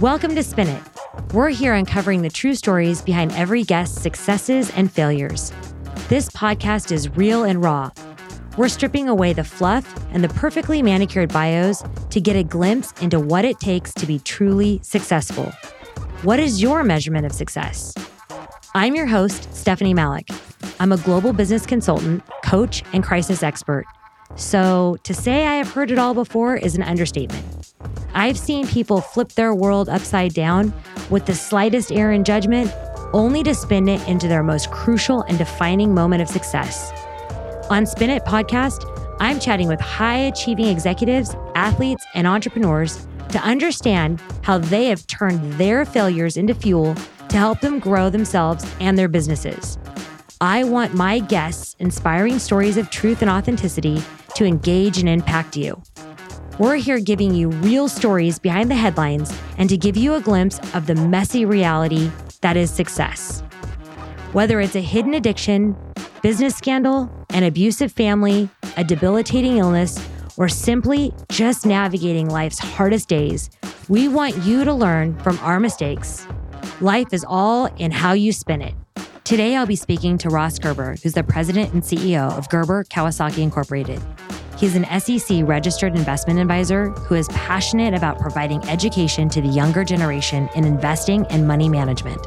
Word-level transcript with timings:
Welcome 0.00 0.34
to 0.36 0.42
Spin 0.42 0.66
It. 0.66 0.82
We're 1.34 1.50
here 1.50 1.74
uncovering 1.74 2.22
the 2.22 2.30
true 2.30 2.54
stories 2.54 3.02
behind 3.02 3.32
every 3.32 3.64
guest's 3.64 4.00
successes 4.00 4.70
and 4.70 4.90
failures. 4.90 5.52
This 6.08 6.30
podcast 6.30 6.90
is 6.90 7.14
real 7.16 7.44
and 7.44 7.62
raw. 7.62 7.90
We're 8.56 8.70
stripping 8.70 9.10
away 9.10 9.34
the 9.34 9.44
fluff 9.44 9.84
and 10.14 10.24
the 10.24 10.30
perfectly 10.30 10.82
manicured 10.82 11.30
bios 11.30 11.84
to 12.08 12.18
get 12.18 12.34
a 12.34 12.42
glimpse 12.42 12.94
into 13.02 13.20
what 13.20 13.44
it 13.44 13.60
takes 13.60 13.92
to 13.92 14.06
be 14.06 14.20
truly 14.20 14.80
successful. 14.82 15.52
What 16.22 16.40
is 16.40 16.62
your 16.62 16.82
measurement 16.82 17.26
of 17.26 17.32
success? 17.32 17.94
I'm 18.74 18.94
your 18.94 19.06
host, 19.06 19.54
Stephanie 19.54 19.92
Malik. 19.92 20.30
I'm 20.78 20.92
a 20.92 20.96
global 20.96 21.34
business 21.34 21.66
consultant, 21.66 22.22
coach, 22.42 22.82
and 22.94 23.04
crisis 23.04 23.42
expert. 23.42 23.84
So, 24.36 24.96
to 25.02 25.12
say 25.12 25.46
I 25.46 25.56
have 25.56 25.70
heard 25.70 25.90
it 25.90 25.98
all 25.98 26.14
before 26.14 26.56
is 26.56 26.74
an 26.74 26.84
understatement. 26.84 27.59
I've 28.14 28.38
seen 28.38 28.66
people 28.66 29.00
flip 29.00 29.32
their 29.32 29.54
world 29.54 29.88
upside 29.88 30.34
down 30.34 30.72
with 31.10 31.26
the 31.26 31.34
slightest 31.34 31.92
error 31.92 32.12
in 32.12 32.24
judgment, 32.24 32.72
only 33.12 33.42
to 33.44 33.54
spin 33.54 33.88
it 33.88 34.06
into 34.08 34.28
their 34.28 34.42
most 34.42 34.70
crucial 34.70 35.22
and 35.22 35.38
defining 35.38 35.94
moment 35.94 36.22
of 36.22 36.28
success. 36.28 36.92
On 37.70 37.86
Spin 37.86 38.10
It 38.10 38.24
podcast, 38.24 38.84
I'm 39.20 39.38
chatting 39.38 39.68
with 39.68 39.80
high 39.80 40.18
achieving 40.18 40.66
executives, 40.66 41.36
athletes, 41.54 42.04
and 42.14 42.26
entrepreneurs 42.26 43.06
to 43.28 43.38
understand 43.38 44.20
how 44.42 44.58
they 44.58 44.86
have 44.86 45.06
turned 45.06 45.52
their 45.52 45.84
failures 45.84 46.36
into 46.36 46.54
fuel 46.54 46.94
to 47.28 47.36
help 47.36 47.60
them 47.60 47.78
grow 47.78 48.10
themselves 48.10 48.66
and 48.80 48.98
their 48.98 49.08
businesses. 49.08 49.78
I 50.40 50.64
want 50.64 50.94
my 50.94 51.18
guests' 51.18 51.76
inspiring 51.78 52.38
stories 52.38 52.76
of 52.76 52.90
truth 52.90 53.22
and 53.22 53.30
authenticity 53.30 54.02
to 54.34 54.44
engage 54.44 54.98
and 54.98 55.08
impact 55.08 55.56
you. 55.56 55.80
We're 56.60 56.76
here 56.76 57.00
giving 57.00 57.34
you 57.34 57.48
real 57.48 57.88
stories 57.88 58.38
behind 58.38 58.70
the 58.70 58.74
headlines 58.74 59.34
and 59.56 59.66
to 59.70 59.78
give 59.78 59.96
you 59.96 60.12
a 60.12 60.20
glimpse 60.20 60.58
of 60.74 60.86
the 60.86 60.94
messy 60.94 61.46
reality 61.46 62.10
that 62.42 62.54
is 62.54 62.70
success. 62.70 63.40
Whether 64.34 64.60
it's 64.60 64.76
a 64.76 64.82
hidden 64.82 65.14
addiction, 65.14 65.74
business 66.20 66.54
scandal, 66.54 67.10
an 67.30 67.44
abusive 67.44 67.92
family, 67.92 68.50
a 68.76 68.84
debilitating 68.84 69.56
illness, 69.56 70.06
or 70.36 70.50
simply 70.50 71.14
just 71.30 71.64
navigating 71.64 72.28
life's 72.28 72.58
hardest 72.58 73.08
days, 73.08 73.48
we 73.88 74.06
want 74.08 74.36
you 74.44 74.62
to 74.62 74.74
learn 74.74 75.18
from 75.20 75.38
our 75.38 75.60
mistakes. 75.60 76.26
Life 76.82 77.14
is 77.14 77.24
all 77.26 77.74
in 77.76 77.90
how 77.90 78.12
you 78.12 78.34
spin 78.34 78.60
it. 78.60 78.74
Today, 79.24 79.56
I'll 79.56 79.64
be 79.64 79.76
speaking 79.76 80.18
to 80.18 80.28
Ross 80.28 80.58
Gerber, 80.58 80.96
who's 81.02 81.14
the 81.14 81.24
president 81.24 81.72
and 81.72 81.82
CEO 81.82 82.36
of 82.36 82.50
Gerber 82.50 82.84
Kawasaki 82.84 83.38
Incorporated. 83.38 84.02
He's 84.60 84.76
an 84.76 84.84
SEC 85.00 85.40
registered 85.44 85.96
investment 85.96 86.38
advisor 86.38 86.90
who 86.90 87.14
is 87.14 87.28
passionate 87.28 87.94
about 87.94 88.18
providing 88.18 88.62
education 88.68 89.30
to 89.30 89.40
the 89.40 89.48
younger 89.48 89.84
generation 89.84 90.50
in 90.54 90.66
investing 90.66 91.24
and 91.28 91.48
money 91.48 91.66
management. 91.66 92.20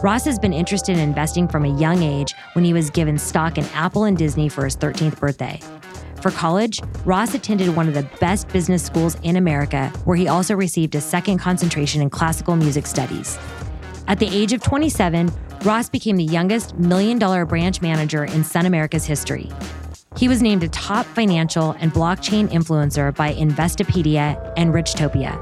Ross 0.00 0.24
has 0.24 0.38
been 0.38 0.52
interested 0.52 0.92
in 0.96 1.00
investing 1.00 1.48
from 1.48 1.64
a 1.64 1.76
young 1.76 2.00
age 2.00 2.32
when 2.52 2.64
he 2.64 2.72
was 2.72 2.90
given 2.90 3.18
stock 3.18 3.58
in 3.58 3.64
Apple 3.74 4.04
and 4.04 4.16
Disney 4.16 4.48
for 4.48 4.66
his 4.66 4.76
13th 4.76 5.18
birthday. 5.18 5.58
For 6.22 6.30
college, 6.30 6.78
Ross 7.04 7.34
attended 7.34 7.74
one 7.74 7.88
of 7.88 7.94
the 7.94 8.08
best 8.20 8.46
business 8.50 8.84
schools 8.84 9.16
in 9.24 9.34
America, 9.34 9.88
where 10.04 10.16
he 10.16 10.28
also 10.28 10.54
received 10.54 10.94
a 10.94 11.00
second 11.00 11.38
concentration 11.38 12.00
in 12.00 12.08
classical 12.08 12.54
music 12.54 12.86
studies. 12.86 13.36
At 14.06 14.20
the 14.20 14.28
age 14.28 14.52
of 14.52 14.62
27, 14.62 15.28
Ross 15.64 15.88
became 15.88 16.18
the 16.18 16.24
youngest 16.24 16.78
million 16.78 17.18
dollar 17.18 17.44
branch 17.44 17.82
manager 17.82 18.24
in 18.24 18.44
Sun 18.44 18.66
America's 18.66 19.04
history. 19.06 19.50
He 20.18 20.26
was 20.26 20.42
named 20.42 20.64
a 20.64 20.68
top 20.70 21.06
financial 21.06 21.76
and 21.78 21.92
blockchain 21.92 22.48
influencer 22.48 23.14
by 23.14 23.34
Investopedia 23.34 24.52
and 24.56 24.74
Richtopia. 24.74 25.38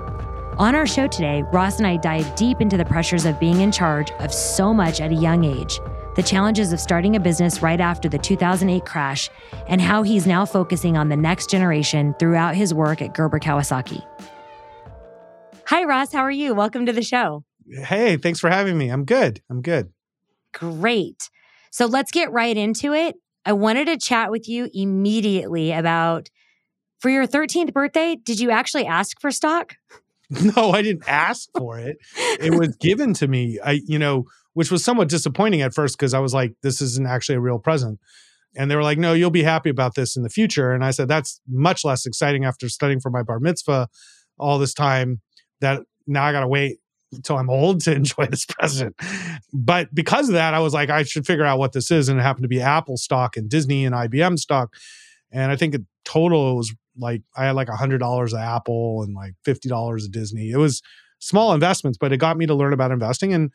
On 0.58 0.74
our 0.74 0.86
show 0.86 1.08
today, 1.08 1.42
Ross 1.50 1.78
and 1.78 1.86
I 1.86 1.96
dive 1.96 2.34
deep 2.34 2.60
into 2.60 2.76
the 2.76 2.84
pressures 2.84 3.24
of 3.24 3.40
being 3.40 3.62
in 3.62 3.72
charge 3.72 4.10
of 4.18 4.34
so 4.34 4.74
much 4.74 5.00
at 5.00 5.12
a 5.12 5.14
young 5.14 5.44
age, 5.44 5.80
the 6.14 6.22
challenges 6.22 6.74
of 6.74 6.80
starting 6.80 7.16
a 7.16 7.20
business 7.20 7.62
right 7.62 7.80
after 7.80 8.06
the 8.06 8.18
2008 8.18 8.84
crash, 8.84 9.30
and 9.66 9.80
how 9.80 10.02
he's 10.02 10.26
now 10.26 10.44
focusing 10.44 10.98
on 10.98 11.08
the 11.08 11.16
next 11.16 11.48
generation 11.48 12.14
throughout 12.18 12.54
his 12.54 12.74
work 12.74 13.00
at 13.00 13.14
Gerber 13.14 13.40
Kawasaki. 13.40 14.04
Hi, 15.68 15.84
Ross. 15.84 16.12
How 16.12 16.20
are 16.20 16.30
you? 16.30 16.54
Welcome 16.54 16.84
to 16.84 16.92
the 16.92 17.02
show. 17.02 17.44
Hey, 17.66 18.18
thanks 18.18 18.40
for 18.40 18.50
having 18.50 18.76
me. 18.76 18.90
I'm 18.90 19.06
good. 19.06 19.40
I'm 19.48 19.62
good. 19.62 19.90
Great. 20.52 21.30
So 21.70 21.86
let's 21.86 22.10
get 22.10 22.30
right 22.30 22.56
into 22.58 22.92
it. 22.92 23.16
I 23.46 23.52
wanted 23.52 23.86
to 23.86 23.96
chat 23.96 24.30
with 24.32 24.48
you 24.48 24.68
immediately 24.74 25.72
about 25.72 26.28
for 26.98 27.10
your 27.10 27.26
13th 27.26 27.72
birthday, 27.72 28.16
did 28.16 28.40
you 28.40 28.50
actually 28.50 28.86
ask 28.86 29.20
for 29.20 29.30
stock? 29.30 29.76
No, 30.28 30.72
I 30.72 30.82
didn't 30.82 31.08
ask 31.08 31.48
for 31.56 31.78
it. 31.78 31.98
it 32.40 32.52
was 32.52 32.74
given 32.80 33.14
to 33.14 33.28
me. 33.28 33.60
I, 33.64 33.80
you 33.86 33.96
know, 33.96 34.24
which 34.54 34.72
was 34.72 34.84
somewhat 34.84 35.08
disappointing 35.08 35.62
at 35.62 35.72
first 35.72 35.96
because 35.96 36.14
I 36.14 36.18
was 36.18 36.34
like, 36.34 36.54
this 36.64 36.82
isn't 36.82 37.06
actually 37.06 37.36
a 37.36 37.40
real 37.40 37.60
present. 37.60 38.00
And 38.56 38.68
they 38.68 38.74
were 38.74 38.82
like, 38.82 38.98
no, 38.98 39.12
you'll 39.12 39.30
be 39.30 39.44
happy 39.44 39.70
about 39.70 39.94
this 39.94 40.16
in 40.16 40.24
the 40.24 40.28
future. 40.28 40.72
And 40.72 40.84
I 40.84 40.90
said, 40.90 41.06
that's 41.06 41.40
much 41.46 41.84
less 41.84 42.06
exciting 42.06 42.44
after 42.44 42.68
studying 42.68 42.98
for 42.98 43.08
my 43.08 43.22
bar 43.22 43.38
mitzvah 43.38 43.88
all 44.36 44.58
this 44.58 44.74
time 44.74 45.20
that 45.60 45.82
now 46.08 46.24
I 46.24 46.32
got 46.32 46.40
to 46.40 46.48
wait 46.48 46.78
until 47.12 47.38
I'm 47.38 47.50
old 47.50 47.80
to 47.82 47.92
enjoy 47.94 48.26
this 48.26 48.46
present. 48.46 48.96
But 49.52 49.94
because 49.94 50.28
of 50.28 50.34
that, 50.34 50.54
I 50.54 50.60
was 50.60 50.74
like, 50.74 50.90
I 50.90 51.02
should 51.02 51.26
figure 51.26 51.44
out 51.44 51.58
what 51.58 51.72
this 51.72 51.90
is. 51.90 52.08
And 52.08 52.18
it 52.18 52.22
happened 52.22 52.44
to 52.44 52.48
be 52.48 52.60
Apple 52.60 52.96
stock 52.96 53.36
and 53.36 53.48
Disney 53.48 53.84
and 53.84 53.94
IBM 53.94 54.38
stock. 54.38 54.74
And 55.32 55.50
I 55.50 55.56
think 55.56 55.74
in 55.74 55.86
total 56.04 56.52
it 56.52 56.54
was 56.54 56.74
like 56.98 57.22
I 57.36 57.46
had 57.46 57.56
like 57.56 57.68
a 57.68 57.76
hundred 57.76 57.98
dollars 57.98 58.32
of 58.32 58.40
Apple 58.40 59.02
and 59.02 59.14
like 59.14 59.34
fifty 59.44 59.68
dollars 59.68 60.04
of 60.04 60.12
Disney. 60.12 60.50
It 60.50 60.56
was 60.56 60.82
small 61.18 61.52
investments, 61.52 61.98
but 61.98 62.12
it 62.12 62.18
got 62.18 62.36
me 62.36 62.46
to 62.46 62.54
learn 62.54 62.72
about 62.72 62.90
investing 62.90 63.34
and 63.34 63.50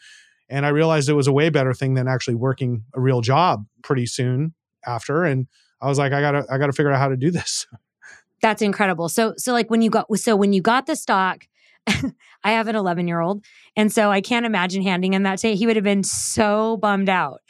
and 0.52 0.66
I 0.66 0.70
realized 0.70 1.08
it 1.08 1.14
was 1.14 1.28
a 1.28 1.32
way 1.32 1.50
better 1.50 1.74
thing 1.74 1.94
than 1.94 2.10
actually 2.10 2.36
working 2.36 2.84
a 2.94 3.00
real 3.00 3.22
job 3.22 3.66
pretty 3.84 4.06
soon 4.06 4.54
after. 4.86 5.24
And 5.24 5.48
I 5.82 5.88
was 5.88 5.98
like, 5.98 6.12
I 6.12 6.20
gotta 6.20 6.46
I 6.52 6.58
gotta 6.58 6.74
figure 6.74 6.92
out 6.92 7.00
how 7.00 7.08
to 7.08 7.16
do 7.16 7.32
this. 7.32 7.66
That's 8.42 8.62
incredible. 8.62 9.08
So 9.08 9.34
so 9.38 9.54
like 9.54 9.70
when 9.70 9.82
you 9.82 9.90
got 9.90 10.08
so 10.20 10.36
when 10.36 10.52
you 10.52 10.62
got 10.62 10.88
the 10.88 10.96
stock, 10.96 11.48
I 12.44 12.52
have 12.52 12.68
an 12.68 12.76
11 12.76 13.08
year 13.08 13.20
old, 13.20 13.44
and 13.76 13.92
so 13.92 14.12
I 14.12 14.22
can't 14.22 14.46
imagine 14.46 14.84
handing 14.84 15.14
him 15.14 15.24
that 15.24 15.40
today. 15.40 15.56
He 15.56 15.66
would 15.66 15.76
have 15.76 15.86
been 15.86 16.04
so 16.04 16.78
bummed 16.78 17.10
out. 17.10 17.42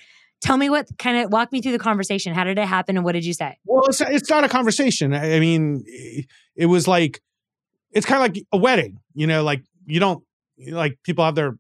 Tell 0.42 0.58
me 0.58 0.70
what 0.70 0.88
kind 0.98 1.24
of 1.24 1.32
walk 1.32 1.52
me 1.52 1.62
through 1.62 1.74
the 1.74 1.80
conversation. 1.80 2.34
How 2.34 2.44
did 2.44 2.58
it 2.58 2.68
happen 2.68 2.98
and 2.98 3.06
what 3.06 3.12
did 3.12 3.26
you 3.26 3.34
say? 3.34 3.58
Well, 3.66 3.86
it's, 3.86 4.02
it's 4.02 4.30
not 4.30 4.44
a 4.44 4.50
conversation. 4.50 5.14
I 5.14 5.40
mean, 5.40 5.84
it 6.56 6.66
was 6.66 6.88
like, 6.88 7.22
it's 7.92 8.08
kind 8.08 8.24
of 8.24 8.36
like 8.36 8.44
a 8.52 8.58
wedding, 8.58 8.98
you 9.14 9.28
know, 9.28 9.44
like 9.44 9.62
you 9.86 10.00
don't, 10.00 10.24
like 10.58 10.98
people 11.04 11.24
have 11.24 11.36
their 11.36 11.58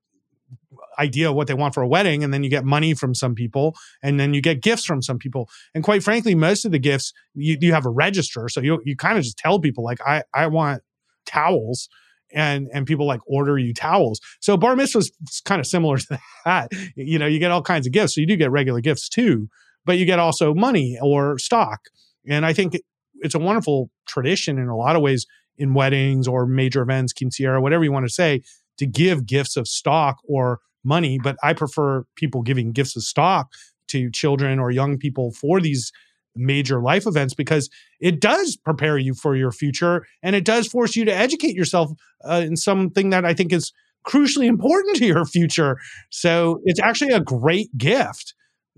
idea 1.00 1.30
of 1.30 1.36
what 1.36 1.48
they 1.48 1.54
want 1.54 1.74
for 1.74 1.82
a 1.82 1.88
wedding 1.88 2.24
and 2.24 2.34
then 2.34 2.44
you 2.44 2.50
get 2.50 2.66
money 2.66 2.94
from 2.94 3.16
some 3.16 3.34
people 3.36 3.76
and 4.04 4.20
then 4.20 4.34
you 4.34 4.42
get 4.42 4.62
gifts 4.62 4.86
from 4.86 5.02
some 5.02 5.18
people 5.18 5.50
and 5.74 5.84
quite 5.84 6.04
frankly 6.04 6.36
most 6.36 6.66
of 6.66 6.72
the 6.72 6.80
gifts 6.80 7.14
you, 7.34 7.58
you 7.60 7.74
have 7.74 7.86
a 7.86 7.90
register 7.90 8.48
so 8.50 8.62
you, 8.62 8.80
you 8.86 8.96
kind 8.96 9.18
of 9.18 9.24
just 9.24 9.38
tell 9.38 9.60
people 9.60 9.84
like 9.84 10.00
i 10.06 10.22
i 10.34 10.46
want 10.46 10.82
towels 11.26 11.88
and 12.34 12.68
and 12.74 12.86
people 12.86 13.06
like 13.06 13.22
order 13.26 13.58
you 13.58 13.74
towels. 13.74 14.20
So 14.40 14.58
bar 14.58 14.76
mitzvah 14.76 15.00
is 15.00 15.12
kind 15.46 15.60
of 15.60 15.68
similar 15.68 15.98
to 16.00 16.20
that. 16.46 16.72
You 16.96 17.20
know, 17.20 17.28
you 17.28 17.40
get 17.40 17.52
all 17.52 17.62
kinds 17.62 17.88
of 17.88 17.94
gifts. 17.94 18.16
So 18.16 18.22
you 18.22 18.28
do 18.28 18.36
get 18.36 18.52
regular 18.52 18.82
gifts 18.82 19.10
too, 19.10 19.50
but 19.86 19.98
you 19.98 20.06
get 20.06 20.20
also 20.20 20.54
money 20.54 20.98
or 21.02 21.38
stock. 21.38 21.80
And 22.28 22.46
I 22.46 22.54
think 22.54 22.80
it's 23.22 23.36
a 23.36 23.40
wonderful 23.40 23.90
tradition 24.08 24.58
in 24.58 24.68
a 24.68 24.76
lot 24.76 24.96
of 24.96 25.02
ways 25.02 25.26
in 25.58 25.74
weddings 25.74 26.28
or 26.28 26.46
major 26.46 26.82
events, 26.82 27.14
quinceañera, 27.14 27.62
whatever 27.62 27.84
you 27.84 27.92
want 27.92 28.06
to 28.06 28.14
say, 28.14 28.42
to 28.78 28.86
give 28.86 29.26
gifts 29.26 29.58
of 29.58 29.68
stock 29.68 30.18
or 30.28 30.60
money. 30.84 31.20
But 31.22 31.38
I 31.44 31.54
prefer 31.54 32.04
people 32.16 32.42
giving 32.42 32.72
gifts 32.72 32.96
of 32.96 33.04
stock 33.04 33.52
to 33.90 34.10
children 34.10 34.60
or 34.60 34.72
young 34.72 34.98
people 34.98 35.32
for 35.32 35.60
these 35.60 35.92
major 36.36 36.82
life 36.82 37.06
events 37.06 37.34
because 37.34 37.70
it 38.00 38.20
does 38.20 38.56
prepare 38.56 38.98
you 38.98 39.14
for 39.14 39.36
your 39.36 39.52
future 39.52 40.06
and 40.24 40.36
it 40.36 40.46
does 40.46 40.68
force 40.68 40.96
you 40.96 41.06
to 41.06 41.14
educate 41.14 41.56
yourself 41.56 41.92
uh, 42.24 42.42
in 42.46 42.56
something 42.56 43.10
that 43.10 43.26
I 43.26 43.34
think 43.34 43.52
is 43.52 43.72
crucially 44.06 44.48
important 44.48 44.98
to 44.98 45.06
your 45.06 45.26
future. 45.26 45.78
So 46.10 46.62
it's 46.64 46.80
actually 46.80 47.12
a 47.12 47.20
great 47.20 47.76
gift 47.78 48.34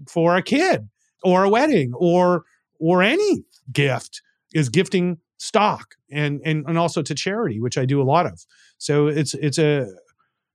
for 0.08 0.36
a 0.36 0.42
kid 0.42 0.90
or 1.24 1.44
a 1.44 1.50
wedding 1.50 1.94
or 1.96 2.44
or 2.80 3.02
any 3.04 3.44
gift 3.72 4.22
is 4.54 4.70
gifting 4.70 5.18
stock 5.38 5.96
and 6.12 6.42
and 6.44 6.66
and 6.68 6.78
also 6.78 7.02
to 7.02 7.16
charity 7.16 7.60
which 7.60 7.78
I 7.78 7.86
do 7.86 8.02
a 8.02 8.04
lot 8.04 8.26
of. 8.26 8.46
So 8.78 9.08
it's 9.08 9.34
it's 9.36 9.58
a 9.58 9.88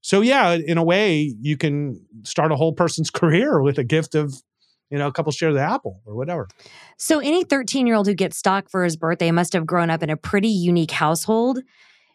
so 0.01 0.21
yeah, 0.21 0.55
in 0.55 0.79
a 0.79 0.85
way 0.85 1.35
you 1.41 1.57
can 1.57 2.01
start 2.25 2.53
a 2.53 2.57
whole 2.57 2.73
person's 2.73 3.11
career 3.21 3.63
with 3.63 3.79
a 3.79 3.85
gift 3.85 4.15
of 4.15 4.43
you 4.91 4.99
know, 4.99 5.07
a 5.07 5.13
couple 5.13 5.33
shares 5.33 5.55
of 5.55 5.61
Apple 5.61 6.01
or 6.07 6.15
whatever. 6.15 6.49
So, 6.97 7.19
any 7.19 7.45
13 7.45 7.87
year 7.87 7.97
old 7.97 8.07
who 8.07 8.15
gets 8.15 8.37
stock 8.37 8.71
for 8.71 8.85
his 8.85 8.97
birthday 8.97 9.31
must 9.31 9.53
have 9.53 9.67
grown 9.67 9.91
up 9.91 10.03
in 10.03 10.11
a 10.11 10.17
pretty 10.17 10.49
unique 10.49 10.91
household. 10.91 11.61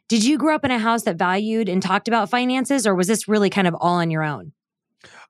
Did 0.10 0.24
you 0.24 0.38
grow 0.38 0.56
up 0.56 0.66
in 0.66 0.72
a 0.72 0.80
house 0.80 1.04
that 1.04 1.16
valued 1.18 1.70
and 1.70 1.82
talked 1.82 2.08
about 2.08 2.30
finances, 2.30 2.86
or 2.86 2.94
was 2.96 3.08
this 3.08 3.28
really 3.28 3.50
kind 3.50 3.68
of 3.68 3.76
all 3.80 3.96
on 3.96 4.12
your 4.12 4.24
own? 4.24 4.52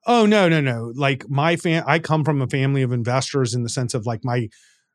Oh 0.06 0.26
no, 0.26 0.48
no, 0.48 0.60
no! 0.60 0.92
Like 0.94 1.28
my 1.28 1.56
fam, 1.56 1.84
I 1.86 1.98
come 1.98 2.24
from 2.24 2.42
a 2.42 2.46
family 2.46 2.82
of 2.82 2.92
investors 2.92 3.54
in 3.54 3.62
the 3.62 3.68
sense 3.68 3.94
of 3.94 4.06
like 4.06 4.24
my 4.24 4.48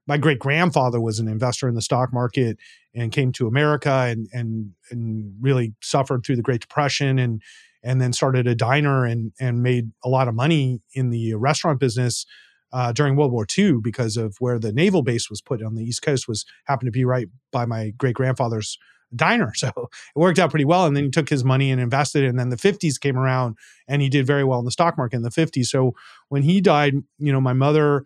my 0.07 0.17
great 0.17 0.39
grandfather 0.39 0.99
was 0.99 1.19
an 1.19 1.27
investor 1.27 1.67
in 1.67 1.75
the 1.75 1.81
stock 1.81 2.11
market 2.11 2.57
and 2.95 3.11
came 3.11 3.31
to 3.33 3.47
America 3.47 4.05
and 4.07 4.27
and 4.33 4.71
and 4.91 5.33
really 5.39 5.73
suffered 5.81 6.25
through 6.25 6.35
the 6.35 6.41
Great 6.41 6.61
Depression 6.61 7.19
and 7.19 7.41
and 7.83 8.01
then 8.01 8.13
started 8.13 8.47
a 8.47 8.55
diner 8.55 9.05
and 9.05 9.31
and 9.39 9.63
made 9.63 9.91
a 10.03 10.09
lot 10.09 10.27
of 10.27 10.35
money 10.35 10.81
in 10.93 11.09
the 11.09 11.33
restaurant 11.35 11.79
business 11.79 12.25
uh, 12.71 12.91
during 12.91 13.15
World 13.15 13.31
War 13.31 13.47
II 13.57 13.77
because 13.81 14.17
of 14.17 14.35
where 14.39 14.59
the 14.59 14.71
naval 14.71 15.01
base 15.01 15.29
was 15.29 15.41
put 15.41 15.63
on 15.63 15.75
the 15.75 15.83
East 15.83 16.01
Coast 16.01 16.27
was 16.27 16.45
happened 16.65 16.87
to 16.87 16.91
be 16.91 17.05
right 17.05 17.27
by 17.51 17.65
my 17.65 17.91
great 17.91 18.15
grandfather's 18.15 18.77
diner. 19.15 19.51
So 19.55 19.67
it 19.69 19.89
worked 20.19 20.37
out 20.37 20.51
pretty 20.51 20.65
well. 20.65 20.85
And 20.85 20.95
then 20.95 21.05
he 21.05 21.09
took 21.09 21.29
his 21.29 21.43
money 21.43 21.71
and 21.71 21.81
invested. 21.81 22.23
It. 22.23 22.27
And 22.27 22.37
then 22.37 22.49
the 22.49 22.57
50s 22.57 22.99
came 22.99 23.17
around 23.17 23.57
and 23.87 24.01
he 24.01 24.09
did 24.09 24.27
very 24.27 24.43
well 24.43 24.59
in 24.59 24.65
the 24.65 24.71
stock 24.71 24.97
market 24.97 25.17
in 25.17 25.23
the 25.23 25.31
50s. 25.31 25.65
So 25.65 25.95
when 26.27 26.43
he 26.43 26.61
died, 26.61 26.93
you 27.17 27.31
know, 27.31 27.41
my 27.41 27.53
mother 27.53 28.05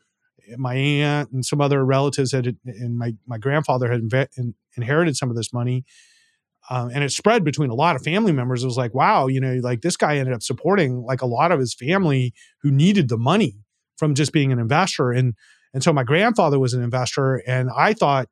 my 0.57 0.75
aunt 0.75 1.31
and 1.31 1.45
some 1.45 1.61
other 1.61 1.85
relatives 1.85 2.31
had 2.33 2.57
and 2.65 2.97
my 2.97 3.15
my 3.25 3.37
grandfather 3.37 3.89
had 3.89 4.01
inve- 4.01 4.53
inherited 4.75 5.15
some 5.15 5.29
of 5.29 5.35
this 5.35 5.53
money 5.53 5.85
um, 6.69 6.89
and 6.93 7.03
it 7.03 7.11
spread 7.11 7.43
between 7.43 7.69
a 7.69 7.75
lot 7.75 7.95
of 7.95 8.03
family 8.03 8.31
members 8.31 8.63
it 8.63 8.67
was 8.67 8.77
like 8.77 8.93
wow 8.93 9.27
you 9.27 9.39
know 9.39 9.55
like 9.61 9.81
this 9.81 9.97
guy 9.97 10.17
ended 10.17 10.33
up 10.33 10.43
supporting 10.43 11.03
like 11.03 11.21
a 11.21 11.25
lot 11.25 11.51
of 11.51 11.59
his 11.59 11.73
family 11.73 12.33
who 12.61 12.71
needed 12.71 13.09
the 13.09 13.17
money 13.17 13.57
from 13.97 14.15
just 14.15 14.31
being 14.31 14.51
an 14.51 14.59
investor 14.59 15.11
and 15.11 15.33
and 15.73 15.83
so 15.83 15.91
my 15.91 16.03
grandfather 16.03 16.59
was 16.59 16.73
an 16.73 16.83
investor 16.83 17.35
and 17.47 17.69
i 17.75 17.93
thought 17.93 18.27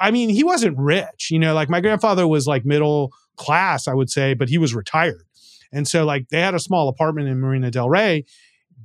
i 0.00 0.10
mean 0.10 0.28
he 0.28 0.44
wasn't 0.44 0.76
rich 0.78 1.30
you 1.30 1.38
know 1.38 1.54
like 1.54 1.68
my 1.68 1.80
grandfather 1.80 2.26
was 2.26 2.46
like 2.46 2.64
middle 2.64 3.12
class 3.36 3.86
i 3.86 3.94
would 3.94 4.10
say 4.10 4.34
but 4.34 4.48
he 4.48 4.58
was 4.58 4.74
retired 4.74 5.24
and 5.72 5.86
so 5.86 6.04
like 6.04 6.28
they 6.30 6.40
had 6.40 6.54
a 6.54 6.58
small 6.58 6.88
apartment 6.88 7.28
in 7.28 7.38
marina 7.40 7.70
del 7.70 7.88
rey 7.88 8.24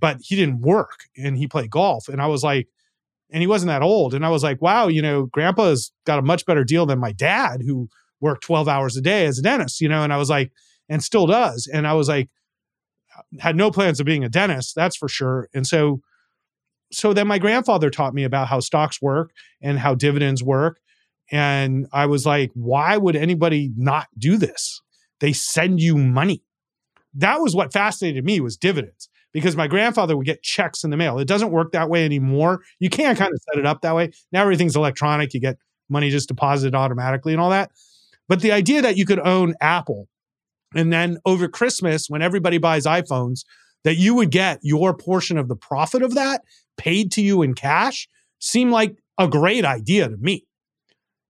but 0.01 0.17
he 0.21 0.35
didn't 0.35 0.61
work 0.61 1.05
and 1.15 1.37
he 1.37 1.47
played 1.47 1.69
golf. 1.69 2.09
And 2.09 2.21
I 2.21 2.27
was 2.27 2.43
like, 2.43 2.67
and 3.29 3.39
he 3.39 3.47
wasn't 3.47 3.69
that 3.69 3.83
old. 3.83 4.13
And 4.13 4.25
I 4.25 4.29
was 4.29 4.43
like, 4.43 4.61
wow, 4.61 4.87
you 4.87 5.01
know, 5.01 5.27
grandpa's 5.27 5.93
got 6.05 6.19
a 6.19 6.23
much 6.23 6.45
better 6.45 6.65
deal 6.65 6.85
than 6.85 6.99
my 6.99 7.13
dad 7.13 7.61
who 7.65 7.87
worked 8.21 8.43
12 8.43 8.67
hours 8.67 8.95
a 8.97 9.01
day 9.01 9.25
as 9.25 9.39
a 9.39 9.41
dentist, 9.41 9.81
you 9.81 9.89
know? 9.89 10.03
And 10.03 10.13
I 10.13 10.17
was 10.17 10.29
like, 10.29 10.51
and 10.89 11.03
still 11.03 11.27
does. 11.27 11.67
And 11.71 11.87
I 11.87 11.93
was 11.93 12.07
like, 12.07 12.29
had 13.39 13.55
no 13.55 13.71
plans 13.71 13.99
of 13.99 14.05
being 14.05 14.23
a 14.23 14.29
dentist, 14.29 14.75
that's 14.75 14.95
for 14.95 15.07
sure. 15.07 15.49
And 15.53 15.65
so, 15.65 16.01
so 16.91 17.13
then 17.13 17.27
my 17.27 17.39
grandfather 17.39 17.89
taught 17.89 18.13
me 18.13 18.23
about 18.23 18.47
how 18.47 18.59
stocks 18.59 19.01
work 19.01 19.31
and 19.61 19.79
how 19.79 19.95
dividends 19.95 20.43
work. 20.43 20.79
And 21.31 21.87
I 21.93 22.05
was 22.05 22.25
like, 22.25 22.51
why 22.53 22.97
would 22.97 23.15
anybody 23.15 23.71
not 23.77 24.07
do 24.17 24.37
this? 24.37 24.81
They 25.19 25.33
send 25.33 25.79
you 25.79 25.97
money. 25.97 26.43
That 27.13 27.39
was 27.39 27.55
what 27.55 27.71
fascinated 27.71 28.25
me 28.25 28.39
was 28.41 28.57
dividends 28.57 29.09
because 29.33 29.55
my 29.55 29.67
grandfather 29.67 30.17
would 30.17 30.25
get 30.25 30.43
checks 30.43 30.83
in 30.83 30.89
the 30.89 30.97
mail. 30.97 31.19
It 31.19 31.27
doesn't 31.27 31.51
work 31.51 31.71
that 31.71 31.89
way 31.89 32.03
anymore. 32.03 32.61
You 32.79 32.89
can't 32.89 33.17
kind 33.17 33.31
of 33.33 33.39
set 33.49 33.59
it 33.59 33.65
up 33.65 33.81
that 33.81 33.95
way. 33.95 34.11
Now 34.31 34.41
everything's 34.41 34.75
electronic. 34.75 35.33
You 35.33 35.39
get 35.39 35.57
money 35.89 36.09
just 36.09 36.27
deposited 36.27 36.75
automatically 36.75 37.33
and 37.33 37.41
all 37.41 37.49
that. 37.51 37.71
But 38.31 38.39
the 38.39 38.53
idea 38.53 38.81
that 38.81 38.95
you 38.95 39.05
could 39.05 39.19
own 39.19 39.55
Apple 39.59 40.07
and 40.73 40.93
then 40.93 41.17
over 41.25 41.49
Christmas, 41.49 42.09
when 42.09 42.21
everybody 42.21 42.59
buys 42.59 42.85
iPhones, 42.85 43.41
that 43.83 43.95
you 43.95 44.15
would 44.15 44.31
get 44.31 44.59
your 44.61 44.95
portion 44.95 45.37
of 45.37 45.49
the 45.49 45.55
profit 45.57 46.01
of 46.01 46.13
that 46.13 46.41
paid 46.77 47.11
to 47.11 47.21
you 47.21 47.41
in 47.41 47.55
cash 47.55 48.07
seemed 48.39 48.71
like 48.71 48.95
a 49.17 49.27
great 49.27 49.65
idea 49.65 50.07
to 50.07 50.15
me. 50.15 50.45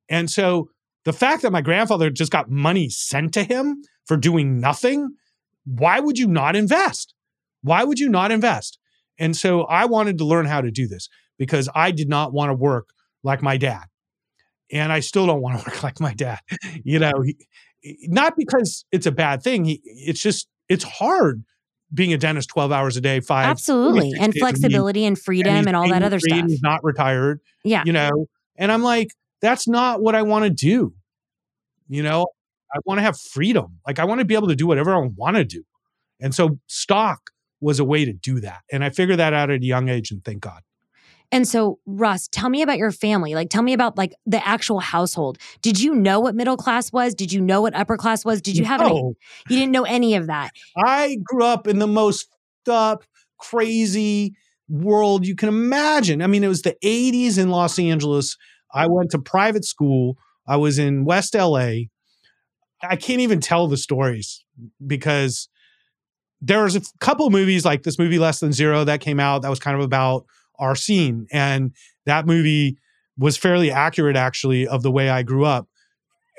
And 0.09 0.29
so 0.29 0.69
the 1.03 1.11
fact 1.11 1.41
that 1.41 1.51
my 1.51 1.61
grandfather 1.61 2.11
just 2.11 2.31
got 2.31 2.51
money 2.51 2.87
sent 2.87 3.33
to 3.33 3.43
him 3.43 3.81
for 4.05 4.15
doing 4.15 4.59
nothing, 4.59 5.15
why 5.65 5.99
would 5.99 6.19
you 6.19 6.27
not 6.27 6.55
invest? 6.55 7.15
Why 7.63 7.83
would 7.83 7.97
you 7.97 8.09
not 8.09 8.31
invest? 8.31 8.77
And 9.17 9.35
so 9.35 9.63
I 9.63 9.85
wanted 9.85 10.19
to 10.19 10.23
learn 10.23 10.45
how 10.45 10.61
to 10.61 10.69
do 10.69 10.87
this 10.87 11.09
because 11.39 11.67
I 11.73 11.89
did 11.89 12.09
not 12.09 12.31
want 12.31 12.51
to 12.51 12.53
work 12.53 12.89
like 13.23 13.41
my 13.41 13.57
dad. 13.57 13.85
And 14.71 14.91
I 14.91 14.99
still 14.99 15.27
don't 15.27 15.41
want 15.41 15.59
to 15.59 15.65
work 15.69 15.83
like 15.83 15.99
my 15.99 16.13
dad. 16.13 16.39
You 16.83 16.99
know, 16.99 17.11
he, 17.23 17.37
not 18.07 18.33
because 18.37 18.85
it's 18.91 19.05
a 19.05 19.11
bad 19.11 19.43
thing. 19.43 19.65
He, 19.65 19.81
it's 19.83 20.21
just, 20.21 20.47
it's 20.69 20.83
hard 20.83 21.43
being 21.93 22.13
a 22.13 22.17
dentist 22.17 22.49
12 22.49 22.71
hours 22.71 22.97
a 22.97 23.01
day, 23.01 23.19
five. 23.19 23.47
Absolutely. 23.47 24.13
And 24.19 24.33
flexibility 24.33 25.05
and 25.05 25.19
freedom 25.19 25.53
and, 25.53 25.67
and 25.67 25.75
all 25.75 25.89
that 25.89 26.03
other 26.03 26.19
stuff. 26.19 26.45
He's 26.47 26.61
not 26.61 26.79
retired. 26.83 27.41
Yeah. 27.63 27.83
You 27.85 27.93
know, 27.93 28.27
and 28.55 28.71
I'm 28.71 28.81
like, 28.81 29.09
that's 29.41 29.67
not 29.67 30.01
what 30.01 30.15
I 30.15 30.21
want 30.21 30.45
to 30.45 30.49
do. 30.49 30.93
You 31.89 32.03
know, 32.03 32.27
I 32.73 32.79
want 32.85 32.99
to 32.99 33.01
have 33.01 33.19
freedom. 33.19 33.79
Like 33.85 33.99
I 33.99 34.05
want 34.05 34.19
to 34.19 34.25
be 34.25 34.35
able 34.35 34.47
to 34.47 34.55
do 34.55 34.67
whatever 34.67 34.95
I 34.95 34.99
want 34.99 35.35
to 35.35 35.43
do. 35.43 35.63
And 36.21 36.33
so 36.33 36.59
stock 36.67 37.31
was 37.59 37.79
a 37.79 37.85
way 37.85 38.05
to 38.05 38.13
do 38.13 38.39
that. 38.39 38.61
And 38.71 38.83
I 38.83 38.89
figured 38.89 39.19
that 39.19 39.33
out 39.33 39.49
at 39.49 39.61
a 39.61 39.65
young 39.65 39.89
age 39.89 40.11
and 40.11 40.23
thank 40.23 40.41
God. 40.41 40.61
And 41.31 41.47
so, 41.47 41.79
Russ, 41.85 42.27
tell 42.27 42.49
me 42.49 42.61
about 42.61 42.77
your 42.77 42.91
family. 42.91 43.35
Like, 43.35 43.49
tell 43.49 43.63
me 43.63 43.73
about 43.73 43.97
like 43.97 44.13
the 44.25 44.45
actual 44.45 44.79
household. 44.79 45.37
Did 45.61 45.79
you 45.79 45.95
know 45.95 46.19
what 46.19 46.35
middle 46.35 46.57
class 46.57 46.91
was? 46.91 47.15
Did 47.15 47.31
you 47.31 47.39
know 47.39 47.61
what 47.61 47.73
upper 47.73 47.95
class 47.95 48.25
was? 48.25 48.41
Did 48.41 48.57
you 48.57 48.65
have 48.65 48.81
no. 48.81 48.87
any? 48.87 49.01
You 49.49 49.59
didn't 49.59 49.71
know 49.71 49.83
any 49.83 50.15
of 50.15 50.27
that. 50.27 50.51
I 50.77 51.17
grew 51.23 51.45
up 51.45 51.67
in 51.67 51.79
the 51.79 51.87
most 51.87 52.27
up, 52.69 53.03
crazy 53.37 54.33
world 54.67 55.25
you 55.25 55.35
can 55.35 55.49
imagine. 55.49 56.21
I 56.21 56.27
mean, 56.27 56.43
it 56.43 56.47
was 56.47 56.61
the 56.61 56.75
80s 56.83 57.37
in 57.37 57.49
Los 57.49 57.79
Angeles. 57.79 58.37
I 58.73 58.87
went 58.87 59.11
to 59.11 59.19
private 59.19 59.65
school. 59.65 60.17
I 60.47 60.57
was 60.57 60.79
in 60.79 61.05
West 61.05 61.35
LA. 61.35 61.87
I 62.83 62.95
can't 62.95 63.21
even 63.21 63.39
tell 63.39 63.67
the 63.67 63.77
stories 63.77 64.43
because 64.85 65.49
there 66.41 66.63
was 66.63 66.75
a 66.75 66.81
couple 66.99 67.29
movies 67.29 67.63
like 67.63 67.83
this 67.83 67.99
movie 67.99 68.17
Less 68.17 68.39
Than 68.39 68.51
Zero 68.51 68.83
that 68.83 69.01
came 69.01 69.19
out 69.19 69.43
that 69.43 69.49
was 69.49 69.59
kind 69.59 69.77
of 69.77 69.83
about 69.83 70.25
our 70.61 70.75
scene. 70.75 71.27
And 71.31 71.73
that 72.05 72.25
movie 72.25 72.77
was 73.17 73.37
fairly 73.37 73.71
accurate 73.71 74.15
actually 74.15 74.67
of 74.67 74.83
the 74.83 74.91
way 74.91 75.09
I 75.09 75.23
grew 75.23 75.45
up. 75.45 75.67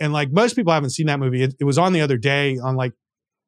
And 0.01 0.13
like 0.13 0.33
most 0.33 0.57
people 0.57 0.73
haven't 0.73 0.91
seen 0.91 1.07
that 1.07 1.21
movie. 1.21 1.43
It, 1.43 1.55
it 1.61 1.65
was 1.65 1.79
on 1.79 1.93
the 1.93 2.01
other 2.01 2.17
day 2.17 2.59
on 2.59 2.77
like, 2.77 2.93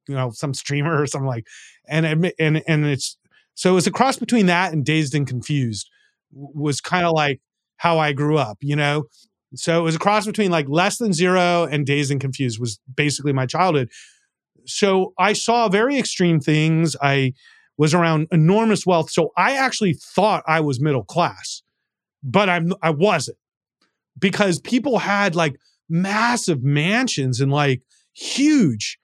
you 0.06 0.14
know, 0.14 0.30
some 0.30 0.52
streamer 0.52 1.00
or 1.00 1.06
something 1.06 1.26
like, 1.26 1.46
and, 1.88 2.04
and, 2.38 2.62
and 2.66 2.84
it's, 2.84 3.16
so 3.54 3.70
it 3.70 3.74
was 3.74 3.86
a 3.86 3.90
cross 3.90 4.18
between 4.18 4.46
that 4.46 4.72
and 4.72 4.84
Dazed 4.84 5.14
and 5.14 5.26
Confused 5.26 5.88
was 6.32 6.80
kind 6.80 7.06
of 7.06 7.12
like 7.12 7.40
how 7.78 7.98
I 7.98 8.12
grew 8.12 8.36
up, 8.36 8.58
you 8.60 8.76
know? 8.76 9.04
So 9.54 9.78
it 9.78 9.82
was 9.82 9.94
a 9.94 10.00
cross 10.00 10.26
between 10.26 10.50
like 10.50 10.68
Less 10.68 10.98
Than 10.98 11.12
Zero 11.12 11.64
and 11.64 11.86
Dazed 11.86 12.10
and 12.10 12.20
Confused 12.20 12.58
was 12.58 12.78
basically 12.94 13.32
my 13.32 13.46
childhood 13.46 13.88
so 14.66 15.12
I 15.18 15.32
saw 15.32 15.68
very 15.68 15.98
extreme 15.98 16.40
things. 16.40 16.96
I 17.00 17.34
was 17.76 17.94
around 17.94 18.28
enormous 18.30 18.86
wealth. 18.86 19.10
So 19.10 19.32
I 19.36 19.56
actually 19.56 19.94
thought 19.94 20.44
I 20.46 20.60
was 20.60 20.80
middle 20.80 21.04
class, 21.04 21.62
but 22.22 22.48
I'm 22.48 22.72
I 22.82 22.90
wasn't 22.90 23.38
because 24.18 24.60
people 24.60 24.98
had 24.98 25.34
like 25.34 25.56
massive 25.88 26.62
mansions 26.62 27.40
and 27.40 27.52
like 27.52 27.82
huge 28.14 28.98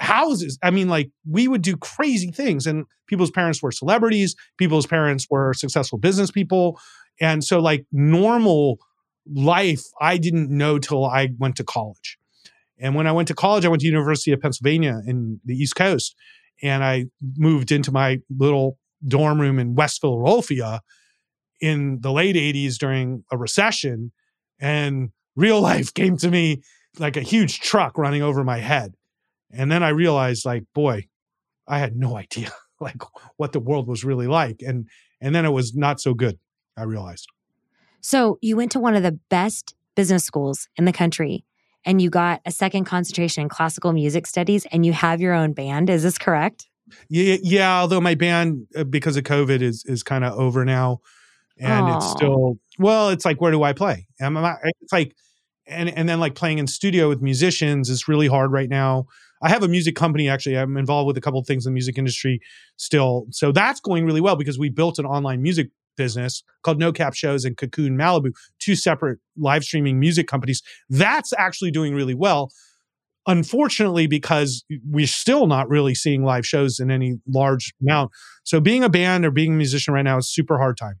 houses. 0.00 0.58
I 0.62 0.70
mean, 0.70 0.88
like 0.88 1.10
we 1.28 1.48
would 1.48 1.62
do 1.62 1.76
crazy 1.76 2.30
things, 2.30 2.66
and 2.66 2.84
people's 3.06 3.30
parents 3.30 3.62
were 3.62 3.72
celebrities, 3.72 4.34
people's 4.58 4.86
parents 4.86 5.26
were 5.30 5.54
successful 5.54 5.98
business 5.98 6.30
people. 6.30 6.78
And 7.20 7.44
so, 7.44 7.60
like, 7.60 7.86
normal 7.92 8.78
life, 9.32 9.82
I 10.00 10.16
didn't 10.16 10.50
know 10.50 10.78
till 10.78 11.04
I 11.04 11.30
went 11.38 11.56
to 11.56 11.64
college. 11.64 12.18
And 12.78 12.94
when 12.94 13.06
I 13.06 13.12
went 13.12 13.28
to 13.28 13.34
college, 13.34 13.64
I 13.64 13.68
went 13.68 13.80
to 13.82 13.86
University 13.86 14.32
of 14.32 14.40
Pennsylvania 14.40 15.02
in 15.06 15.40
the 15.44 15.54
East 15.54 15.76
Coast, 15.76 16.16
and 16.62 16.84
I 16.84 17.06
moved 17.36 17.72
into 17.72 17.92
my 17.92 18.20
little 18.30 18.78
dorm 19.06 19.40
room 19.40 19.58
in 19.58 19.74
West 19.74 20.00
Philadelphia 20.00 20.80
in 21.60 22.00
the 22.00 22.12
late 22.12 22.36
80s 22.36 22.76
during 22.76 23.24
a 23.30 23.36
recession 23.36 24.12
and 24.60 25.10
real 25.36 25.60
life 25.70 25.92
came 25.92 26.16
to 26.18 26.30
me 26.30 26.62
like 26.98 27.16
a 27.16 27.22
huge 27.22 27.60
truck 27.60 27.98
running 27.98 28.22
over 28.22 28.44
my 28.44 28.58
head. 28.58 28.94
And 29.50 29.70
then 29.70 29.82
i 29.82 29.90
realized 29.90 30.46
like 30.46 30.64
boy 30.74 31.08
i 31.68 31.78
had 31.78 31.94
no 31.96 32.16
idea 32.24 32.52
like 32.80 33.02
what 33.36 33.52
the 33.52 33.60
world 33.60 33.86
was 33.86 34.04
really 34.04 34.26
like 34.26 34.62
and 34.62 34.88
and 35.20 35.34
then 35.34 35.44
it 35.44 35.50
was 35.50 35.74
not 35.74 36.00
so 36.00 36.14
good 36.14 36.38
i 36.76 36.82
realized. 36.82 37.28
So 38.00 38.38
you 38.40 38.56
went 38.56 38.72
to 38.72 38.80
one 38.80 38.94
of 38.94 39.02
the 39.02 39.18
best 39.28 39.74
business 39.94 40.24
schools 40.24 40.68
in 40.76 40.86
the 40.86 40.92
country 40.92 41.44
and 41.84 42.00
you 42.00 42.10
got 42.10 42.40
a 42.46 42.50
second 42.52 42.84
concentration 42.84 43.42
in 43.42 43.48
classical 43.48 43.92
music 43.92 44.26
studies 44.26 44.66
and 44.72 44.86
you 44.86 44.92
have 44.92 45.20
your 45.20 45.34
own 45.34 45.52
band. 45.52 45.90
Is 45.90 46.02
this 46.02 46.18
correct? 46.18 46.68
Yeah, 47.08 47.36
yeah. 47.42 47.80
Although 47.80 48.00
my 48.00 48.14
band, 48.14 48.66
uh, 48.76 48.84
because 48.84 49.16
of 49.16 49.24
COVID, 49.24 49.62
is 49.62 49.84
is 49.86 50.02
kind 50.02 50.24
of 50.24 50.38
over 50.38 50.64
now, 50.64 51.00
and 51.58 51.86
Aww. 51.86 51.96
it's 51.96 52.10
still 52.10 52.58
well. 52.78 53.10
It's 53.10 53.24
like 53.24 53.40
where 53.40 53.50
do 53.50 53.62
I 53.62 53.72
play? 53.72 54.06
I'm 54.20 54.34
not, 54.34 54.58
it's 54.64 54.92
like, 54.92 55.14
and 55.66 55.88
and 55.88 56.08
then 56.08 56.20
like 56.20 56.34
playing 56.34 56.58
in 56.58 56.66
studio 56.66 57.08
with 57.08 57.22
musicians 57.22 57.88
is 57.88 58.08
really 58.08 58.26
hard 58.26 58.52
right 58.52 58.68
now. 58.68 59.06
I 59.42 59.48
have 59.48 59.62
a 59.62 59.68
music 59.68 59.96
company 59.96 60.28
actually. 60.28 60.56
I'm 60.56 60.76
involved 60.76 61.06
with 61.06 61.16
a 61.16 61.20
couple 61.20 61.40
of 61.40 61.46
things 61.46 61.66
in 61.66 61.72
the 61.72 61.74
music 61.74 61.98
industry 61.98 62.40
still, 62.76 63.26
so 63.30 63.52
that's 63.52 63.80
going 63.80 64.04
really 64.04 64.20
well 64.20 64.36
because 64.36 64.58
we 64.58 64.68
built 64.68 64.98
an 64.98 65.06
online 65.06 65.42
music 65.42 65.70
business 65.96 66.42
called 66.62 66.78
No 66.78 66.92
Cap 66.92 67.14
Shows 67.14 67.44
and 67.44 67.56
Cocoon 67.56 67.96
Malibu, 67.96 68.32
two 68.58 68.74
separate 68.74 69.18
live 69.36 69.64
streaming 69.64 69.98
music 70.00 70.26
companies. 70.26 70.62
That's 70.88 71.32
actually 71.38 71.70
doing 71.70 71.94
really 71.94 72.14
well. 72.14 72.50
Unfortunately, 73.26 74.08
because 74.08 74.64
we're 74.84 75.06
still 75.06 75.46
not 75.46 75.68
really 75.68 75.94
seeing 75.94 76.24
live 76.24 76.44
shows 76.44 76.80
in 76.80 76.90
any 76.90 77.20
large 77.28 77.72
amount. 77.80 78.10
So 78.42 78.60
being 78.60 78.82
a 78.82 78.88
band 78.88 79.24
or 79.24 79.30
being 79.30 79.52
a 79.52 79.56
musician 79.56 79.94
right 79.94 80.02
now 80.02 80.18
is 80.18 80.28
super 80.28 80.58
hard 80.58 80.76
time. 80.76 80.98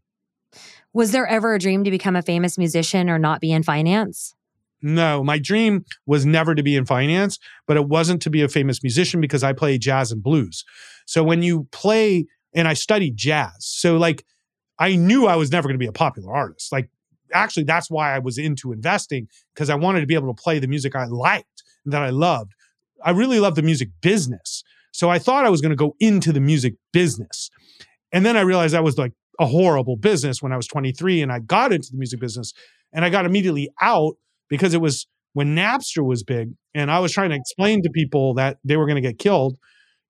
Was 0.92 1.10
there 1.10 1.26
ever 1.26 1.54
a 1.54 1.58
dream 1.58 1.82
to 1.84 1.90
become 1.90 2.14
a 2.14 2.22
famous 2.22 2.58
musician 2.58 3.10
or 3.10 3.18
not 3.18 3.40
be 3.40 3.50
in 3.50 3.62
finance? 3.62 4.34
No, 4.82 5.22
my 5.22 5.38
dream 5.38 5.84
was 6.06 6.26
never 6.26 6.54
to 6.54 6.62
be 6.62 6.76
in 6.76 6.84
finance, 6.84 7.38
but 7.66 7.76
it 7.76 7.88
wasn't 7.88 8.20
to 8.22 8.30
be 8.30 8.42
a 8.42 8.48
famous 8.48 8.82
musician 8.82 9.20
because 9.20 9.42
I 9.42 9.52
play 9.52 9.78
jazz 9.78 10.12
and 10.12 10.22
blues. 10.22 10.64
So 11.06 11.22
when 11.22 11.42
you 11.42 11.68
play, 11.70 12.26
and 12.52 12.68
I 12.68 12.74
studied 12.74 13.16
jazz, 13.16 13.54
so 13.60 13.96
like 13.96 14.24
I 14.82 14.96
knew 14.96 15.26
I 15.26 15.36
was 15.36 15.52
never 15.52 15.68
going 15.68 15.76
to 15.76 15.82
be 15.82 15.86
a 15.86 15.92
popular 15.92 16.34
artist. 16.34 16.72
Like 16.72 16.90
actually, 17.32 17.62
that's 17.62 17.88
why 17.88 18.14
I 18.14 18.18
was 18.18 18.36
into 18.36 18.72
investing 18.72 19.28
because 19.54 19.70
I 19.70 19.76
wanted 19.76 20.00
to 20.00 20.06
be 20.08 20.14
able 20.14 20.34
to 20.34 20.42
play 20.42 20.58
the 20.58 20.66
music 20.66 20.96
I 20.96 21.04
liked 21.04 21.62
that 21.86 22.02
I 22.02 22.10
loved. 22.10 22.52
I 23.04 23.12
really 23.12 23.38
love 23.38 23.54
the 23.54 23.62
music 23.62 23.90
business. 24.00 24.64
So 24.90 25.08
I 25.08 25.20
thought 25.20 25.46
I 25.46 25.50
was 25.50 25.60
going 25.60 25.70
to 25.70 25.76
go 25.76 25.94
into 26.00 26.32
the 26.32 26.40
music 26.40 26.74
business. 26.92 27.48
And 28.12 28.26
then 28.26 28.36
I 28.36 28.40
realized 28.40 28.74
that 28.74 28.82
was 28.82 28.98
like 28.98 29.12
a 29.38 29.46
horrible 29.46 29.96
business 29.96 30.42
when 30.42 30.52
I 30.52 30.56
was 30.56 30.66
23 30.66 31.22
and 31.22 31.32
I 31.32 31.38
got 31.38 31.72
into 31.72 31.92
the 31.92 31.98
music 31.98 32.18
business 32.18 32.52
and 32.92 33.04
I 33.04 33.08
got 33.10 33.24
immediately 33.24 33.70
out 33.80 34.14
because 34.48 34.74
it 34.74 34.80
was 34.80 35.06
when 35.32 35.54
Napster 35.54 36.04
was 36.04 36.24
big 36.24 36.54
and 36.74 36.90
I 36.90 36.98
was 36.98 37.12
trying 37.12 37.30
to 37.30 37.36
explain 37.36 37.82
to 37.82 37.90
people 37.90 38.34
that 38.34 38.58
they 38.64 38.76
were 38.76 38.86
going 38.86 39.00
to 39.00 39.08
get 39.08 39.20
killed 39.20 39.56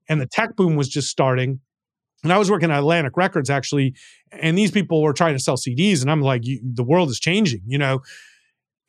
and 0.09 0.19
the 0.19 0.26
tech 0.26 0.57
boom 0.57 0.76
was 0.76 0.88
just 0.88 1.09
starting. 1.09 1.61
And 2.23 2.33
I 2.33 2.38
was 2.38 2.50
working 2.50 2.71
at 2.71 2.79
Atlantic 2.79 3.17
Records 3.17 3.50
actually, 3.50 3.95
and 4.31 4.57
these 4.57 4.71
people 4.71 5.02
were 5.02 5.12
trying 5.12 5.35
to 5.35 5.43
sell 5.43 5.57
CDs, 5.57 6.02
and 6.02 6.11
I'm 6.11 6.23
like, 6.23 6.43
the 6.45 6.85
world 6.85 7.11
is 7.11 7.19
changing, 7.19 7.62
you 7.67 7.79
know. 7.79 8.02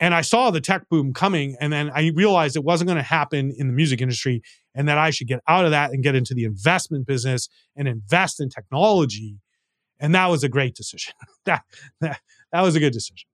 And 0.00 0.14
I 0.14 0.22
saw 0.22 0.50
the 0.50 0.60
tech 0.60 0.88
boom 0.88 1.12
coming, 1.14 1.56
and 1.60 1.72
then 1.72 1.90
I 1.94 2.10
realized 2.14 2.56
it 2.56 2.64
wasn't 2.64 2.88
going 2.88 2.96
to 2.96 3.02
happen 3.02 3.54
in 3.56 3.66
the 3.68 3.72
music 3.72 4.00
industry, 4.00 4.42
and 4.74 4.88
that 4.88 4.98
I 4.98 5.10
should 5.10 5.28
get 5.28 5.40
out 5.48 5.64
of 5.64 5.70
that 5.70 5.90
and 5.90 6.02
get 6.02 6.14
into 6.14 6.34
the 6.34 6.44
investment 6.44 7.06
business 7.06 7.48
and 7.76 7.88
invest 7.88 8.40
in 8.40 8.48
technology. 8.48 9.36
And 10.00 10.14
that 10.14 10.26
was 10.26 10.42
a 10.42 10.48
great 10.48 10.74
decision. 10.74 11.14
that, 11.44 11.62
that 12.00 12.20
that 12.52 12.60
was 12.60 12.76
a 12.76 12.80
good 12.80 12.92
decision. 12.92 13.26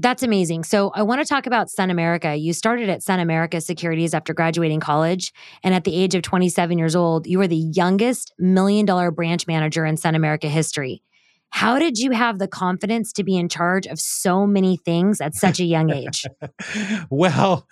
That's 0.00 0.22
amazing. 0.22 0.64
So 0.64 0.90
I 0.94 1.02
want 1.02 1.20
to 1.20 1.26
talk 1.26 1.46
about 1.46 1.68
Sun 1.68 1.90
America. 1.90 2.34
You 2.34 2.54
started 2.54 2.88
at 2.88 3.02
Sun 3.02 3.20
America 3.20 3.60
Securities 3.60 4.14
after 4.14 4.32
graduating 4.32 4.80
college. 4.80 5.30
And 5.62 5.74
at 5.74 5.84
the 5.84 5.94
age 5.94 6.14
of 6.14 6.22
27 6.22 6.78
years 6.78 6.96
old, 6.96 7.26
you 7.26 7.36
were 7.36 7.46
the 7.46 7.56
youngest 7.74 8.32
million 8.38 8.86
dollar 8.86 9.10
branch 9.10 9.46
manager 9.46 9.84
in 9.84 9.98
Sun 9.98 10.14
America 10.14 10.48
history. 10.48 11.02
How 11.50 11.78
did 11.78 11.98
you 11.98 12.12
have 12.12 12.38
the 12.38 12.48
confidence 12.48 13.12
to 13.12 13.24
be 13.24 13.36
in 13.36 13.50
charge 13.50 13.86
of 13.86 14.00
so 14.00 14.46
many 14.46 14.78
things 14.78 15.20
at 15.20 15.34
such 15.34 15.60
a 15.60 15.64
young 15.64 15.90
age? 15.90 16.24
well, 17.10 17.66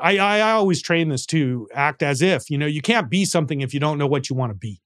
I, 0.00 0.18
I, 0.18 0.52
always 0.52 0.82
train 0.82 1.08
this 1.08 1.26
to 1.26 1.66
act 1.74 2.02
as 2.02 2.22
if, 2.22 2.48
you 2.48 2.58
know, 2.58 2.66
you 2.66 2.82
can't 2.82 3.10
be 3.10 3.24
something 3.24 3.62
if 3.62 3.74
you 3.74 3.80
don't 3.80 3.98
know 3.98 4.06
what 4.06 4.30
you 4.30 4.36
want 4.36 4.50
to 4.50 4.54
be. 4.54 4.82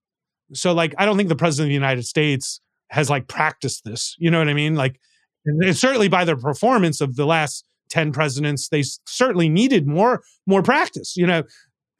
So, 0.55 0.73
like, 0.73 0.95
I 0.97 1.05
don't 1.05 1.17
think 1.17 1.29
the 1.29 1.37
president 1.37 1.67
of 1.67 1.71
the 1.71 1.75
United 1.75 2.07
States 2.07 2.61
has 2.89 3.11
like 3.11 3.27
practiced 3.27 3.85
this. 3.85 4.15
You 4.19 4.31
know 4.31 4.39
what 4.39 4.49
I 4.49 4.55
mean? 4.55 4.77
Like, 4.77 5.01
and 5.45 5.77
certainly 5.77 6.09
by 6.09 6.25
their 6.25 6.37
performance 6.37 7.01
of 7.01 7.17
the 7.17 7.27
last 7.27 7.65
10 7.91 8.13
presidents 8.13 8.69
they 8.69 8.83
certainly 9.07 9.49
needed 9.49 9.87
more 9.87 10.23
more 10.47 10.63
practice 10.63 11.17
you 11.17 11.27
know? 11.27 11.43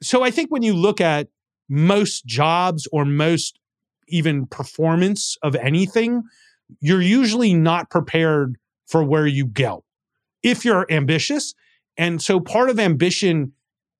So 0.01 0.23
i 0.23 0.31
think 0.31 0.51
when 0.51 0.63
you 0.63 0.73
look 0.73 1.01
at 1.01 1.27
most 1.69 2.25
jobs 2.25 2.87
or 2.91 3.05
most 3.05 3.59
even 4.07 4.45
performance 4.45 5.37
of 5.41 5.55
anything 5.55 6.23
you're 6.79 7.01
usually 7.01 7.53
not 7.53 7.89
prepared 7.89 8.57
for 8.87 9.03
where 9.03 9.27
you 9.27 9.45
go 9.45 9.83
if 10.43 10.65
you're 10.65 10.85
ambitious. 10.91 11.53
And 11.97 12.21
so 12.21 12.39
part 12.39 12.69
of 12.69 12.79
ambition 12.79 13.53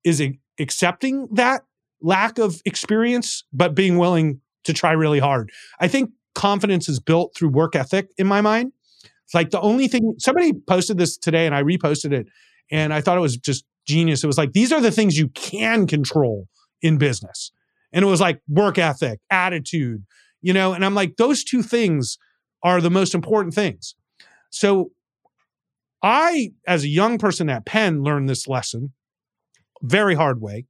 is 0.04 0.22
accepting 0.58 1.28
that 1.32 1.62
lack 2.00 2.38
of 2.38 2.60
experience 2.64 3.44
but 3.52 3.74
being 3.74 3.96
willing 3.96 4.40
to 4.64 4.72
try 4.72 4.92
really 4.92 5.18
hard. 5.18 5.50
I 5.80 5.88
think 5.88 6.10
confidence 6.34 6.88
is 6.88 6.98
built 6.98 7.34
through 7.34 7.50
work 7.50 7.76
ethic 7.76 8.08
in 8.18 8.26
my 8.26 8.40
mind 8.40 8.72
it's 9.24 9.34
like 9.34 9.50
the 9.50 9.60
only 9.60 9.88
thing 9.88 10.14
somebody 10.18 10.52
posted 10.52 10.98
this 10.98 11.16
today 11.16 11.46
and 11.46 11.54
I 11.54 11.62
reposted 11.62 12.12
it 12.12 12.28
and 12.70 12.92
I 12.92 13.00
thought 13.00 13.18
it 13.18 13.22
was 13.22 13.36
just 13.36 13.64
genius. 13.86 14.22
It 14.22 14.26
was 14.26 14.38
like, 14.38 14.52
these 14.52 14.72
are 14.72 14.80
the 14.80 14.90
things 14.90 15.18
you 15.18 15.28
can 15.28 15.86
control 15.86 16.48
in 16.80 16.98
business. 16.98 17.52
And 17.92 18.04
it 18.04 18.08
was 18.08 18.20
like 18.20 18.40
work 18.48 18.78
ethic, 18.78 19.20
attitude, 19.30 20.04
you 20.40 20.52
know, 20.52 20.72
and 20.72 20.84
I'm 20.84 20.94
like, 20.94 21.16
those 21.16 21.44
two 21.44 21.62
things 21.62 22.18
are 22.62 22.80
the 22.80 22.90
most 22.90 23.14
important 23.14 23.54
things. 23.54 23.94
So 24.50 24.90
I, 26.02 26.52
as 26.66 26.84
a 26.84 26.88
young 26.88 27.18
person 27.18 27.48
at 27.48 27.64
Penn, 27.64 28.02
learned 28.02 28.28
this 28.28 28.48
lesson 28.48 28.92
very 29.82 30.14
hard 30.14 30.40
way. 30.40 30.66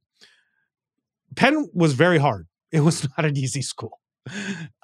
Penn 1.35 1.67
was 1.73 1.93
very 1.93 2.17
hard. 2.17 2.47
It 2.71 2.81
was 2.81 3.07
not 3.17 3.25
an 3.25 3.37
easy 3.37 3.61
school. 3.61 3.99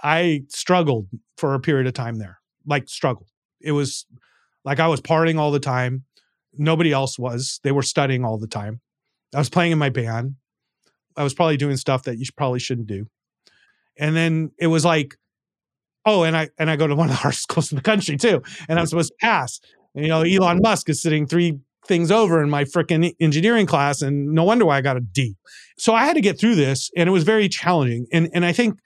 I 0.04 0.42
struggled 0.50 1.08
for 1.38 1.54
a 1.54 1.60
period 1.60 1.88
of 1.88 1.94
time 1.94 2.20
there, 2.20 2.40
like 2.66 2.90
struggled 2.90 3.30
it 3.62 3.72
was 3.72 4.06
like 4.66 4.80
I 4.80 4.88
was 4.88 5.02
partying 5.02 5.40
all 5.40 5.52
the 5.52 5.60
time. 5.60 6.06
Nobody 6.54 6.92
else 6.92 7.18
was. 7.18 7.60
They 7.64 7.72
were 7.72 7.84
studying 7.84 8.26
all 8.26 8.38
the 8.38 8.48
time. 8.48 8.82
I 9.34 9.40
was 9.40 9.50
playing 9.50 9.72
in 9.72 9.78
my 9.78 9.90
band. 9.90 10.36
I 11.16 11.24
was 11.24 11.34
probably 11.34 11.58
doing 11.58 11.78
stuff 11.78 12.04
that 12.04 12.18
you 12.18 12.26
probably 12.36 12.60
shouldn't 12.60 12.88
do. 12.88 13.08
And 13.98 14.16
then 14.16 14.52
it 14.58 14.68
was 14.68 14.86
like, 14.86 15.16
oh, 16.06 16.24
and 16.24 16.36
I 16.36 16.50
and 16.58 16.70
I 16.70 16.76
go 16.76 16.88
to 16.88 16.96
one 16.96 17.08
of 17.08 17.12
the 17.12 17.18
hardest 17.22 17.44
schools 17.44 17.72
in 17.72 17.76
the 17.76 17.82
country 17.82 18.18
too, 18.18 18.42
and 18.68 18.80
I'm 18.80 18.86
supposed 18.86 19.12
to 19.12 19.26
pass. 19.26 19.60
And, 19.96 20.06
you 20.06 20.10
know, 20.10 20.22
Elon 20.22 20.60
Musk 20.62 20.90
is 20.90 21.02
sitting 21.02 21.26
three 21.26 21.60
things 21.88 22.12
over 22.12 22.44
in 22.44 22.50
my 22.50 22.64
freaking 22.64 23.14
engineering 23.20 23.66
class, 23.66 24.02
and 24.02 24.32
no 24.32 24.44
wonder 24.44 24.66
why 24.66 24.78
I 24.78 24.82
got 24.82 24.98
a 24.98 25.02
D. 25.02 25.36
So 25.78 25.94
I 25.94 26.06
had 26.06 26.14
to 26.14 26.22
get 26.22 26.40
through 26.40 26.56
this, 26.56 26.90
and 26.96 27.10
it 27.10 27.12
was 27.12 27.24
very 27.24 27.50
challenging. 27.50 28.08
And 28.14 28.30
and 28.34 28.46
I 28.46 28.54
think 28.54 28.80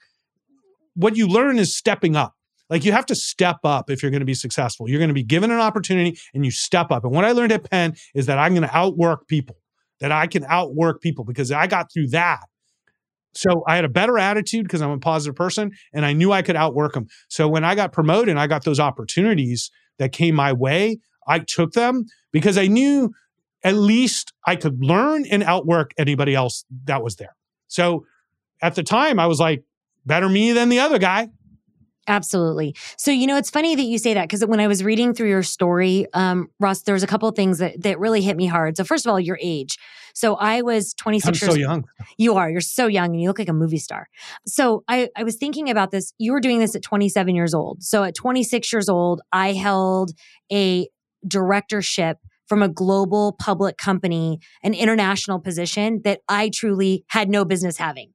what 0.94 1.16
you 1.16 1.26
learn 1.26 1.58
is 1.58 1.76
stepping 1.76 2.16
up. 2.16 2.34
Like 2.70 2.84
you 2.84 2.92
have 2.92 3.06
to 3.06 3.14
step 3.14 3.58
up 3.64 3.90
if 3.90 4.02
you're 4.02 4.10
going 4.10 4.20
to 4.20 4.26
be 4.26 4.34
successful. 4.34 4.88
You're 4.88 4.98
going 4.98 5.08
to 5.08 5.14
be 5.14 5.22
given 5.22 5.50
an 5.50 5.60
opportunity 5.60 6.18
and 6.32 6.44
you 6.44 6.50
step 6.50 6.90
up. 6.90 7.04
And 7.04 7.12
what 7.12 7.24
I 7.24 7.32
learned 7.32 7.52
at 7.52 7.68
Penn 7.70 7.94
is 8.14 8.26
that 8.26 8.38
I'm 8.38 8.54
going 8.54 8.66
to 8.66 8.76
outwork 8.76 9.28
people, 9.28 9.56
that 10.00 10.12
I 10.12 10.26
can 10.26 10.44
outwork 10.48 11.00
people 11.00 11.24
because 11.24 11.52
I 11.52 11.66
got 11.66 11.92
through 11.92 12.08
that. 12.08 12.40
So 13.34 13.64
I 13.66 13.76
had 13.76 13.84
a 13.84 13.88
better 13.88 14.18
attitude 14.18 14.64
because 14.64 14.80
I'm 14.80 14.90
a 14.90 14.98
positive 14.98 15.34
person 15.34 15.72
and 15.92 16.06
I 16.06 16.12
knew 16.12 16.32
I 16.32 16.42
could 16.42 16.56
outwork 16.56 16.94
them. 16.94 17.06
So 17.28 17.48
when 17.48 17.64
I 17.64 17.74
got 17.74 17.92
promoted 17.92 18.28
and 18.28 18.38
I 18.38 18.46
got 18.46 18.64
those 18.64 18.80
opportunities 18.80 19.70
that 19.98 20.12
came 20.12 20.34
my 20.34 20.52
way, 20.52 20.98
I 21.26 21.40
took 21.40 21.72
them 21.72 22.04
because 22.32 22.56
I 22.56 22.68
knew 22.68 23.12
at 23.64 23.74
least 23.74 24.32
I 24.46 24.56
could 24.56 24.84
learn 24.84 25.24
and 25.26 25.42
outwork 25.42 25.92
anybody 25.98 26.34
else 26.34 26.64
that 26.84 27.02
was 27.02 27.16
there. 27.16 27.34
So 27.66 28.04
at 28.62 28.74
the 28.74 28.82
time, 28.82 29.18
I 29.18 29.26
was 29.26 29.40
like, 29.40 29.64
better 30.06 30.28
me 30.28 30.52
than 30.52 30.68
the 30.68 30.80
other 30.80 30.98
guy. 30.98 31.28
Absolutely. 32.06 32.76
So, 32.98 33.10
you 33.10 33.26
know, 33.26 33.36
it's 33.36 33.48
funny 33.48 33.74
that 33.74 33.82
you 33.82 33.96
say 33.98 34.14
that 34.14 34.28
because 34.28 34.44
when 34.44 34.60
I 34.60 34.66
was 34.66 34.84
reading 34.84 35.14
through 35.14 35.28
your 35.28 35.42
story, 35.42 36.06
um, 36.12 36.48
Ross, 36.60 36.82
there 36.82 36.92
was 36.92 37.02
a 37.02 37.06
couple 37.06 37.28
of 37.28 37.34
things 37.34 37.58
that, 37.58 37.80
that 37.82 37.98
really 37.98 38.20
hit 38.20 38.36
me 38.36 38.46
hard. 38.46 38.76
So, 38.76 38.84
first 38.84 39.06
of 39.06 39.10
all, 39.10 39.18
your 39.18 39.38
age. 39.40 39.78
So, 40.12 40.34
I 40.34 40.60
was 40.60 40.92
26 40.94 41.26
I'm 41.26 41.32
years 41.32 41.54
so 41.54 41.58
young. 41.58 41.84
You 42.18 42.34
are. 42.34 42.50
You're 42.50 42.60
so 42.60 42.86
young 42.86 43.06
and 43.06 43.20
you 43.20 43.28
look 43.28 43.38
like 43.38 43.48
a 43.48 43.54
movie 43.54 43.78
star. 43.78 44.08
So, 44.46 44.84
I, 44.86 45.08
I 45.16 45.24
was 45.24 45.36
thinking 45.36 45.70
about 45.70 45.90
this. 45.92 46.12
You 46.18 46.32
were 46.32 46.40
doing 46.40 46.58
this 46.58 46.74
at 46.76 46.82
27 46.82 47.34
years 47.34 47.54
old. 47.54 47.82
So, 47.82 48.04
at 48.04 48.14
26 48.14 48.70
years 48.72 48.88
old, 48.88 49.22
I 49.32 49.52
held 49.52 50.12
a 50.52 50.88
directorship 51.26 52.18
from 52.46 52.62
a 52.62 52.68
global 52.68 53.32
public 53.40 53.78
company, 53.78 54.38
an 54.62 54.74
international 54.74 55.40
position 55.40 56.02
that 56.04 56.20
I 56.28 56.50
truly 56.50 57.04
had 57.08 57.30
no 57.30 57.46
business 57.46 57.78
having 57.78 58.12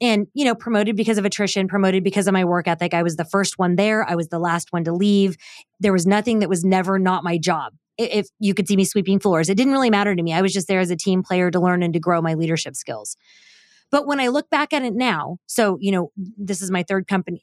and 0.00 0.26
you 0.34 0.44
know 0.44 0.54
promoted 0.54 0.96
because 0.96 1.18
of 1.18 1.24
attrition 1.24 1.68
promoted 1.68 2.04
because 2.04 2.26
of 2.26 2.32
my 2.32 2.44
work 2.44 2.68
ethic. 2.68 2.94
I 2.94 3.02
was 3.02 3.16
the 3.16 3.24
first 3.24 3.58
one 3.58 3.76
there. 3.76 4.08
I 4.08 4.14
was 4.14 4.28
the 4.28 4.38
last 4.38 4.68
one 4.72 4.84
to 4.84 4.92
leave. 4.92 5.36
There 5.80 5.92
was 5.92 6.06
nothing 6.06 6.38
that 6.40 6.48
was 6.48 6.64
never 6.64 6.98
not 6.98 7.24
my 7.24 7.38
job. 7.38 7.74
If 7.96 8.28
you 8.38 8.54
could 8.54 8.68
see 8.68 8.76
me 8.76 8.84
sweeping 8.84 9.18
floors 9.18 9.48
it 9.48 9.56
didn't 9.56 9.72
really 9.72 9.90
matter 9.90 10.14
to 10.14 10.22
me. 10.22 10.32
I 10.32 10.42
was 10.42 10.52
just 10.52 10.68
there 10.68 10.80
as 10.80 10.90
a 10.90 10.96
team 10.96 11.22
player 11.22 11.50
to 11.50 11.60
learn 11.60 11.82
and 11.82 11.92
to 11.94 12.00
grow 12.00 12.20
my 12.20 12.34
leadership 12.34 12.76
skills. 12.76 13.16
But 13.90 14.06
when 14.06 14.20
i 14.20 14.28
look 14.28 14.50
back 14.50 14.72
at 14.72 14.82
it 14.82 14.94
now 14.94 15.38
so 15.46 15.78
you 15.80 15.90
know 15.90 16.12
this 16.36 16.60
is 16.60 16.70
my 16.70 16.82
third 16.82 17.06
company 17.06 17.42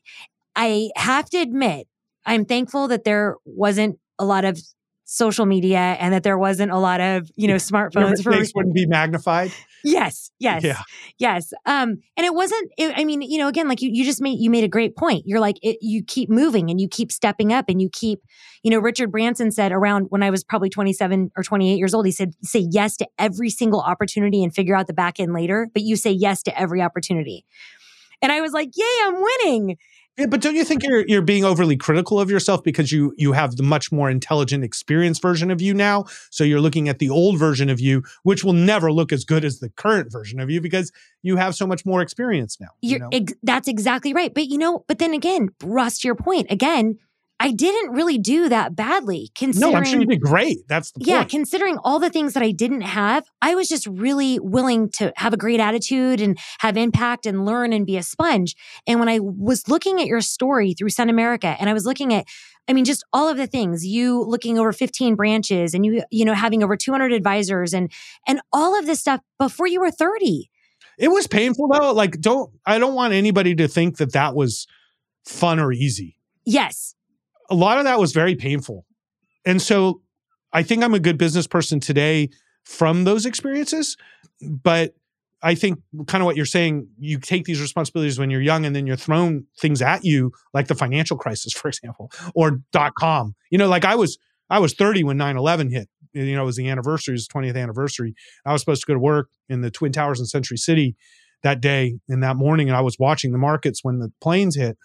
i 0.56 0.90
have 0.96 1.28
to 1.32 1.38
admit 1.38 1.88
i'm 2.26 2.46
thankful 2.46 2.88
that 2.88 3.04
there 3.04 3.38
wasn't 3.46 3.98
a 4.20 4.26
lot 4.26 4.46
of 4.46 4.60
social 5.06 5.46
media 5.46 5.78
and 5.78 6.14
that 6.14 6.24
there 6.24 6.38
wasn't 6.38 6.72
a 6.72 6.78
lot 6.78 7.00
of 7.00 7.32
you 7.36 7.48
know 7.48 7.56
smartphones 7.56 8.24
for 8.24 8.32
wouldn't 8.56 8.74
be 8.74 8.86
magnified? 8.88 9.52
Yes 9.84 10.32
yes 10.40 10.64
yeah. 10.64 10.82
yes. 11.20 11.54
Um 11.66 12.00
and 12.18 12.26
it 12.26 12.34
wasn't 12.34 12.72
it, 12.78 12.94
i 12.98 13.06
mean 13.06 13.22
you 13.22 13.38
know 13.38 13.48
again 13.48 13.68
like 13.68 13.82
you, 13.82 13.90
you 13.94 14.04
just 14.04 14.20
made 14.20 14.40
you 14.40 14.50
made 14.50 14.64
a 14.64 14.68
great 14.68 14.96
point. 14.96 15.24
You're 15.26 15.40
like 15.40 15.58
it, 15.62 15.78
you 15.80 16.04
keep 16.04 16.30
moving 16.30 16.70
and 16.70 16.82
you 16.82 16.88
keep 16.88 17.12
stepping 17.12 17.54
up 17.54 17.66
and 17.70 17.82
you 17.82 17.90
keep 17.94 18.20
you 18.64 18.72
know 18.72 18.80
richard 18.80 19.12
branson 19.12 19.52
said 19.52 19.72
around 19.72 20.08
when 20.10 20.24
i 20.24 20.32
was 20.32 20.44
probably 20.44 20.70
27 20.70 21.32
or 21.38 21.44
28 21.44 21.78
years 21.78 21.94
old 21.94 22.06
he 22.06 22.12
said 22.12 22.34
say 22.42 22.68
yes 22.72 22.98
to 22.98 23.08
every 23.20 23.50
single 23.50 23.82
opportunity 23.82 24.44
and 24.44 24.56
figure 24.56 24.76
out 24.76 24.88
the 24.88 24.94
back 24.94 25.20
end 25.20 25.34
later 25.34 25.68
but 25.72 25.84
you 25.84 25.96
say 25.96 26.12
yes 26.12 26.42
to 26.44 26.60
every 26.60 26.82
opportunity. 26.82 27.46
And 28.22 28.32
i 28.32 28.42
was 28.42 28.54
like 28.54 28.72
yay 28.76 28.86
i'm 29.04 29.22
winning 29.22 29.78
yeah, 30.18 30.28
but 30.28 30.42
don't 30.42 30.56
you 30.56 30.64
think 30.64 30.84
you're 30.84 31.06
you're 31.08 31.22
being 31.22 31.44
overly 31.44 31.76
critical 31.76 32.20
of 32.20 32.30
yourself 32.30 32.64
because 32.64 32.92
you 32.92 33.14
you 33.18 33.34
have 33.34 33.58
the 33.58 33.64
much 33.64 33.92
more 33.92 34.10
intelligent, 34.10 34.64
experienced 34.64 35.22
version 35.22 35.52
of 35.52 35.62
you 35.62 35.74
now? 35.74 36.06
So 36.32 36.44
you're 36.44 36.62
looking 36.62 36.88
at 36.88 37.00
the 37.00 37.10
old 37.10 37.38
version 37.38 37.70
of 37.70 37.82
you, 37.82 38.04
which 38.24 38.44
will 38.44 38.54
never 38.54 38.94
look 38.94 39.12
as 39.12 39.26
good 39.26 39.44
as 39.44 39.60
the 39.60 39.70
current 39.70 40.12
version 40.12 40.40
of 40.40 40.50
you 40.50 40.62
because 40.62 40.92
you 41.22 41.36
have 41.36 41.54
so 41.56 41.68
much 41.68 41.86
more 41.86 42.02
experience 42.02 42.58
now. 42.62 42.70
You 42.82 43.00
know? 43.00 43.10
ex- 43.12 43.34
that's 43.44 43.68
exactly 43.68 44.14
right. 44.14 44.34
But 44.34 44.48
you 44.48 44.58
know, 44.58 44.86
but 44.88 45.00
then 45.00 45.14
again, 45.14 45.50
Ross, 45.62 46.00
to 46.00 46.08
your 46.08 46.16
point, 46.16 46.48
again, 46.50 46.98
I 47.40 47.52
didn't 47.52 47.92
really 47.92 48.18
do 48.18 48.48
that 48.50 48.76
badly 48.76 49.30
considering 49.36 49.72
No, 49.74 49.78
I'm 49.78 49.86
sure 49.86 50.00
you 50.00 50.06
did 50.06 50.22
great. 50.22 50.68
That's 50.68 50.92
the 50.92 51.00
point. 51.00 51.08
yeah, 51.08 51.24
considering 51.26 51.78
all 51.84 52.00
the 52.00 52.10
things 52.10 52.34
that 52.34 52.42
I 52.44 52.52
didn't 52.52 52.82
have, 52.82 53.26
I 53.42 53.56
was 53.56 53.68
just 53.68 53.86
really 53.88 54.40
willing 54.40 54.90
to 54.92 55.12
have 55.18 55.34
a 55.34 55.38
great 55.38 55.60
attitude 55.60 56.22
and 56.22 56.40
have 56.60 56.78
impact 56.78 57.26
and 57.26 57.46
learn 57.46 57.74
and 57.74 57.86
be 57.86 57.98
a 57.98 58.04
sponge. 58.04 58.56
And 58.88 59.00
when 59.00 59.10
I 59.10 59.20
was 59.20 59.68
looking 59.68 60.00
at 60.00 60.08
your 60.08 60.22
story 60.22 60.74
through 60.74 60.90
Sun 60.90 61.10
America 61.10 61.58
and 61.60 61.70
I 61.70 61.74
was 61.74 61.86
looking 61.86 62.14
at 62.14 62.26
I 62.68 62.74
mean 62.74 62.86
just 62.86 63.04
all 63.12 63.28
of 63.28 63.38
the 63.38 63.48
things, 63.48 63.86
you 63.86 64.24
looking 64.24 64.58
over 64.58 64.72
15 64.72 65.16
branches 65.16 65.74
and 65.74 65.86
you 65.86 66.04
you 66.12 66.24
know 66.24 66.34
having 66.34 66.64
over 66.64 66.78
200 66.78 67.12
advisors 67.12 67.74
and 67.74 67.92
and 68.28 68.40
all 68.54 68.80
of 68.80 68.86
this 68.86 69.02
stuff 69.02 69.20
before 69.38 69.68
you 69.68 69.82
were 69.82 69.92
30. 69.92 70.50
It 70.98 71.10
was 71.10 71.28
painful 71.28 71.68
though. 71.68 71.92
Like, 71.92 72.22
don't 72.22 72.52
I 72.66 72.80
don't 72.80 72.96
want 72.96 73.14
anybody 73.14 73.56
to 73.56 73.68
think 73.68 73.98
that 73.98 74.14
that 74.14 74.36
was 74.36 74.68
fun 75.26 75.60
or 75.60 75.74
easy. 75.74 76.18
Yes. 76.46 76.96
A 77.50 77.56
lot 77.56 77.78
of 77.78 77.84
that 77.86 78.00
was 78.00 78.12
very 78.12 78.36
painful, 78.36 78.86
and 79.46 79.62
so 79.62 80.02
I 80.54 80.64
think 80.64 80.84
I'm 80.84 80.94
a 80.94 81.00
good 81.00 81.18
business 81.18 81.48
person 81.48 81.80
today 81.80 82.30
from 82.64 83.04
those 83.04 83.26
experiences. 83.26 83.98
But 84.42 84.94
I 85.44 85.54
think 85.54 85.80
kind 86.08 86.22
of 86.22 86.26
what 86.26 86.36
you're 86.36 86.46
saying, 86.46 86.88
you 86.98 87.20
take 87.20 87.46
these 87.46 87.62
responsibilities 87.62 88.18
when 88.18 88.30
you're 88.30 88.42
young, 88.42 88.66
and 88.66 88.76
then 88.76 88.88
you're 88.88 88.96
thrown 88.96 89.46
things 89.60 89.82
at 89.82 90.04
you, 90.04 90.32
like 90.54 90.68
the 90.68 90.76
financial 90.76 91.18
crisis, 91.18 91.54
for 91.58 91.68
example, 91.68 92.12
or 92.34 92.62
dot 92.72 92.94
com. 92.98 93.36
You 93.52 93.58
know, 93.58 93.68
like 93.68 93.86
I 93.86 93.96
was 93.96 94.18
I 94.50 94.60
was 94.60 94.74
30 94.74 95.04
when 95.04 95.18
9/11 95.18 95.72
hit. 95.72 95.90
You 96.14 96.36
know, 96.36 96.44
it 96.44 96.46
was 96.46 96.56
the 96.56 96.70
anniversary, 96.70 97.12
it 97.12 97.16
was 97.16 97.28
20th 97.28 97.62
anniversary. 97.62 98.16
I 98.46 98.54
was 98.54 98.62
supposed 98.62 98.82
to 98.82 98.88
go 98.88 98.94
to 98.94 99.00
work 99.00 99.30
in 99.50 99.60
the 99.60 99.70
Twin 99.70 99.92
Towers 99.92 100.20
in 100.20 100.26
Century 100.26 100.56
City 100.56 100.96
that 101.44 101.60
day 101.60 102.00
and 102.08 102.24
that 102.24 102.38
morning, 102.38 102.70
and 102.70 102.78
I 102.78 102.82
was 102.82 102.98
watching 102.98 103.34
the 103.34 103.38
markets 103.38 103.84
when 103.84 104.00
the 104.00 104.12
planes 104.22 104.56
hit, 104.56 104.78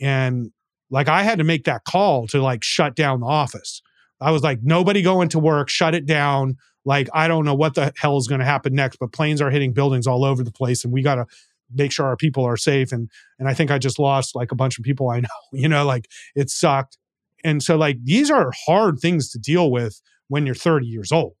and 0.00 0.52
like 0.90 1.08
I 1.08 1.22
had 1.22 1.38
to 1.38 1.44
make 1.44 1.64
that 1.64 1.84
call 1.84 2.26
to 2.28 2.40
like 2.40 2.64
shut 2.64 2.94
down 2.96 3.20
the 3.20 3.26
office. 3.26 3.82
I 4.20 4.30
was 4.30 4.42
like, 4.42 4.60
nobody 4.62 5.02
going 5.02 5.28
to 5.30 5.38
work, 5.38 5.68
shut 5.68 5.94
it 5.94 6.06
down. 6.06 6.56
Like, 6.84 7.08
I 7.12 7.28
don't 7.28 7.44
know 7.44 7.54
what 7.54 7.74
the 7.74 7.92
hell 7.96 8.16
is 8.16 8.26
going 8.26 8.40
to 8.40 8.44
happen 8.44 8.74
next, 8.74 8.96
but 8.96 9.12
planes 9.12 9.40
are 9.40 9.50
hitting 9.50 9.72
buildings 9.72 10.06
all 10.06 10.24
over 10.24 10.42
the 10.42 10.50
place, 10.50 10.84
and 10.84 10.92
we 10.92 11.02
got 11.02 11.16
to 11.16 11.26
make 11.72 11.92
sure 11.92 12.06
our 12.06 12.16
people 12.16 12.44
are 12.44 12.56
safe. 12.56 12.92
And 12.92 13.10
and 13.38 13.48
I 13.48 13.54
think 13.54 13.70
I 13.70 13.78
just 13.78 13.98
lost 13.98 14.34
like 14.34 14.52
a 14.52 14.56
bunch 14.56 14.78
of 14.78 14.84
people 14.84 15.10
I 15.10 15.20
know. 15.20 15.28
You 15.52 15.68
know, 15.68 15.84
like 15.84 16.08
it 16.34 16.50
sucked. 16.50 16.98
And 17.44 17.62
so 17.62 17.76
like 17.76 17.98
these 18.02 18.30
are 18.30 18.52
hard 18.66 18.98
things 18.98 19.30
to 19.30 19.38
deal 19.38 19.70
with 19.70 20.00
when 20.28 20.44
you're 20.46 20.54
30 20.54 20.86
years 20.86 21.12
old, 21.12 21.34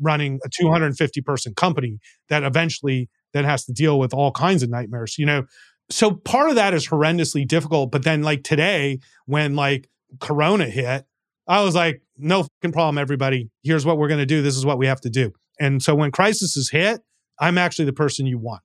running 0.00 0.40
a 0.44 0.48
250 0.48 1.20
person 1.20 1.54
company 1.54 1.98
that 2.28 2.42
eventually 2.42 3.08
then 3.32 3.44
has 3.44 3.64
to 3.64 3.72
deal 3.72 3.98
with 3.98 4.14
all 4.14 4.30
kinds 4.30 4.62
of 4.62 4.70
nightmares. 4.70 5.18
You 5.18 5.26
know, 5.26 5.44
so 5.92 6.12
part 6.12 6.48
of 6.50 6.56
that 6.56 6.74
is 6.74 6.88
horrendously 6.88 7.46
difficult. 7.46 7.90
But 7.90 8.04
then 8.04 8.22
like 8.22 8.42
today, 8.42 9.00
when 9.26 9.54
like 9.54 9.88
Corona 10.20 10.66
hit, 10.66 11.04
I 11.46 11.62
was 11.62 11.74
like, 11.74 12.02
no 12.16 12.44
fucking 12.44 12.72
problem, 12.72 12.98
everybody. 12.98 13.50
Here's 13.62 13.84
what 13.84 13.98
we're 13.98 14.08
going 14.08 14.20
to 14.20 14.26
do. 14.26 14.42
This 14.42 14.56
is 14.56 14.64
what 14.64 14.78
we 14.78 14.86
have 14.86 15.00
to 15.02 15.10
do. 15.10 15.32
And 15.60 15.82
so 15.82 15.94
when 15.94 16.10
crisis 16.10 16.56
is 16.56 16.70
hit, 16.70 17.00
I'm 17.38 17.58
actually 17.58 17.84
the 17.86 17.92
person 17.92 18.26
you 18.26 18.38
want. 18.38 18.62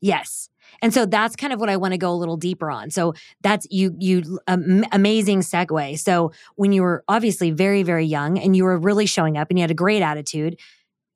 Yes. 0.00 0.48
And 0.82 0.94
so 0.94 1.04
that's 1.04 1.36
kind 1.36 1.52
of 1.52 1.60
what 1.60 1.68
I 1.68 1.76
want 1.76 1.92
to 1.92 1.98
go 1.98 2.12
a 2.12 2.14
little 2.14 2.36
deeper 2.36 2.70
on. 2.70 2.90
So 2.90 3.14
that's 3.42 3.66
you 3.70 3.94
you 3.98 4.38
um, 4.46 4.84
amazing 4.92 5.40
segue. 5.40 5.98
So 5.98 6.32
when 6.54 6.72
you 6.72 6.82
were 6.82 7.04
obviously 7.08 7.50
very 7.50 7.82
very 7.82 8.06
young 8.06 8.38
and 8.38 8.56
you 8.56 8.64
were 8.64 8.78
really 8.78 9.06
showing 9.06 9.36
up 9.36 9.50
and 9.50 9.58
you 9.58 9.62
had 9.62 9.70
a 9.70 9.74
great 9.74 10.02
attitude, 10.02 10.58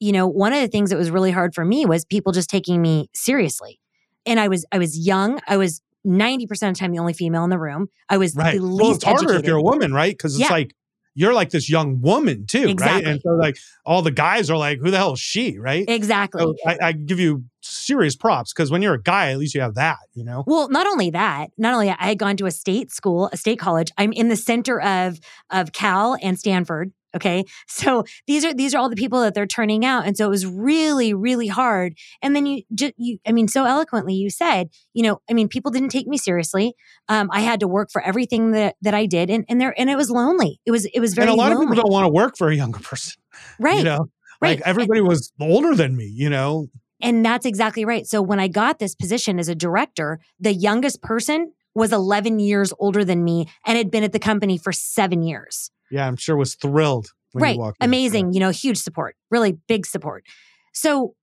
you 0.01 0.13
know, 0.13 0.27
one 0.27 0.53
of 0.53 0.61
the 0.61 0.69
things 0.69 0.91
that 0.91 0.97
was 0.97 1.11
really 1.11 1.31
hard 1.31 1.55
for 1.55 1.65
me 1.65 1.87
was 1.87 2.05
people 2.05 2.33
just 2.33 2.51
taking 2.51 2.83
me 2.83 3.09
seriously. 3.15 3.79
And 4.26 4.40
I 4.40 4.49
was 4.49 4.64
I 4.73 4.78
was 4.78 4.99
young. 4.99 5.40
I 5.47 5.57
was 5.57 5.81
90% 6.07 6.43
of 6.43 6.59
the 6.59 6.73
time 6.75 6.93
the 6.93 6.99
only 6.99 7.12
female 7.14 7.45
in 7.45 7.50
the 7.50 7.59
room. 7.59 7.88
I 8.09 8.19
was 8.19 8.35
Right. 8.37 8.57
the 8.57 8.62
least 8.62 8.81
Well, 8.83 8.93
it's 8.93 9.04
harder 9.04 9.19
educated. 9.23 9.40
if 9.45 9.49
you're 9.49 9.57
a 9.59 9.62
woman, 9.62 9.93
right? 9.93 10.12
Because 10.12 10.35
it's 10.35 10.49
Yeah. 10.49 10.52
like 10.54 10.75
you're 11.16 11.33
like 11.33 11.50
this 11.50 11.71
young 11.71 12.00
woman 12.00 12.45
too, 12.45 12.75
right? 12.75 13.04
And 13.07 13.21
so 13.23 13.31
like 13.35 13.57
all 13.87 14.02
the 14.02 14.11
guys 14.11 14.50
are 14.50 14.57
like, 14.57 14.81
who 14.81 14.90
the 14.90 14.97
hell 14.97 15.12
is 15.12 15.21
she, 15.21 15.59
right? 15.59 15.85
exactly. 15.88 16.43
So 16.43 16.54
I, 16.66 16.78
I 16.88 16.93
give 16.93 17.21
you 17.21 17.45
serious 17.62 18.16
props 18.16 18.52
because 18.52 18.71
when 18.71 18.83
you're 18.83 18.95
a 18.95 19.02
guy, 19.02 19.31
at 19.31 19.38
least 19.38 19.54
you 19.54 19.61
have 19.61 19.76
that, 19.76 19.99
you 20.14 20.25
know. 20.25 20.43
Well, 20.47 20.69
not 20.71 20.87
only 20.88 21.11
that, 21.11 21.50
not 21.57 21.73
only 21.73 21.88
I 21.88 21.94
had 22.09 22.18
gone 22.18 22.37
to 22.38 22.46
a 22.46 22.51
state 22.51 22.90
school, 22.90 23.31
a 23.33 23.37
state 23.37 23.59
college. 23.61 23.92
I'm 23.96 24.12
in 24.12 24.29
the 24.29 24.37
center 24.37 24.81
of 24.81 25.20
of 25.51 25.72
Cal 25.72 26.16
and 26.20 26.37
Stanford. 26.38 26.92
Okay, 27.14 27.44
so 27.68 28.05
these 28.27 28.44
are 28.44 28.53
these 28.53 28.74
are 28.74 28.79
all 28.79 28.88
the 28.88 28.96
people 28.96 29.20
that 29.20 29.35
they're 29.35 29.46
turning 29.46 29.85
out, 29.85 30.07
and 30.07 30.16
so 30.16 30.27
it 30.27 30.31
was 30.31 30.46
really 30.46 31.14
really 31.14 31.46
hard. 31.46 31.94
And 32.22 32.35
then 32.35 32.46
you 32.46 32.62
just 32.74 32.94
you, 32.96 33.18
I 33.27 33.33
mean, 33.33 33.48
so 33.48 33.64
eloquently 33.64 34.14
you 34.14 34.31
said, 34.31 34.68
you 34.92 35.03
know, 35.03 35.20
I 35.31 35.35
mean, 35.35 35.48
people 35.48 35.70
didn't 35.70 35.90
take 35.90 36.07
me 36.07 36.18
seriously. 36.18 36.74
Um, 37.09 37.31
I 37.33 37.40
had 37.40 37.61
to 37.61 37.68
work 37.68 37.90
for 37.92 38.03
everything 38.03 38.53
that 38.53 38.77
that 38.83 38.94
I 38.94 39.07
did, 39.07 39.31
and 39.31 39.44
and 39.48 39.61
there 39.61 39.74
and 39.79 39.90
it 39.90 39.96
was 39.96 40.11
lonely. 40.11 40.61
It 40.66 40.70
was 40.70 40.87
it 40.87 41.00
was 41.00 41.14
very 41.14 41.29
and 41.29 41.35
a 41.35 41.37
lot 41.37 41.50
lonely. 41.50 41.64
of 41.64 41.70
people 41.70 41.83
don't 41.85 41.92
want 41.92 42.07
to 42.07 42.12
work 42.12 42.37
for 42.37 42.48
a 42.48 42.55
younger 42.55 42.79
person, 42.83 43.14
right. 43.59 43.79
you 43.79 43.85
know. 43.85 44.09
right. 44.40 44.59
Like 44.59 44.66
everybody 44.66 45.00
was 45.00 45.33
older 45.40 45.74
than 45.74 45.96
me, 45.96 46.07
you 46.07 46.31
know. 46.31 46.68
And 47.00 47.24
that's 47.24 47.44
exactly 47.44 47.85
right. 47.85 48.07
So 48.07 48.22
when 48.22 48.40
I 48.40 48.48
got 48.48 48.79
this 48.79 48.94
position 48.94 49.38
as 49.38 49.48
a 49.48 49.55
director, 49.55 50.20
the 50.40 50.55
youngest 50.55 51.03
person 51.03 51.53
was 51.74 51.92
11 51.92 52.38
years 52.38 52.72
older 52.79 53.05
than 53.05 53.24
me 53.24 53.48
and 53.66 53.77
had 53.77 53.90
been 53.90 54.05
at 54.05 54.12
the 54.12 54.18
company 54.18 54.57
for 54.57 54.72
seven 54.72 55.22
years. 55.22 55.70
Yeah, 55.90 56.07
I'm 56.07 56.16
sure 56.16 56.37
was 56.37 56.55
thrilled 56.55 57.09
when 57.33 57.42
right. 57.42 57.55
you 57.55 57.61
walked 57.61 57.79
in. 57.81 57.88
Amazing. 57.88 58.33
You 58.33 58.40
know, 58.40 58.51
huge 58.51 58.79
support, 58.79 59.16
really 59.31 59.59
big 59.68 59.87
support. 59.87 60.25
So 60.73 61.14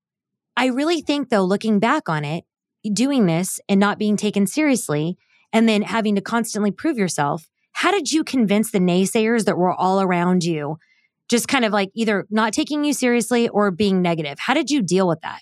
I 0.56 0.66
really 0.66 1.00
think, 1.00 1.28
though, 1.28 1.44
looking 1.44 1.78
back 1.78 2.08
on 2.08 2.24
it, 2.24 2.44
doing 2.92 3.26
this 3.26 3.60
and 3.68 3.78
not 3.78 3.98
being 3.98 4.16
taken 4.16 4.46
seriously, 4.46 5.16
and 5.52 5.68
then 5.68 5.82
having 5.82 6.14
to 6.14 6.20
constantly 6.20 6.70
prove 6.70 6.96
yourself, 6.96 7.48
how 7.72 7.90
did 7.90 8.10
you 8.12 8.24
convince 8.24 8.70
the 8.70 8.78
naysayers 8.78 9.44
that 9.44 9.58
were 9.58 9.72
all 9.72 10.00
around 10.00 10.44
you? 10.44 10.78
Just 11.28 11.48
kind 11.48 11.64
of 11.64 11.72
like 11.72 11.90
either 11.94 12.26
not 12.30 12.52
taking 12.52 12.84
you 12.84 12.92
seriously 12.92 13.48
or 13.48 13.70
being 13.70 14.02
negative. 14.02 14.38
How 14.38 14.54
did 14.54 14.70
you 14.70 14.82
deal 14.82 15.08
with 15.08 15.20
that? 15.22 15.40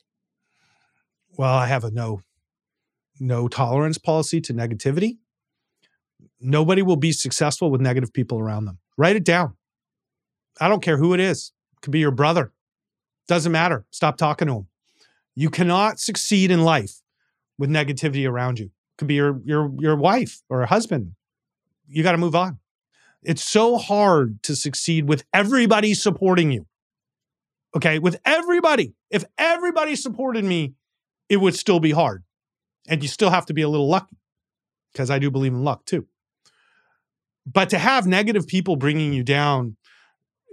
well, 1.41 1.55
I 1.55 1.69
have 1.69 1.85
a 1.85 1.91
no 1.91 2.21
no 3.19 3.49
tolerance 3.49 3.97
policy 3.97 4.43
to 4.43 4.53
negativity. 4.53 5.17
Nobody 6.39 6.83
will 6.83 6.97
be 6.97 7.13
successful 7.13 7.71
with 7.71 7.81
negative 7.81 8.13
people 8.13 8.39
around 8.39 8.67
them. 8.67 8.79
Write 8.97 9.17
it 9.17 9.25
down. 9.25 9.55
I 10.61 10.69
don't 10.69 10.83
care 10.83 10.99
who 10.99 11.15
it 11.15 11.21
is. 11.21 11.53
It 11.73 11.83
could 11.83 11.93
be 11.93 12.01
your 12.01 12.11
brother. 12.11 12.53
Doesn't 13.29 13.53
matter. 13.53 13.87
Stop 13.91 14.17
talking 14.17 14.49
to 14.49 14.55
him. 14.55 14.67
You 15.35 15.51
cannot 15.51 16.01
succeed 16.01 16.51
in 16.51 16.65
life 16.65 17.01
with 17.59 17.71
negativity 17.71 18.29
around 18.29 18.59
you. 18.59 18.67
It 18.67 18.99
could 18.99 19.09
be 19.09 19.15
your 19.15 19.41
your 19.45 19.71
your 19.79 19.97
wife 19.97 20.43
or 20.49 20.63
a 20.63 20.67
husband. 20.67 21.13
You 21.87 22.03
got 22.03 22.13
to 22.13 22.19
move 22.19 22.35
on. 22.35 22.59
It's 23.23 23.45
so 23.45 23.77
hard 23.77 24.43
to 24.45 24.57
succeed 24.57 25.09
with 25.09 25.25
everybody 25.33 25.95
supporting 25.95 26.51
you. 26.51 26.67
Okay, 27.77 27.99
with 27.99 28.19
everybody. 28.25 28.95
If 29.11 29.25
everybody 29.39 29.95
supported 29.95 30.45
me, 30.45 30.75
it 31.29 31.37
would 31.37 31.55
still 31.55 31.81
be 31.81 31.93
hard. 31.93 32.25
And 32.89 33.03
you 33.03 33.09
still 33.09 33.31
have 33.31 33.47
to 33.47 33.55
be 33.55 33.63
a 33.63 33.69
little 33.69 33.89
lucky 33.89 34.17
because 34.93 35.11
I 35.11 35.19
do 35.19 35.31
believe 35.31 35.53
in 35.53 35.63
luck 35.63 35.85
too. 35.85 36.07
But 37.53 37.71
to 37.71 37.79
have 37.79 38.07
negative 38.07 38.47
people 38.47 38.77
bringing 38.77 39.13
you 39.13 39.23
down, 39.23 39.77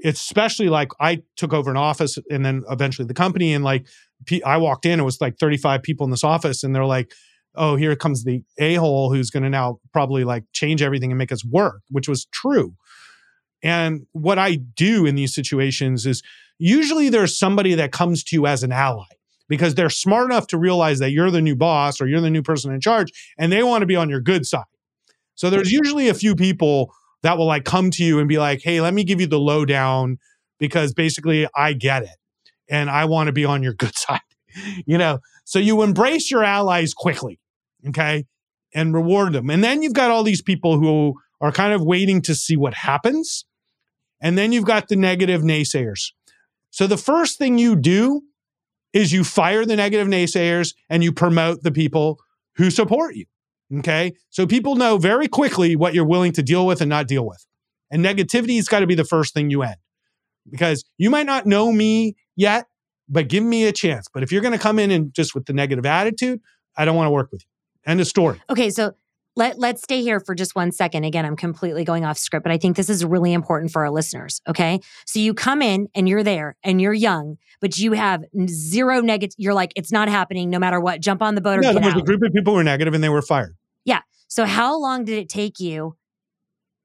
especially 0.04 0.70
like 0.70 0.90
I 1.00 1.24
took 1.36 1.54
over 1.54 1.70
an 1.70 1.78
office 1.78 2.18
and 2.30 2.46
then 2.46 2.64
eventually 2.70 3.08
the 3.08 3.14
company. 3.14 3.54
And 3.54 3.64
like 3.64 3.88
I 4.46 4.58
walked 4.58 4.86
in, 4.86 5.00
it 5.00 5.04
was 5.04 5.22
like 5.22 5.38
35 5.38 5.84
people 5.84 6.06
in 6.06 6.12
this 6.12 6.24
office, 6.24 6.64
and 6.64 6.76
they're 6.76 6.86
like, 6.86 7.12
oh, 7.56 7.76
here 7.76 7.96
comes 7.96 8.24
the 8.24 8.44
a 8.60 8.76
hole 8.76 9.12
who's 9.12 9.30
going 9.30 9.44
to 9.44 9.50
now 9.50 9.80
probably 9.92 10.24
like 10.24 10.44
change 10.54 10.82
everything 10.82 11.12
and 11.12 11.18
make 11.18 11.32
us 11.32 11.44
work, 11.44 11.82
which 11.90 12.08
was 12.08 12.26
true. 12.26 12.76
And 13.64 14.06
what 14.12 14.38
I 14.38 14.56
do 14.56 15.06
in 15.06 15.16
these 15.16 15.34
situations 15.34 16.06
is 16.06 16.22
usually 16.60 17.10
there's 17.10 17.38
somebody 17.38 17.74
that 17.76 17.92
comes 17.92 18.24
to 18.26 18.36
you 18.36 18.46
as 18.46 18.64
an 18.64 18.72
ally 18.72 19.06
because 19.50 19.76
they're 19.76 19.90
smart 19.90 20.26
enough 20.26 20.48
to 20.48 20.58
realize 20.58 21.00
that 21.00 21.12
you're 21.12 21.32
the 21.32 21.42
new 21.42 21.56
boss 21.56 22.00
or 22.00 22.08
you're 22.08 22.22
the 22.22 22.30
new 22.30 22.44
person 22.44 22.72
in 22.72 22.80
charge 22.80 23.12
and 23.38 23.52
they 23.52 23.64
want 23.64 23.82
to 23.82 23.88
be 23.88 23.96
on 23.96 24.10
your 24.10 24.22
good 24.22 24.46
side. 24.46 24.64
So 25.38 25.50
there's 25.50 25.72
usually 25.72 26.10
a 26.10 26.14
few 26.14 26.36
people 26.36 26.94
that 27.24 27.38
will 27.38 27.46
like 27.46 27.64
come 27.64 27.90
to 27.92 28.04
you 28.04 28.20
and 28.20 28.28
be 28.28 28.38
like, 28.38 28.62
"Hey, 28.62 28.82
let 28.82 28.94
me 28.94 29.06
give 29.06 29.22
you 29.22 29.28
the 29.28 29.40
lowdown 29.40 30.18
because 30.60 30.94
basically 30.94 31.48
I 31.56 31.74
get 31.74 32.04
it 32.04 32.18
and 32.70 32.90
I 32.90 33.06
want 33.06 33.28
to 33.28 33.34
be 33.34 33.46
on 33.46 33.64
your 33.64 33.74
good 33.86 33.96
side." 33.96 34.20
you 34.86 34.98
know, 34.98 35.20
so 35.46 35.60
you 35.60 35.82
embrace 35.82 36.32
your 36.32 36.44
allies 36.44 36.94
quickly, 36.94 37.40
okay? 37.88 38.26
And 38.74 38.94
reward 38.94 39.34
them. 39.34 39.50
And 39.50 39.64
then 39.64 39.82
you've 39.82 39.94
got 39.94 40.12
all 40.12 40.24
these 40.24 40.42
people 40.42 40.80
who 40.80 41.16
are 41.42 41.52
kind 41.52 41.74
of 41.74 41.84
waiting 41.84 42.22
to 42.24 42.36
see 42.36 42.58
what 42.58 42.74
happens. 42.74 43.46
And 44.22 44.38
then 44.38 44.52
you've 44.52 44.66
got 44.66 44.88
the 44.88 44.96
negative 44.96 45.42
naysayers. 45.42 46.12
So 46.72 46.88
the 46.88 46.98
first 46.98 47.38
thing 47.38 47.58
you 47.58 47.76
do 47.76 48.24
is 48.94 49.14
you 49.14 49.24
fire 49.24 49.66
the 49.66 49.76
negative 49.76 50.08
naysayers 50.08 50.74
and 50.90 51.04
you 51.04 51.12
promote 51.12 51.64
the 51.64 51.72
people 51.72 52.20
who 52.56 52.72
support 52.72 53.16
you. 53.16 53.26
Okay. 53.80 54.14
So 54.30 54.48
people 54.48 54.76
know 54.76 54.98
very 54.98 55.28
quickly 55.28 55.76
what 55.76 55.94
you're 55.94 56.06
willing 56.06 56.32
to 56.34 56.44
deal 56.44 56.66
with 56.66 56.82
and 56.82 56.90
not 56.90 57.08
deal 57.08 57.26
with. 57.26 57.46
And 57.92 58.04
negativity 58.04 58.56
has 58.58 58.68
got 58.68 58.80
to 58.80 58.88
be 58.88 58.96
the 58.96 59.04
first 59.06 59.34
thing 59.34 59.50
you 59.50 59.64
end 59.64 59.76
because 60.50 60.86
you 60.98 61.10
might 61.10 61.26
not 61.26 61.46
know 61.46 61.72
me 61.72 62.16
yet, 62.36 62.68
but 63.10 63.28
give 63.28 63.44
me 63.44 63.66
a 63.66 63.72
chance. 63.72 64.08
But 64.14 64.24
if 64.24 64.32
you're 64.32 64.42
going 64.42 64.54
to 64.54 64.58
come 64.60 64.80
in 64.80 64.92
and 64.92 65.14
just 65.14 65.36
with 65.36 65.46
the 65.46 65.54
negative 65.54 65.86
attitude, 65.86 66.42
I 66.78 66.86
don't 66.86 66.96
want 66.96 67.08
to 67.08 67.12
work 67.12 67.30
with 67.32 67.42
you. 67.44 67.92
End 67.92 68.00
of 68.02 68.08
story. 68.08 68.42
Okay, 68.50 68.70
so 68.70 68.94
let 69.38 69.60
let's 69.60 69.84
stay 69.84 70.02
here 70.02 70.20
for 70.20 70.34
just 70.36 70.56
one 70.56 70.72
second. 70.72 71.04
Again, 71.04 71.24
I'm 71.26 71.36
completely 71.36 71.84
going 71.84 72.04
off 72.04 72.18
script, 72.18 72.44
but 72.44 72.52
I 72.52 72.58
think 72.58 72.76
this 72.76 72.90
is 72.90 73.06
really 73.06 73.34
important 73.34 73.72
for 73.72 73.84
our 73.84 73.92
listeners. 73.92 74.42
Okay, 74.50 74.80
so 75.06 75.20
you 75.20 75.34
come 75.34 75.62
in 75.62 75.88
and 75.94 76.10
you're 76.10 76.24
there 76.24 76.58
and 76.64 76.82
you're 76.82 76.94
young, 76.94 77.38
but 77.62 77.78
you 77.78 77.94
have 77.94 78.26
zero 78.48 79.00
negative. 79.00 79.36
You're 79.38 79.54
like, 79.54 79.74
it's 79.76 79.92
not 79.92 80.10
happening, 80.10 80.50
no 80.50 80.60
matter 80.60 80.80
what. 80.80 81.02
Jump 81.02 81.22
on 81.22 81.36
the 81.36 81.42
boat 81.42 81.60
or 81.60 81.62
No, 81.62 81.74
get 81.74 81.82
there 81.82 81.90
was 81.90 81.96
out. 81.96 82.02
a 82.02 82.06
group 82.06 82.24
of 82.24 82.34
people 82.34 82.54
who 82.54 82.58
were 82.58 82.64
negative 82.64 82.94
and 82.94 83.04
they 83.04 83.10
were 83.10 83.22
fired. 83.22 83.56
So 84.28 84.46
how 84.46 84.80
long 84.80 85.06
did 85.06 85.18
it 85.18 85.30
take 85.30 85.60
you, 85.60 85.96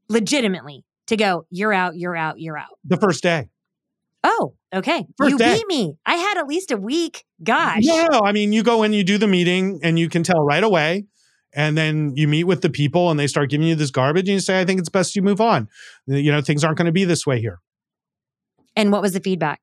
legitimately, 0.09 0.85
to 1.09 1.17
go? 1.17 1.45
You're 1.51 1.73
out. 1.73 1.97
You're 1.97 2.17
out. 2.17 2.39
You're 2.39 2.57
out. 2.57 2.79
The 2.85 2.97
first 2.97 3.23
day. 3.23 3.51
Oh, 4.25 4.55
okay. 4.73 5.05
First 5.19 5.33
you 5.33 5.39
day. 5.39 5.57
beat 5.57 5.67
me. 5.67 5.97
I 6.07 6.15
had 6.15 6.39
at 6.39 6.47
least 6.47 6.71
a 6.71 6.77
week. 6.77 7.25
Gosh. 7.43 7.83
No, 7.83 8.07
no, 8.13 8.21
I 8.21 8.31
mean, 8.31 8.53
you 8.53 8.63
go 8.63 8.85
in, 8.85 8.93
you 8.93 9.03
do 9.03 9.19
the 9.19 9.27
meeting, 9.27 9.81
and 9.83 9.99
you 9.99 10.09
can 10.09 10.23
tell 10.23 10.41
right 10.41 10.63
away. 10.63 11.07
And 11.55 11.77
then 11.77 12.13
you 12.17 12.29
meet 12.29 12.45
with 12.45 12.63
the 12.63 12.71
people, 12.71 13.11
and 13.11 13.19
they 13.19 13.27
start 13.27 13.51
giving 13.51 13.67
you 13.67 13.75
this 13.75 13.91
garbage, 13.91 14.29
and 14.29 14.35
you 14.35 14.41
say, 14.41 14.61
"I 14.61 14.65
think 14.65 14.79
it's 14.81 14.89
best 14.89 15.15
you 15.15 15.21
move 15.21 15.41
on." 15.41 15.69
You 16.07 16.33
know, 16.33 16.41
things 16.41 16.65
aren't 16.65 16.79
going 16.79 16.87
to 16.87 16.93
be 16.93 17.05
this 17.05 17.27
way 17.27 17.41
here. 17.41 17.59
And 18.75 18.91
what 18.93 19.03
was 19.03 19.13
the 19.13 19.21
feedback? 19.21 19.61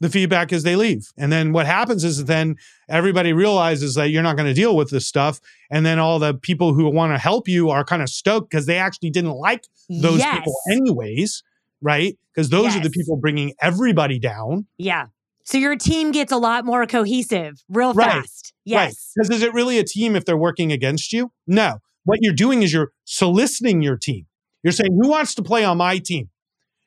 The 0.00 0.10
feedback 0.10 0.52
is 0.52 0.62
they 0.62 0.76
leave, 0.76 1.10
and 1.16 1.32
then 1.32 1.52
what 1.52 1.64
happens 1.64 2.04
is 2.04 2.26
then 2.26 2.56
everybody 2.86 3.32
realizes 3.32 3.94
that 3.94 4.10
you're 4.10 4.22
not 4.22 4.36
going 4.36 4.46
to 4.46 4.52
deal 4.52 4.76
with 4.76 4.90
this 4.90 5.06
stuff, 5.06 5.40
and 5.70 5.86
then 5.86 5.98
all 5.98 6.18
the 6.18 6.34
people 6.34 6.74
who 6.74 6.86
want 6.90 7.14
to 7.14 7.18
help 7.18 7.48
you 7.48 7.70
are 7.70 7.82
kind 7.82 8.02
of 8.02 8.10
stoked 8.10 8.50
because 8.50 8.66
they 8.66 8.76
actually 8.76 9.08
didn't 9.08 9.32
like 9.32 9.64
those 9.88 10.18
yes. 10.18 10.36
people 10.36 10.54
anyways, 10.70 11.42
right? 11.80 12.18
Because 12.34 12.50
those 12.50 12.76
are 12.76 12.80
the 12.80 12.90
people 12.90 13.16
bringing 13.16 13.54
everybody 13.62 14.18
down. 14.18 14.66
Yeah. 14.76 15.06
So 15.44 15.58
your 15.58 15.76
team 15.76 16.10
gets 16.10 16.32
a 16.32 16.36
lot 16.36 16.64
more 16.66 16.86
cohesive 16.86 17.64
real 17.68 17.94
Right. 17.94 18.20
fast. 18.20 18.52
Yes. 18.64 19.12
Because 19.14 19.30
is 19.30 19.42
it 19.42 19.54
really 19.54 19.78
a 19.78 19.84
team 19.84 20.16
if 20.16 20.24
they're 20.24 20.36
working 20.36 20.72
against 20.72 21.12
you? 21.12 21.30
No. 21.46 21.78
What 22.04 22.18
you're 22.20 22.34
doing 22.34 22.62
is 22.62 22.72
you're 22.72 22.92
soliciting 23.04 23.80
your 23.80 23.96
team. 23.96 24.26
You're 24.62 24.72
saying, 24.72 24.98
who 25.00 25.08
wants 25.08 25.34
to 25.36 25.42
play 25.42 25.64
on 25.64 25.78
my 25.78 25.98
team? 25.98 26.30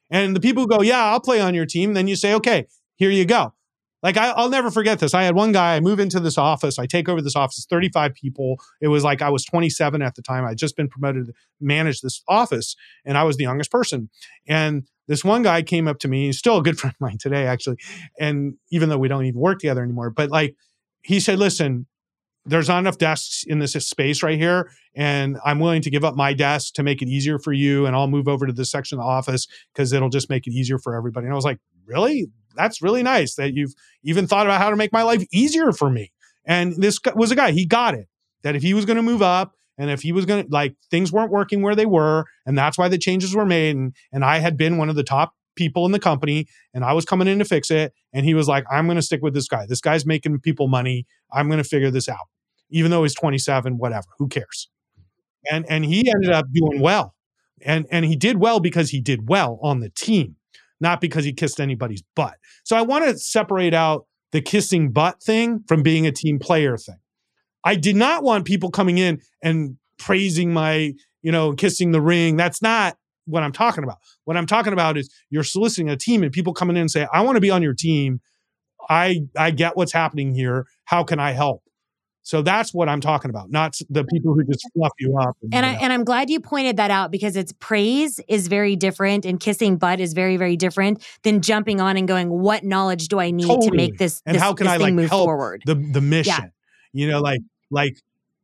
And 0.09 0.35
the 0.35 0.41
people 0.41 0.63
who 0.63 0.67
go, 0.67 0.81
yeah, 0.81 1.05
I'll 1.05 1.21
play 1.21 1.39
on 1.39 1.55
your 1.55 1.65
team. 1.65 1.93
Then 1.93 2.07
you 2.07 2.17
say, 2.17 2.33
okay, 2.33 2.67
here 2.99 3.09
you 3.09 3.25
go. 3.25 3.53
Like 4.03 4.17
I, 4.17 4.29
I'll 4.29 4.49
never 4.49 4.71
forget 4.71 4.99
this. 4.99 5.13
I 5.13 5.23
had 5.23 5.35
one 5.35 5.51
guy. 5.51 5.75
I 5.75 5.79
move 5.79 5.99
into 5.99 6.19
this 6.19 6.37
office. 6.37 6.77
I 6.79 6.85
take 6.85 7.09
over 7.09 7.21
this 7.21 7.35
office. 7.35 7.65
35 7.69 8.13
people. 8.13 8.61
It 8.81 8.87
was 8.89 9.03
like 9.03 9.21
I 9.21 9.29
was 9.29 9.43
27 9.45 10.01
at 10.01 10.15
the 10.15 10.21
time. 10.21 10.45
I'd 10.45 10.57
just 10.57 10.77
been 10.77 10.87
promoted 10.87 11.27
to 11.27 11.33
manage 11.59 12.01
this 12.01 12.21
office, 12.27 12.75
and 13.05 13.17
I 13.17 13.23
was 13.23 13.37
the 13.37 13.43
youngest 13.43 13.71
person. 13.71 14.09
And 14.47 14.87
this 15.07 15.23
one 15.23 15.43
guy 15.43 15.63
came 15.63 15.87
up 15.87 15.99
to 15.99 16.07
me. 16.07 16.27
He's 16.27 16.37
still 16.37 16.57
a 16.57 16.63
good 16.63 16.77
friend 16.79 16.95
of 16.95 17.01
mine 17.01 17.17
today, 17.17 17.45
actually. 17.45 17.77
And 18.19 18.55
even 18.71 18.89
though 18.89 18.97
we 18.97 19.07
don't 19.07 19.25
even 19.25 19.39
work 19.39 19.59
together 19.59 19.83
anymore, 19.83 20.11
but 20.11 20.29
like 20.29 20.55
he 21.01 21.19
said, 21.19 21.39
listen, 21.39 21.87
there's 22.45 22.69
not 22.69 22.79
enough 22.79 22.97
desks 22.97 23.43
in 23.45 23.59
this 23.59 23.73
space 23.73 24.23
right 24.23 24.37
here. 24.37 24.71
And 24.95 25.37
I'm 25.45 25.59
willing 25.59 25.81
to 25.83 25.89
give 25.89 26.03
up 26.03 26.15
my 26.15 26.33
desk 26.33 26.73
to 26.75 26.83
make 26.83 27.01
it 27.01 27.07
easier 27.09 27.37
for 27.37 27.53
you. 27.53 27.85
And 27.85 27.95
I'll 27.95 28.07
move 28.07 28.27
over 28.27 28.47
to 28.47 28.53
this 28.53 28.71
section 28.71 28.97
of 28.97 29.03
the 29.03 29.09
office 29.09 29.47
because 29.73 29.93
it'll 29.93 30.09
just 30.09 30.29
make 30.29 30.47
it 30.47 30.51
easier 30.51 30.79
for 30.79 30.95
everybody. 30.95 31.25
And 31.25 31.33
I 31.33 31.35
was 31.35 31.45
like, 31.45 31.59
really? 31.85 32.27
That's 32.59 32.81
really 32.81 33.03
nice 33.03 33.35
that 33.35 33.53
you've 33.53 33.73
even 34.03 34.27
thought 34.27 34.45
about 34.45 34.59
how 34.59 34.69
to 34.69 34.75
make 34.75 34.91
my 34.91 35.03
life 35.03 35.25
easier 35.31 35.71
for 35.71 35.89
me. 35.89 36.11
And 36.45 36.75
this 36.75 36.99
was 37.15 37.31
a 37.31 37.35
guy, 37.35 37.51
he 37.51 37.65
got 37.65 37.93
it 37.93 38.07
that 38.43 38.55
if 38.55 38.61
he 38.61 38.73
was 38.73 38.85
going 38.85 38.97
to 38.97 39.03
move 39.03 39.21
up 39.21 39.53
and 39.77 39.89
if 39.89 40.01
he 40.01 40.11
was 40.11 40.25
going 40.25 40.45
to, 40.45 40.51
like, 40.51 40.75
things 40.91 41.11
weren't 41.11 41.31
working 41.31 41.61
where 41.61 41.75
they 41.75 41.85
were. 41.85 42.25
And 42.45 42.57
that's 42.57 42.77
why 42.77 42.89
the 42.89 42.97
changes 42.97 43.33
were 43.33 43.45
made. 43.45 43.75
And, 43.75 43.95
and 44.11 44.25
I 44.25 44.39
had 44.39 44.57
been 44.57 44.77
one 44.77 44.89
of 44.89 44.95
the 44.95 45.03
top 45.03 45.33
people 45.55 45.85
in 45.85 45.91
the 45.91 45.99
company 45.99 46.47
and 46.73 46.83
I 46.83 46.93
was 46.93 47.05
coming 47.05 47.27
in 47.27 47.39
to 47.39 47.45
fix 47.45 47.71
it. 47.71 47.93
And 48.13 48.25
he 48.25 48.33
was 48.33 48.47
like, 48.47 48.65
I'm 48.69 48.85
going 48.87 48.97
to 48.97 49.01
stick 49.01 49.21
with 49.21 49.33
this 49.33 49.47
guy. 49.47 49.65
This 49.67 49.81
guy's 49.81 50.05
making 50.05 50.39
people 50.39 50.67
money. 50.67 51.05
I'm 51.31 51.47
going 51.47 51.61
to 51.61 51.69
figure 51.69 51.91
this 51.91 52.09
out. 52.09 52.27
Even 52.69 52.91
though 52.91 53.03
he's 53.03 53.15
27, 53.15 53.77
whatever, 53.77 54.07
who 54.17 54.27
cares? 54.27 54.69
And 55.49 55.65
and 55.69 55.85
he 55.85 56.09
ended 56.09 56.31
up 56.31 56.45
doing 56.53 56.81
well. 56.81 57.15
And 57.61 57.87
and 57.91 58.05
he 58.05 58.15
did 58.15 58.37
well 58.37 58.59
because 58.59 58.91
he 58.91 59.01
did 59.01 59.27
well 59.29 59.59
on 59.61 59.79
the 59.79 59.89
team, 59.89 60.35
not 60.79 61.01
because 61.01 61.25
he 61.25 61.33
kissed 61.33 61.59
anybody's 61.59 62.03
butt. 62.15 62.35
So 62.63 62.75
I 62.75 62.81
want 62.81 63.05
to 63.05 63.17
separate 63.17 63.73
out 63.73 64.05
the 64.31 64.41
kissing 64.41 64.91
butt 64.91 65.21
thing 65.21 65.63
from 65.67 65.83
being 65.83 66.05
a 66.05 66.11
team 66.11 66.39
player 66.39 66.77
thing. 66.77 66.99
I 67.63 67.75
did 67.75 67.95
not 67.95 68.23
want 68.23 68.45
people 68.45 68.71
coming 68.71 68.97
in 68.97 69.21
and 69.43 69.77
praising 69.97 70.53
my, 70.53 70.93
you 71.21 71.31
know, 71.31 71.53
kissing 71.53 71.91
the 71.91 72.01
ring. 72.01 72.37
That's 72.37 72.61
not 72.61 72.97
what 73.25 73.43
I'm 73.43 73.51
talking 73.51 73.83
about. 73.83 73.97
What 74.25 74.37
I'm 74.37 74.45
talking 74.45 74.73
about 74.73 74.97
is 74.97 75.13
you're 75.29 75.43
soliciting 75.43 75.89
a 75.89 75.97
team 75.97 76.23
and 76.23 76.31
people 76.31 76.53
coming 76.53 76.75
in 76.75 76.81
and 76.81 76.91
say, 76.91 77.07
I 77.11 77.21
want 77.21 77.35
to 77.35 77.41
be 77.41 77.51
on 77.51 77.61
your 77.61 77.73
team. 77.73 78.21
I 78.89 79.21
I 79.37 79.51
get 79.51 79.77
what's 79.77 79.93
happening 79.93 80.33
here. 80.33 80.65
How 80.85 81.03
can 81.03 81.19
I 81.19 81.31
help? 81.31 81.63
So 82.29 82.43
that's 82.43 82.75
what 82.75 82.87
I'm 82.87 83.01
talking 83.01 83.31
about, 83.31 83.49
not 83.49 83.75
the 83.89 84.03
people 84.03 84.35
who 84.35 84.43
just 84.43 84.63
fluff 84.75 84.91
you 84.99 85.17
up. 85.17 85.35
And 85.51 85.65
I 85.65 85.69
you 85.69 85.73
know. 85.73 85.79
and 85.81 85.93
I'm 85.93 86.03
glad 86.03 86.29
you 86.29 86.39
pointed 86.39 86.77
that 86.77 86.91
out 86.91 87.09
because 87.09 87.35
it's 87.35 87.51
praise 87.53 88.19
is 88.27 88.47
very 88.47 88.75
different 88.75 89.25
and 89.25 89.39
kissing 89.39 89.77
butt 89.77 89.99
is 89.99 90.13
very 90.13 90.37
very 90.37 90.55
different 90.55 91.03
than 91.23 91.41
jumping 91.41 91.81
on 91.81 91.97
and 91.97 92.07
going, 92.07 92.29
what 92.29 92.63
knowledge 92.63 93.07
do 93.07 93.19
I 93.19 93.31
need 93.31 93.47
to 93.47 93.71
make 93.71 93.97
this 93.97 94.21
And 94.27 94.35
this, 94.35 94.43
how 94.43 94.53
can 94.53 94.67
I, 94.67 94.77
like, 94.77 94.93
move 94.93 95.09
help 95.09 95.25
forward? 95.25 95.63
the 95.65 95.73
the 95.73 96.01
mission. 96.01 96.51
You 96.93 97.07
know, 97.07 97.19
like 97.19 97.41
like 97.71 97.97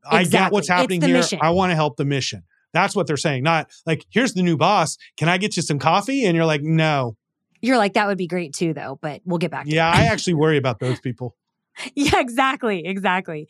I 0.04 0.24
get 0.24 0.52
what's 0.52 0.67
happening 0.67 1.00
here. 1.04 1.17
mission. 1.17 1.38
I 1.43 1.52
want 1.52 1.69
to 1.69 1.76
help 1.76 1.98
the 1.98 2.06
mission. 2.06 2.41
That's 2.74 2.95
what 2.95 3.06
they're 3.06 3.17
saying. 3.17 3.43
Not 3.43 3.69
like 3.86 4.04
here's 4.10 4.34
the 4.34 4.41
new 4.41 4.58
boss. 4.58 4.98
Can 5.15 5.30
I 5.30 5.38
get 5.38 5.58
you 5.58 5.62
some 5.62 5.78
coffee? 5.78 6.26
And 6.26 6.36
you're 6.36 6.48
like, 6.48 6.63
no. 6.63 7.17
You're 7.62 7.78
like 7.78 7.93
that 7.93 8.08
would 8.08 8.17
be 8.17 8.26
great 8.26 8.56
too 8.56 8.74
though, 8.74 8.98
but 9.00 9.21
we'll 9.26 9.38
get 9.38 9.52
back 9.52 9.67
Yeah, 9.67 9.91
that. 9.91 10.02
I 10.02 10.06
actually 10.12 10.34
worry 10.34 10.58
about 10.58 10.80
those 10.80 11.00
people. 11.00 11.36
Yeah, 11.96 12.20
exactly. 12.20 12.86
Exactly. 12.86 13.48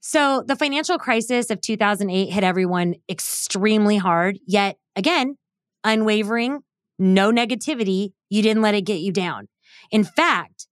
So 0.00 0.42
the 0.46 0.56
financial 0.56 0.98
crisis 0.98 1.50
of 1.50 1.60
2008 1.60 2.26
hit 2.30 2.42
everyone 2.42 2.96
extremely 3.08 3.96
hard, 3.96 4.38
yet 4.46 4.76
again, 4.96 5.36
unwavering, 5.84 6.60
no 6.98 7.30
negativity. 7.30 8.12
You 8.28 8.42
didn't 8.42 8.62
let 8.62 8.74
it 8.74 8.82
get 8.82 9.00
you 9.00 9.12
down. 9.12 9.48
In 9.90 10.02
fact, 10.04 10.66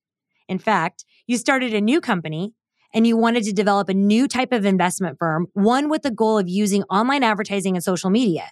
in 0.49 0.59
fact, 0.59 1.05
you 1.27 1.39
started 1.39 1.75
a 1.75 1.81
new 1.81 2.01
company 2.01 2.55
and 2.93 3.07
you 3.07 3.17
wanted 3.17 3.45
to 3.45 3.53
develop 3.53 3.89
a 3.89 3.95
new 3.95 4.27
type 4.27 4.51
of 4.53 4.65
investment 4.65 5.17
firm, 5.19 5.47
one 5.53 5.89
with 5.89 6.03
the 6.03 6.11
goal 6.11 6.39
of 6.39 6.49
using 6.49 6.83
online 6.85 7.23
advertising 7.23 7.77
and 7.77 7.85
social 7.85 8.11
media. 8.11 8.51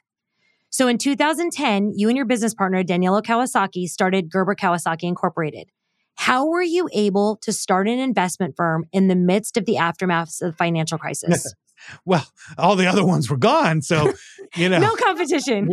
So 0.70 0.86
in 0.86 0.98
2010, 0.98 1.92
you 1.96 2.08
and 2.08 2.16
your 2.16 2.26
business 2.26 2.54
partner, 2.54 2.84
Daniela 2.84 3.22
Kawasaki, 3.22 3.88
started 3.88 4.30
Gerber 4.30 4.54
Kawasaki 4.54 5.04
Incorporated. 5.04 5.70
How 6.18 6.46
were 6.46 6.62
you 6.62 6.88
able 6.92 7.36
to 7.42 7.52
start 7.52 7.86
an 7.88 8.00
investment 8.00 8.56
firm 8.56 8.84
in 8.92 9.06
the 9.06 9.14
midst 9.14 9.56
of 9.56 9.66
the 9.66 9.76
aftermath 9.76 10.40
of 10.42 10.50
the 10.50 10.56
financial 10.56 10.98
crisis? 10.98 11.54
Well, 12.04 12.26
all 12.58 12.74
the 12.74 12.88
other 12.88 13.06
ones 13.06 13.30
were 13.30 13.36
gone. 13.36 13.82
So, 13.82 14.12
you 14.56 14.68
know, 14.68 14.80
No 14.80 14.96
competition. 14.96 15.68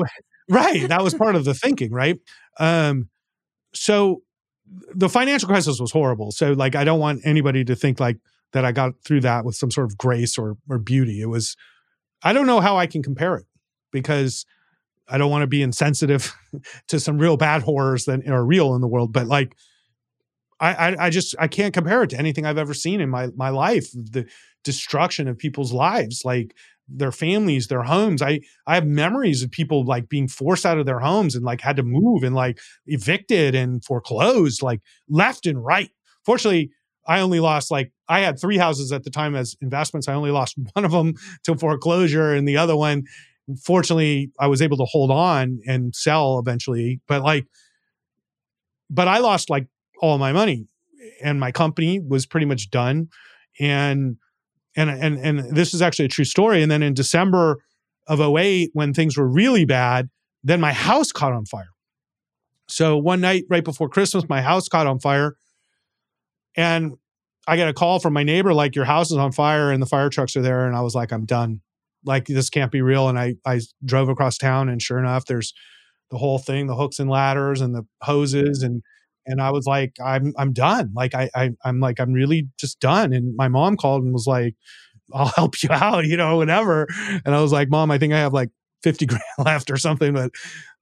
right. 0.47 0.87
That 0.87 1.03
was 1.03 1.15
part 1.15 1.35
of 1.35 1.45
the 1.45 1.55
thinking, 1.55 1.91
right? 1.91 2.19
Um, 2.59 3.09
so 3.73 4.21
the 4.93 5.09
financial 5.09 5.49
crisis 5.49 5.79
was 5.79 5.91
horrible. 5.91 6.31
So, 6.31 6.51
like, 6.53 6.75
I 6.75 6.83
don't 6.83 6.99
want 6.99 7.21
anybody 7.25 7.65
to 7.65 7.75
think 7.75 7.99
like 7.99 8.17
that 8.53 8.63
I 8.63 8.71
got 8.71 8.93
through 9.03 9.21
that 9.21 9.45
with 9.45 9.55
some 9.55 9.71
sort 9.71 9.85
of 9.91 9.97
grace 9.97 10.37
or 10.37 10.57
or 10.69 10.77
beauty. 10.77 11.21
It 11.21 11.25
was, 11.29 11.57
I 12.21 12.33
don't 12.33 12.45
know 12.45 12.59
how 12.59 12.77
I 12.77 12.85
can 12.85 13.01
compare 13.01 13.35
it 13.35 13.45
because 13.91 14.45
I 15.07 15.17
don't 15.17 15.31
want 15.31 15.41
to 15.41 15.47
be 15.47 15.63
insensitive 15.63 16.35
to 16.89 16.99
some 16.99 17.17
real 17.17 17.35
bad 17.35 17.63
horrors 17.63 18.05
that 18.05 18.27
are 18.27 18.45
real 18.45 18.75
in 18.75 18.81
the 18.81 18.87
world. 18.87 19.11
But 19.11 19.25
like, 19.25 19.55
I, 20.59 20.73
I 20.73 21.05
I 21.05 21.09
just 21.09 21.35
I 21.39 21.47
can't 21.47 21.73
compare 21.73 22.03
it 22.03 22.11
to 22.11 22.17
anything 22.19 22.45
I've 22.45 22.57
ever 22.57 22.73
seen 22.73 23.01
in 23.01 23.09
my 23.09 23.27
my 23.35 23.49
life. 23.49 23.91
The 23.91 24.25
destruction 24.63 25.27
of 25.27 25.37
people's 25.37 25.73
lives, 25.73 26.21
like 26.23 26.55
their 26.87 27.11
families, 27.11 27.67
their 27.67 27.83
homes. 27.83 28.21
I 28.21 28.41
I 28.67 28.75
have 28.75 28.85
memories 28.85 29.43
of 29.43 29.51
people 29.51 29.85
like 29.85 30.07
being 30.09 30.27
forced 30.27 30.65
out 30.65 30.77
of 30.77 30.85
their 30.85 30.99
homes 30.99 31.35
and 31.35 31.43
like 31.43 31.61
had 31.61 31.75
to 31.77 31.83
move 31.83 32.23
and 32.23 32.35
like 32.35 32.59
evicted 32.87 33.55
and 33.55 33.83
foreclosed 33.83 34.61
like 34.61 34.81
left 35.09 35.45
and 35.45 35.63
right. 35.63 35.89
Fortunately, 36.25 36.71
I 37.07 37.19
only 37.19 37.39
lost 37.39 37.69
like 37.69 37.91
I 38.07 38.21
had 38.21 38.39
three 38.39 38.57
houses 38.57 38.91
at 38.91 39.03
the 39.03 39.09
time 39.09 39.35
as 39.35 39.55
investments. 39.61 40.07
I 40.07 40.13
only 40.13 40.31
lost 40.31 40.55
one 40.73 40.85
of 40.85 40.91
them 40.91 41.15
to 41.43 41.55
foreclosure 41.57 42.33
and 42.33 42.47
the 42.47 42.57
other 42.57 42.75
one 42.75 43.03
fortunately 43.63 44.31
I 44.39 44.47
was 44.47 44.59
able 44.59 44.77
to 44.77 44.85
hold 44.85 45.11
on 45.11 45.59
and 45.67 45.95
sell 45.95 46.39
eventually. 46.39 47.01
But 47.07 47.21
like 47.21 47.45
but 48.89 49.07
I 49.07 49.17
lost 49.19 49.49
like 49.49 49.67
all 50.01 50.17
my 50.17 50.31
money 50.31 50.67
and 51.21 51.39
my 51.39 51.51
company 51.51 51.99
was 51.99 52.25
pretty 52.25 52.45
much 52.45 52.69
done. 52.69 53.09
And 53.59 54.17
and 54.75 54.89
and 54.89 55.17
and 55.17 55.55
this 55.55 55.73
is 55.73 55.81
actually 55.81 56.05
a 56.05 56.09
true 56.09 56.25
story. 56.25 56.61
And 56.61 56.71
then 56.71 56.83
in 56.83 56.93
December 56.93 57.59
of 58.07 58.19
08 58.19 58.71
when 58.73 58.93
things 58.93 59.17
were 59.17 59.27
really 59.27 59.65
bad 59.65 60.09
then 60.43 60.61
my 60.61 60.73
house 60.73 61.11
caught 61.11 61.33
on 61.33 61.43
fire. 61.45 61.71
So 62.67 62.97
one 62.97 63.19
night 63.19 63.45
right 63.49 63.63
before 63.63 63.89
Christmas 63.89 64.29
my 64.29 64.41
house 64.41 64.69
caught 64.69 64.87
on 64.87 64.99
fire. 64.99 65.35
And 66.55 66.93
I 67.47 67.57
got 67.57 67.67
a 67.67 67.73
call 67.73 67.99
from 67.99 68.13
my 68.13 68.23
neighbor 68.23 68.53
like 68.53 68.75
your 68.75 68.85
house 68.85 69.11
is 69.11 69.17
on 69.17 69.31
fire 69.31 69.71
and 69.71 69.81
the 69.81 69.87
fire 69.87 70.09
trucks 70.09 70.35
are 70.35 70.41
there. 70.41 70.67
And 70.67 70.75
I 70.75 70.81
was 70.81 70.95
like 70.95 71.11
I'm 71.11 71.25
done. 71.25 71.61
Like 72.03 72.25
this 72.25 72.49
can't 72.51 72.71
be 72.71 72.81
real. 72.81 73.09
And 73.09 73.17
I 73.17 73.35
I 73.45 73.61
drove 73.83 74.09
across 74.09 74.37
town 74.37 74.69
and 74.69 74.81
sure 74.81 74.99
enough 74.99 75.25
there's 75.25 75.53
the 76.11 76.17
whole 76.17 76.37
thing 76.37 76.67
the 76.67 76.75
hooks 76.75 76.99
and 76.99 77.09
ladders 77.09 77.61
and 77.61 77.73
the 77.73 77.85
hoses 78.01 78.61
and 78.61 78.83
and 79.25 79.41
I 79.41 79.51
was 79.51 79.65
like, 79.65 79.95
I'm 80.03 80.33
I'm 80.37 80.53
done. 80.53 80.91
Like 80.95 81.15
I, 81.15 81.29
I 81.35 81.51
I'm 81.63 81.79
like 81.79 81.99
I'm 81.99 82.13
really 82.13 82.47
just 82.57 82.79
done. 82.79 83.13
And 83.13 83.35
my 83.35 83.47
mom 83.47 83.77
called 83.77 84.03
and 84.03 84.13
was 84.13 84.27
like, 84.27 84.55
I'll 85.13 85.27
help 85.35 85.61
you 85.61 85.69
out, 85.71 86.05
you 86.05 86.17
know, 86.17 86.37
whatever. 86.37 86.87
And 87.25 87.35
I 87.35 87.41
was 87.41 87.51
like, 87.51 87.69
Mom, 87.69 87.91
I 87.91 87.97
think 87.97 88.13
I 88.13 88.19
have 88.19 88.33
like 88.33 88.49
50 88.83 89.05
grand 89.07 89.23
left 89.39 89.71
or 89.71 89.77
something. 89.77 90.13
But, 90.13 90.31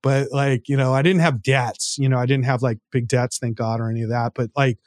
but 0.01 0.27
like, 0.31 0.67
you 0.67 0.75
know, 0.75 0.93
I 0.93 1.01
didn't 1.01 1.21
have 1.21 1.41
debts, 1.41 1.97
you 1.97 2.09
know, 2.09 2.17
I 2.17 2.25
didn't 2.25 2.45
have 2.45 2.61
like 2.61 2.79
big 2.91 3.07
debts, 3.07 3.37
thank 3.37 3.57
God, 3.57 3.79
or 3.79 3.89
any 3.89 4.01
of 4.01 4.09
that. 4.09 4.33
But 4.35 4.49
like, 4.55 4.77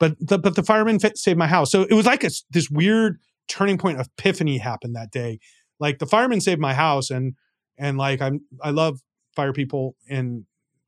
but 0.00 0.16
the, 0.20 0.38
but 0.38 0.56
the 0.56 0.62
fireman 0.62 0.98
saved 0.98 1.38
my 1.38 1.46
house. 1.46 1.70
So 1.70 1.82
it 1.82 1.92
was 1.92 2.06
like 2.06 2.24
a, 2.24 2.30
this 2.50 2.68
weird 2.70 3.18
turning 3.48 3.78
point 3.78 4.00
epiphany 4.00 4.58
happened 4.58 4.96
that 4.96 5.10
day. 5.10 5.38
Like 5.80 5.98
the 5.98 6.06
fireman 6.06 6.40
saved 6.40 6.60
my 6.60 6.74
house 6.74 7.10
and, 7.10 7.34
and 7.78 7.96
like 7.96 8.20
I'm, 8.20 8.40
I 8.62 8.70
love 8.70 9.00
fire 9.36 9.52
people 9.52 9.94
and 10.08 10.44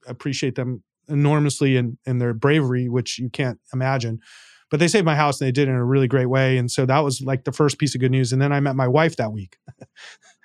appreciate 0.06 0.56
them 0.56 0.82
enormously 1.10 1.76
in, 1.76 1.98
in 2.06 2.18
their 2.18 2.32
bravery, 2.32 2.88
which 2.88 3.18
you 3.18 3.28
can't 3.28 3.58
imagine 3.72 4.20
but 4.70 4.78
they 4.78 4.88
saved 4.88 5.04
my 5.04 5.16
house 5.16 5.40
and 5.40 5.48
they 5.48 5.52
did 5.52 5.68
it 5.68 5.72
in 5.72 5.76
a 5.76 5.84
really 5.84 6.06
great 6.06 6.26
way. 6.26 6.56
And 6.56 6.70
so 6.70 6.86
that 6.86 7.00
was 7.00 7.20
like 7.20 7.44
the 7.44 7.52
first 7.52 7.78
piece 7.78 7.94
of 7.94 8.00
good 8.00 8.12
news. 8.12 8.32
And 8.32 8.40
then 8.40 8.52
I 8.52 8.60
met 8.60 8.76
my 8.76 8.86
wife 8.86 9.16
that 9.16 9.32
week. 9.32 9.58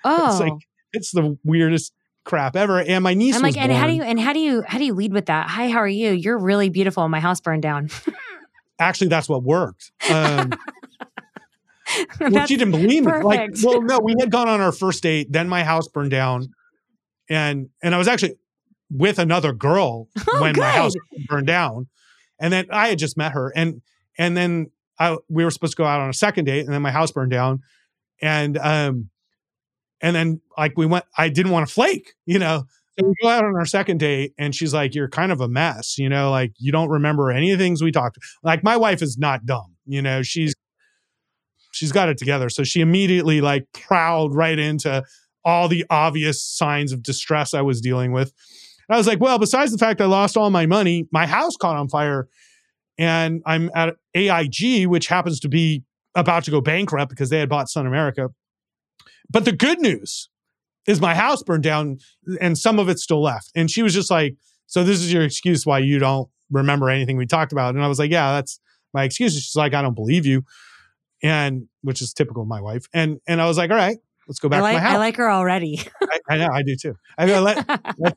Oh, 0.04 0.26
it's 0.30 0.40
like 0.40 0.52
it's 0.92 1.12
the 1.12 1.38
weirdest 1.44 1.92
crap 2.24 2.56
ever. 2.56 2.80
And 2.80 3.04
my 3.04 3.14
niece 3.14 3.36
I'm 3.36 3.42
like, 3.42 3.56
and 3.56 3.70
born. 3.70 3.80
how 3.80 3.86
do 3.86 3.92
you 3.92 4.02
and 4.02 4.20
how 4.20 4.32
do 4.32 4.40
you 4.40 4.62
how 4.66 4.78
do 4.78 4.84
you 4.84 4.94
lead 4.94 5.12
with 5.12 5.26
that? 5.26 5.48
Hi, 5.48 5.68
how 5.68 5.78
are 5.78 5.88
you? 5.88 6.10
You're 6.10 6.38
really 6.38 6.68
beautiful. 6.68 7.08
My 7.08 7.20
house 7.20 7.40
burned 7.40 7.62
down. 7.62 7.88
Actually, 8.78 9.08
that's 9.08 9.28
what 9.28 9.42
worked. 9.42 9.92
Um, 10.10 10.52
well, 12.20 12.46
she 12.46 12.56
didn't 12.56 12.72
believe 12.72 13.06
me. 13.06 13.22
Like, 13.22 13.52
well, 13.62 13.80
no, 13.80 14.00
we 14.00 14.14
had 14.20 14.30
gone 14.30 14.48
on 14.48 14.60
our 14.60 14.72
first 14.72 15.02
date. 15.02 15.28
Then 15.30 15.48
my 15.48 15.64
house 15.64 15.88
burned 15.88 16.10
down, 16.10 16.48
and 17.30 17.70
and 17.82 17.94
I 17.94 17.98
was 17.98 18.08
actually 18.08 18.34
with 18.90 19.18
another 19.18 19.52
girl 19.52 20.08
Oh, 20.28 20.42
when 20.42 20.54
my 20.56 20.70
house 20.70 20.94
burned 21.28 21.46
down, 21.46 21.88
and 22.40 22.52
then 22.52 22.66
I 22.70 22.88
had 22.88 22.98
just 22.98 23.16
met 23.16 23.32
her, 23.32 23.52
and 23.56 23.82
and 24.18 24.36
then 24.36 24.70
I 24.98 25.16
we 25.28 25.44
were 25.44 25.50
supposed 25.50 25.76
to 25.76 25.82
go 25.82 25.86
out 25.86 26.00
on 26.00 26.10
a 26.10 26.14
second 26.14 26.44
date, 26.46 26.64
and 26.64 26.74
then 26.74 26.82
my 26.82 26.90
house 26.92 27.10
burned 27.12 27.30
down, 27.30 27.60
and 28.22 28.58
um, 28.58 29.10
and 30.00 30.14
then 30.14 30.40
like 30.56 30.74
we 30.76 30.86
went, 30.86 31.04
I 31.16 31.28
didn't 31.28 31.52
want 31.52 31.66
to 31.68 31.74
flake, 31.74 32.14
you 32.26 32.38
know. 32.38 32.64
So 32.98 33.06
we 33.06 33.14
go 33.22 33.28
out 33.28 33.44
on 33.44 33.54
our 33.56 33.66
second 33.66 33.98
date, 33.98 34.32
and 34.38 34.54
she's 34.54 34.72
like, 34.72 34.94
"You're 34.94 35.08
kind 35.08 35.32
of 35.32 35.40
a 35.40 35.48
mess, 35.48 35.98
you 35.98 36.08
know. 36.08 36.30
Like 36.30 36.52
you 36.58 36.72
don't 36.72 36.88
remember 36.88 37.30
any 37.30 37.52
of 37.52 37.58
the 37.58 37.64
things 37.64 37.82
we 37.82 37.92
talked. 37.92 38.18
Like 38.42 38.64
my 38.64 38.76
wife 38.76 39.02
is 39.02 39.18
not 39.18 39.44
dumb, 39.46 39.76
you 39.86 40.00
know. 40.02 40.22
She's 40.22 40.54
she's 41.72 41.92
got 41.92 42.08
it 42.08 42.18
together. 42.18 42.48
So 42.48 42.64
she 42.64 42.80
immediately 42.80 43.40
like 43.40 43.66
prowled 43.72 44.34
right 44.34 44.58
into 44.58 45.02
all 45.44 45.68
the 45.68 45.84
obvious 45.90 46.42
signs 46.42 46.92
of 46.92 47.02
distress 47.02 47.54
I 47.54 47.62
was 47.62 47.80
dealing 47.80 48.12
with. 48.12 48.32
And 48.88 48.94
I 48.94 48.98
was 48.98 49.06
like, 49.06 49.20
well, 49.20 49.38
besides 49.38 49.72
the 49.72 49.78
fact 49.78 50.00
I 50.00 50.06
lost 50.06 50.36
all 50.36 50.50
my 50.50 50.66
money, 50.66 51.08
my 51.12 51.26
house 51.26 51.56
caught 51.56 51.76
on 51.76 51.88
fire 51.88 52.28
and 52.98 53.42
I'm 53.44 53.70
at 53.74 53.96
AIG, 54.14 54.86
which 54.86 55.08
happens 55.08 55.40
to 55.40 55.48
be 55.48 55.82
about 56.14 56.44
to 56.44 56.50
go 56.50 56.60
bankrupt 56.60 57.10
because 57.10 57.30
they 57.30 57.38
had 57.38 57.48
bought 57.48 57.68
Sun 57.68 57.86
America. 57.86 58.30
But 59.30 59.44
the 59.44 59.52
good 59.52 59.80
news 59.80 60.28
is 60.86 61.00
my 61.00 61.14
house 61.14 61.42
burned 61.42 61.64
down 61.64 61.98
and 62.40 62.56
some 62.56 62.78
of 62.78 62.88
it's 62.88 63.02
still 63.02 63.22
left. 63.22 63.50
And 63.54 63.70
she 63.70 63.82
was 63.82 63.92
just 63.92 64.10
like, 64.10 64.36
so 64.66 64.84
this 64.84 65.00
is 65.00 65.12
your 65.12 65.22
excuse 65.22 65.66
why 65.66 65.80
you 65.80 65.98
don't 65.98 66.28
remember 66.50 66.90
anything 66.90 67.16
we 67.16 67.26
talked 67.26 67.52
about. 67.52 67.74
And 67.74 67.84
I 67.84 67.88
was 67.88 67.98
like, 67.98 68.10
yeah, 68.10 68.32
that's 68.32 68.60
my 68.94 69.04
excuse. 69.04 69.34
She's 69.34 69.56
like, 69.56 69.74
I 69.74 69.82
don't 69.82 69.94
believe 69.94 70.26
you. 70.26 70.44
And 71.22 71.68
which 71.82 72.00
is 72.02 72.12
typical 72.12 72.42
of 72.42 72.48
my 72.48 72.60
wife. 72.60 72.86
And 72.94 73.20
and 73.26 73.40
I 73.40 73.46
was 73.46 73.58
like, 73.58 73.70
all 73.70 73.76
right, 73.76 73.98
let's 74.28 74.38
go 74.38 74.48
back 74.48 74.58
I 74.58 74.62
like 74.62 74.76
to 74.76 74.80
my 74.80 74.84
house. 74.84 74.94
I 74.94 74.98
like 74.98 75.16
her 75.16 75.30
already. 75.30 75.80
I, 76.02 76.18
I 76.28 76.36
know, 76.38 76.48
I 76.52 76.62
do 76.62 76.76
too. 76.76 76.96
I 77.18 77.26
go, 77.26 77.40
let, 77.40 77.66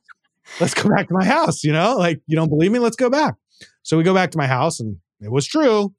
let's 0.59 0.73
go 0.73 0.89
back 0.89 1.07
to 1.07 1.13
my 1.13 1.25
house. 1.25 1.63
You 1.63 1.71
know, 1.71 1.95
like 1.97 2.21
you 2.27 2.35
don't 2.35 2.49
believe 2.49 2.71
me, 2.71 2.79
let's 2.79 2.95
go 2.95 3.09
back. 3.09 3.35
So 3.83 3.97
we 3.97 4.03
go 4.03 4.13
back 4.13 4.31
to 4.31 4.37
my 4.37 4.47
house, 4.47 4.79
and 4.79 4.97
it 5.19 5.31
was 5.31 5.45
true, 5.47 5.93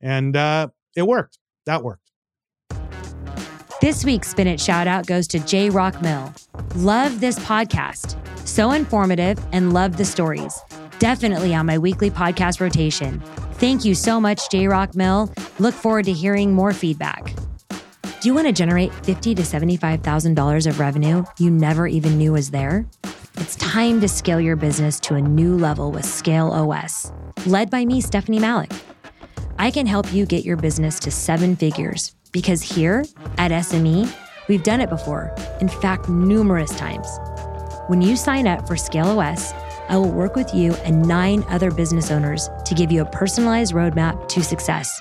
and 0.00 0.36
uh, 0.36 0.68
it 0.96 1.06
worked. 1.06 1.38
That 1.66 1.82
worked. 1.82 2.10
This 3.80 4.04
week's 4.04 4.28
Spin 4.28 4.46
It 4.46 4.60
shout 4.60 4.86
out 4.86 5.06
goes 5.06 5.26
to 5.28 5.40
J 5.40 5.68
Rock 5.68 6.00
Mill. 6.02 6.32
Love 6.76 7.20
this 7.20 7.38
podcast. 7.40 8.16
So 8.46 8.72
informative 8.72 9.44
and 9.52 9.72
love 9.72 9.96
the 9.96 10.04
stories. 10.04 10.56
Definitely 10.98 11.54
on 11.54 11.66
my 11.66 11.78
weekly 11.78 12.10
podcast 12.10 12.60
rotation. 12.60 13.20
Thank 13.54 13.84
you 13.84 13.94
so 13.94 14.20
much, 14.20 14.48
J 14.50 14.68
Rock 14.68 14.94
Mill. 14.94 15.32
Look 15.58 15.74
forward 15.74 16.04
to 16.04 16.12
hearing 16.12 16.52
more 16.52 16.72
feedback. 16.72 17.34
Do 17.68 18.28
you 18.28 18.34
want 18.34 18.46
to 18.46 18.52
generate 18.52 18.94
fifty 19.04 19.34
to 19.34 19.44
seventy-five 19.44 20.02
thousand 20.02 20.34
dollars 20.34 20.66
of 20.66 20.78
revenue 20.78 21.24
you 21.38 21.50
never 21.50 21.88
even 21.88 22.18
knew 22.18 22.32
was 22.34 22.52
there? 22.52 22.86
It's 23.36 23.56
time 23.56 24.00
to 24.02 24.08
scale 24.08 24.40
your 24.40 24.56
business 24.56 25.00
to 25.00 25.14
a 25.14 25.20
new 25.20 25.56
level 25.56 25.90
with 25.90 26.04
Scale 26.04 26.48
OS, 26.48 27.10
led 27.46 27.70
by 27.70 27.84
me, 27.84 28.00
Stephanie 28.00 28.38
Malik. 28.38 28.70
I 29.58 29.70
can 29.70 29.86
help 29.86 30.12
you 30.12 30.26
get 30.26 30.44
your 30.44 30.56
business 30.56 31.00
to 31.00 31.10
seven 31.10 31.56
figures 31.56 32.14
because 32.32 32.60
here 32.60 33.04
at 33.38 33.50
SME, 33.50 34.12
we've 34.48 34.62
done 34.62 34.80
it 34.80 34.90
before. 34.90 35.34
In 35.60 35.68
fact, 35.68 36.08
numerous 36.08 36.74
times. 36.76 37.08
When 37.86 38.02
you 38.02 38.16
sign 38.16 38.46
up 38.46 38.66
for 38.68 38.76
Scale 38.76 39.18
OS, 39.18 39.52
I 39.88 39.96
will 39.96 40.12
work 40.12 40.36
with 40.36 40.54
you 40.54 40.74
and 40.84 41.06
nine 41.08 41.44
other 41.48 41.70
business 41.70 42.10
owners 42.10 42.50
to 42.66 42.74
give 42.74 42.92
you 42.92 43.00
a 43.02 43.10
personalized 43.10 43.72
roadmap 43.72 44.28
to 44.28 44.42
success. 44.42 45.00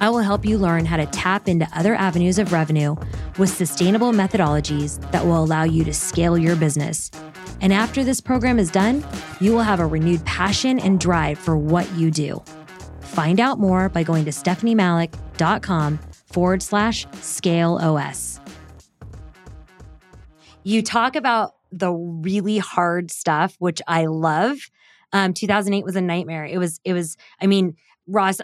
I 0.00 0.10
will 0.10 0.18
help 0.20 0.44
you 0.44 0.58
learn 0.58 0.84
how 0.84 0.96
to 0.96 1.06
tap 1.06 1.48
into 1.48 1.68
other 1.74 1.94
avenues 1.94 2.38
of 2.38 2.52
revenue 2.52 2.94
with 3.36 3.50
sustainable 3.50 4.12
methodologies 4.12 4.98
that 5.10 5.24
will 5.24 5.42
allow 5.42 5.64
you 5.64 5.82
to 5.84 5.92
scale 5.92 6.38
your 6.38 6.54
business. 6.54 7.10
And 7.60 7.72
after 7.72 8.04
this 8.04 8.20
program 8.20 8.60
is 8.60 8.70
done, 8.70 9.04
you 9.40 9.52
will 9.52 9.62
have 9.62 9.80
a 9.80 9.86
renewed 9.86 10.24
passion 10.24 10.78
and 10.78 11.00
drive 11.00 11.38
for 11.38 11.56
what 11.56 11.90
you 11.94 12.12
do. 12.12 12.40
Find 13.00 13.40
out 13.40 13.58
more 13.58 13.88
by 13.88 14.04
going 14.04 14.24
to 14.26 14.30
stephaniemalik.com 14.30 15.98
forward 16.26 16.62
slash 16.62 17.06
scale 17.20 17.78
OS. 17.82 18.38
You 20.62 20.82
talk 20.82 21.16
about 21.16 21.54
the 21.72 21.90
really 21.90 22.58
hard 22.58 23.10
stuff, 23.10 23.56
which 23.58 23.82
I 23.88 24.06
love. 24.06 24.58
Um, 25.12 25.34
2008 25.34 25.84
was 25.84 25.96
a 25.96 26.00
nightmare. 26.00 26.44
It 26.44 26.58
was, 26.58 26.80
it 26.84 26.92
was, 26.92 27.16
I 27.40 27.46
mean, 27.46 27.76
Ross, 28.06 28.40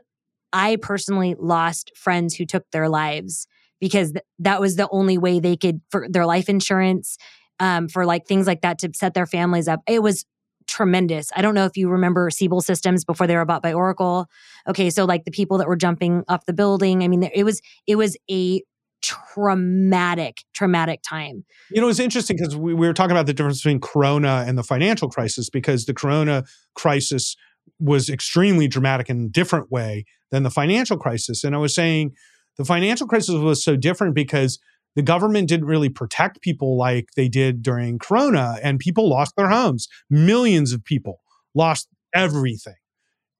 I 0.54 0.76
personally 0.76 1.34
lost 1.38 1.90
friends 1.96 2.34
who 2.34 2.46
took 2.46 2.70
their 2.70 2.88
lives 2.88 3.46
because 3.80 4.12
th- 4.12 4.24
that 4.38 4.60
was 4.60 4.76
the 4.76 4.88
only 4.90 5.18
way 5.18 5.40
they 5.40 5.56
could, 5.56 5.80
for 5.90 6.06
their 6.08 6.24
life 6.24 6.48
insurance, 6.48 7.18
um, 7.58 7.88
for 7.88 8.06
like 8.06 8.26
things 8.26 8.46
like 8.46 8.62
that 8.62 8.78
to 8.78 8.90
set 8.94 9.14
their 9.14 9.26
families 9.26 9.68
up. 9.68 9.80
It 9.88 10.02
was 10.02 10.24
tremendous. 10.66 11.30
I 11.36 11.42
don't 11.42 11.54
know 11.54 11.66
if 11.66 11.76
you 11.76 11.88
remember 11.88 12.30
Siebel 12.30 12.60
Systems 12.60 13.04
before 13.04 13.26
they 13.26 13.36
were 13.36 13.44
bought 13.44 13.62
by 13.62 13.72
Oracle. 13.72 14.26
Okay, 14.68 14.90
so 14.90 15.04
like 15.04 15.24
the 15.24 15.32
people 15.32 15.58
that 15.58 15.68
were 15.68 15.76
jumping 15.76 16.22
off 16.28 16.46
the 16.46 16.52
building. 16.52 17.02
I 17.02 17.08
mean, 17.08 17.28
it 17.34 17.44
was 17.44 17.60
it 17.86 17.96
was 17.96 18.16
a 18.30 18.62
traumatic, 19.02 20.44
traumatic 20.54 21.00
time. 21.06 21.44
You 21.70 21.82
know, 21.82 21.88
it's 21.88 21.98
interesting 21.98 22.36
because 22.36 22.56
we, 22.56 22.72
we 22.72 22.86
were 22.86 22.94
talking 22.94 23.10
about 23.10 23.26
the 23.26 23.34
difference 23.34 23.58
between 23.60 23.80
Corona 23.80 24.44
and 24.46 24.56
the 24.56 24.62
financial 24.62 25.10
crisis 25.10 25.50
because 25.50 25.84
the 25.84 25.92
Corona 25.92 26.44
crisis 26.74 27.36
was 27.78 28.08
extremely 28.08 28.68
dramatic 28.68 29.10
in 29.10 29.24
a 29.24 29.28
different 29.28 29.70
way 29.70 30.04
than 30.30 30.42
the 30.42 30.50
financial 30.50 30.96
crisis. 30.96 31.44
And 31.44 31.54
I 31.54 31.58
was 31.58 31.74
saying 31.74 32.12
the 32.56 32.64
financial 32.64 33.06
crisis 33.06 33.34
was 33.34 33.64
so 33.64 33.76
different 33.76 34.14
because 34.14 34.58
the 34.96 35.02
government 35.02 35.48
didn't 35.48 35.66
really 35.66 35.88
protect 35.88 36.40
people 36.40 36.78
like 36.78 37.08
they 37.16 37.28
did 37.28 37.62
during 37.62 37.98
Corona, 37.98 38.58
and 38.62 38.78
people 38.78 39.08
lost 39.08 39.34
their 39.36 39.48
homes. 39.48 39.88
Millions 40.08 40.72
of 40.72 40.84
people 40.84 41.20
lost 41.54 41.88
everything. 42.14 42.76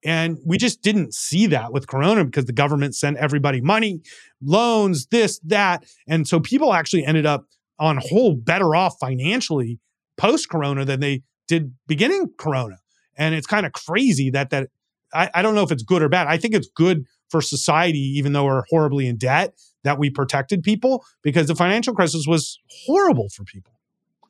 And 0.05 0.39
we 0.45 0.59
just 0.59 0.83
didn't 0.83 1.15
see 1.15 1.47
that 1.47 1.73
with 1.73 1.87
Corona 1.87 2.25
because 2.25 2.45
the 2.45 2.53
government 2.53 2.95
sent 2.95 3.17
everybody 3.17 3.61
money, 3.61 4.03
loans, 4.43 5.07
this, 5.07 5.41
that. 5.45 5.85
And 6.07 6.29
so 6.29 6.41
people 6.41 6.75
actually 6.75 7.07
ended 7.07 7.25
up 7.25 7.47
on 7.79 7.99
whole 7.99 8.35
better 8.35 8.75
off 8.75 8.97
financially 9.01 9.79
post 10.17 10.51
Corona 10.51 10.85
than 10.85 11.01
they 11.01 11.23
did 11.49 11.73
beginning 11.87 12.33
Corona. 12.39 12.77
And 13.17 13.35
it's 13.35 13.47
kind 13.47 13.67
of 13.67 13.73
crazy 13.73 14.31
that 14.31 14.51
that 14.51 14.69
I, 15.13 15.31
I 15.35 15.43
don't 15.43 15.55
know 15.55 15.63
if 15.63 15.71
it's 15.71 15.83
good 15.83 16.03
or 16.03 16.09
bad. 16.09 16.27
I 16.27 16.37
think 16.37 16.55
it's 16.55 16.69
good 16.75 17.05
for 17.31 17.41
society, 17.41 17.99
even 17.99 18.33
though 18.33 18.45
we're 18.45 18.65
horribly 18.69 19.07
in 19.07 19.17
debt, 19.17 19.55
that 19.85 19.99
we 19.99 20.11
protected 20.11 20.63
people 20.63 21.05
because 21.23 21.47
the 21.47 21.55
financial 21.55 21.95
crisis 21.95 22.27
was 22.27 22.59
horrible 22.87 23.29
for 23.29 23.45
people. 23.45 23.73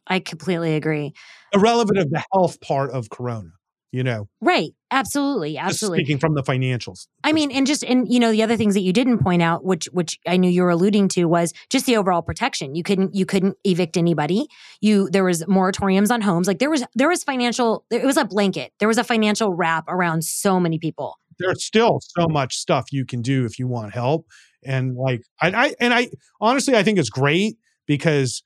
I 0.07 0.21
completely 0.21 0.75
agree. 0.75 1.15
Irrelevant 1.53 1.99
of 1.99 2.11
the 2.11 2.23
health 2.33 2.61
part 2.61 2.91
of 2.91 3.09
Corona, 3.11 3.51
you 3.95 4.03
know. 4.03 4.29
Right. 4.41 4.73
Absolutely. 4.91 5.57
Absolutely. 5.57 5.99
speaking 5.99 6.19
from 6.19 6.35
the 6.35 6.43
financials. 6.43 7.07
I 7.23 7.33
mean, 7.33 7.51
and 7.53 7.67
just 7.67 7.85
and 7.85 8.13
you 8.13 8.19
know 8.19 8.33
the 8.33 8.43
other 8.43 8.57
things 8.57 8.75
that 8.75 8.81
you 8.81 8.93
didn't 8.93 9.19
point 9.19 9.41
out, 9.41 9.65
which 9.65 9.87
which 9.93 10.19
I 10.27 10.37
knew 10.37 10.51
you 10.51 10.63
were 10.63 10.71
alluding 10.71 11.09
to, 11.11 11.25
was 11.27 11.53
just 11.71 11.87
the 11.87 11.97
overall 11.97 12.21
protection. 12.21 12.75
You 12.75 12.83
couldn't 12.83 13.15
you 13.15 13.25
couldn't 13.25 13.57
evict 13.65 13.97
anybody. 13.97 14.49
You 14.81 15.09
there 15.11 15.25
was 15.25 15.45
moratoriums 15.45 16.11
on 16.11 16.21
homes. 16.21 16.49
Like 16.49 16.59
there 16.59 16.71
was 16.71 16.85
there 16.95 17.09
was 17.09 17.23
financial. 17.23 17.85
It 17.91 18.05
was 18.05 18.17
a 18.17 18.25
blanket. 18.25 18.73
There 18.81 18.89
was 18.89 18.99
a 18.99 19.05
financial 19.05 19.55
wrap 19.55 19.85
around 19.89 20.25
so 20.25 20.59
many 20.59 20.79
people. 20.79 21.19
there's 21.39 21.65
still 21.65 22.01
so 22.01 22.27
much 22.29 22.57
stuff 22.57 22.87
you 22.93 23.05
can 23.05 23.23
do 23.23 23.45
if 23.45 23.59
you 23.59 23.67
want 23.67 23.95
help. 23.95 24.27
And 24.65 24.97
like 24.97 25.23
I, 25.41 25.51
I 25.51 25.75
and 25.81 25.95
I 25.95 26.11
honestly 26.41 26.75
I 26.75 26.83
think 26.83 26.99
it's 26.99 27.11
great 27.11 27.57
because 27.87 28.43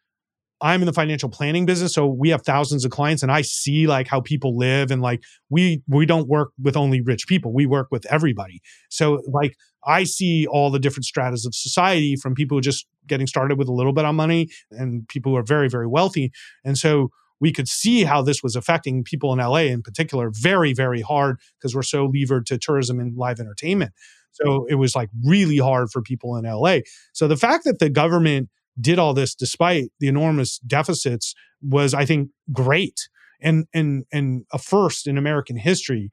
I'm 0.61 0.83
in 0.83 0.87
the 0.87 0.93
financial 0.93 1.29
planning 1.29 1.67
business, 1.67 1.95
so 1.95 2.07
we 2.07 2.31
have 2.31 2.43
thousands 2.43 2.85
of 2.85 2.91
clients, 2.91 3.23
and 3.23 3.31
I 3.31 3.43
see 3.43 3.87
like 3.87 4.09
how 4.09 4.21
people 4.21 4.57
live, 4.57 4.91
and 4.91 5.01
like 5.01 5.23
we 5.51 5.83
we 5.87 6.07
don't 6.07 6.29
work 6.29 6.51
with 6.61 6.77
only 6.77 7.01
rich 7.01 7.27
people. 7.29 7.53
We 7.53 7.67
work 7.67 7.89
with 7.91 8.07
everybody. 8.07 8.61
So 8.89 9.23
like 9.29 9.55
I 9.87 10.05
see 10.05 10.47
all 10.47 10.71
the 10.71 10.81
different 10.81 11.05
stratas 11.05 11.47
of 11.47 11.55
society, 11.55 12.17
from 12.17 12.35
people 12.35 12.57
who 12.57 12.61
just 12.61 12.87
getting 13.07 13.27
started 13.27 13.59
with 13.59 13.69
a 13.69 13.73
little 13.73 13.93
bit 13.93 14.05
of 14.05 14.15
money, 14.15 14.49
and 14.73 15.07
people 15.09 15.33
who 15.33 15.39
are 15.39 15.45
very 15.45 15.69
very 15.69 15.87
wealthy, 15.87 16.33
and 16.65 16.77
so 16.77 17.11
we 17.41 17.53
could 17.53 17.69
see 17.69 18.03
how 18.03 18.21
this 18.21 18.43
was 18.43 18.57
affecting 18.57 19.05
people 19.05 19.33
in 19.33 19.39
LA 19.39 19.69
in 19.69 19.83
particular 19.83 20.31
very 20.33 20.73
very 20.73 21.03
hard 21.03 21.39
because 21.59 21.75
we're 21.75 21.83
so 21.83 22.11
levered 22.13 22.47
to 22.47 22.59
tourism 22.59 22.99
and 22.99 23.17
live 23.17 23.39
entertainment. 23.39 23.93
So 24.33 24.67
it 24.69 24.77
was 24.77 24.95
like 24.95 25.09
really 25.25 25.59
hard 25.59 25.91
for 25.91 26.03
people 26.03 26.37
in 26.37 26.45
LA. 26.45 26.79
So 27.13 27.29
the 27.29 27.37
fact 27.37 27.65
that 27.65 27.79
the 27.79 27.91
government 27.91 28.49
did 28.81 28.99
all 28.99 29.15
this 29.15 29.35
despite 29.35 29.91
the 30.01 30.09
enormous 30.09 30.59
deficits 30.61 31.35
was, 31.63 31.95
I 31.95 32.05
think, 32.05 32.31
great 32.53 33.09
and 33.41 33.67
and 33.73 34.05
and 34.13 34.45
a 34.53 34.59
first 34.59 35.07
in 35.07 35.19
American 35.19 35.57
history 35.57 36.11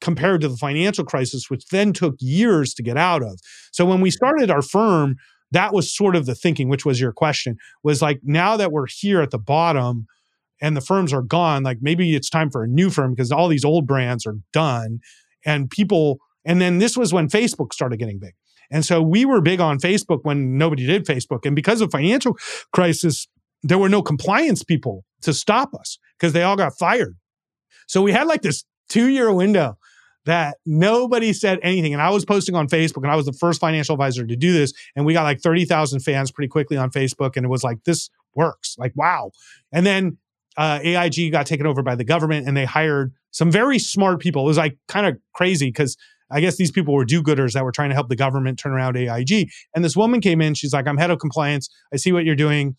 compared 0.00 0.40
to 0.40 0.48
the 0.48 0.56
financial 0.56 1.04
crisis, 1.04 1.50
which 1.50 1.66
then 1.66 1.92
took 1.92 2.14
years 2.18 2.72
to 2.74 2.82
get 2.82 2.96
out 2.96 3.22
of. 3.22 3.38
So 3.70 3.84
when 3.84 4.00
we 4.00 4.10
started 4.10 4.50
our 4.50 4.62
firm, 4.62 5.16
that 5.50 5.74
was 5.74 5.94
sort 5.94 6.16
of 6.16 6.26
the 6.26 6.34
thinking, 6.34 6.68
which 6.68 6.86
was 6.86 7.00
your 7.00 7.12
question, 7.12 7.56
was 7.82 8.00
like 8.00 8.20
now 8.22 8.56
that 8.56 8.72
we're 8.72 8.86
here 8.88 9.20
at 9.20 9.30
the 9.30 9.38
bottom 9.38 10.06
and 10.60 10.76
the 10.76 10.80
firms 10.80 11.12
are 11.12 11.22
gone, 11.22 11.62
like 11.62 11.78
maybe 11.80 12.14
it's 12.16 12.30
time 12.30 12.50
for 12.50 12.64
a 12.64 12.68
new 12.68 12.88
firm 12.88 13.12
because 13.12 13.30
all 13.30 13.48
these 13.48 13.64
old 13.64 13.86
brands 13.86 14.26
are 14.26 14.36
done 14.52 15.00
and 15.44 15.70
people 15.70 16.18
and 16.46 16.60
then 16.60 16.78
this 16.78 16.96
was 16.96 17.12
when 17.12 17.28
Facebook 17.28 17.72
started 17.72 17.98
getting 17.98 18.18
big. 18.18 18.34
And 18.70 18.84
so 18.84 19.02
we 19.02 19.24
were 19.24 19.40
big 19.40 19.60
on 19.60 19.78
Facebook 19.78 20.20
when 20.22 20.58
nobody 20.58 20.86
did 20.86 21.06
Facebook. 21.06 21.44
And 21.44 21.54
because 21.54 21.80
of 21.80 21.90
financial 21.90 22.36
crisis, 22.72 23.28
there 23.62 23.78
were 23.78 23.88
no 23.88 24.02
compliance 24.02 24.62
people 24.62 25.04
to 25.22 25.32
stop 25.32 25.74
us 25.74 25.98
because 26.18 26.32
they 26.32 26.42
all 26.42 26.56
got 26.56 26.76
fired. 26.78 27.16
So 27.86 28.02
we 28.02 28.12
had 28.12 28.26
like 28.26 28.42
this 28.42 28.64
two 28.88 29.08
year 29.08 29.32
window 29.32 29.76
that 30.26 30.56
nobody 30.64 31.32
said 31.32 31.58
anything. 31.62 31.92
And 31.92 32.02
I 32.02 32.10
was 32.10 32.24
posting 32.24 32.54
on 32.54 32.68
Facebook 32.68 33.02
and 33.02 33.10
I 33.10 33.16
was 33.16 33.26
the 33.26 33.32
first 33.32 33.60
financial 33.60 33.94
advisor 33.94 34.26
to 34.26 34.36
do 34.36 34.52
this. 34.52 34.72
And 34.96 35.04
we 35.04 35.12
got 35.12 35.24
like 35.24 35.40
30,000 35.40 36.00
fans 36.00 36.30
pretty 36.30 36.48
quickly 36.48 36.76
on 36.76 36.90
Facebook. 36.90 37.36
And 37.36 37.44
it 37.44 37.48
was 37.48 37.62
like, 37.62 37.84
this 37.84 38.08
works. 38.34 38.76
Like, 38.78 38.92
wow. 38.96 39.32
And 39.72 39.84
then 39.84 40.18
uh, 40.56 40.78
AIG 40.82 41.32
got 41.32 41.46
taken 41.46 41.66
over 41.66 41.82
by 41.82 41.94
the 41.94 42.04
government 42.04 42.46
and 42.46 42.56
they 42.56 42.64
hired 42.64 43.12
some 43.32 43.50
very 43.50 43.78
smart 43.78 44.20
people. 44.20 44.42
It 44.42 44.46
was 44.46 44.58
like 44.58 44.78
kind 44.88 45.06
of 45.06 45.18
crazy 45.34 45.66
because 45.66 45.96
I 46.34 46.40
guess 46.40 46.56
these 46.56 46.70
people 46.70 46.92
were 46.92 47.04
do 47.04 47.22
gooders 47.22 47.52
that 47.52 47.64
were 47.64 47.72
trying 47.72 47.90
to 47.90 47.94
help 47.94 48.08
the 48.08 48.16
government 48.16 48.58
turn 48.58 48.72
around 48.72 48.96
AIG. 48.96 49.48
And 49.74 49.84
this 49.84 49.96
woman 49.96 50.20
came 50.20 50.40
in. 50.40 50.54
She's 50.54 50.72
like, 50.72 50.88
I'm 50.88 50.98
head 50.98 51.10
of 51.10 51.18
compliance. 51.18 51.68
I 51.92 51.96
see 51.96 52.12
what 52.12 52.24
you're 52.24 52.34
doing 52.34 52.76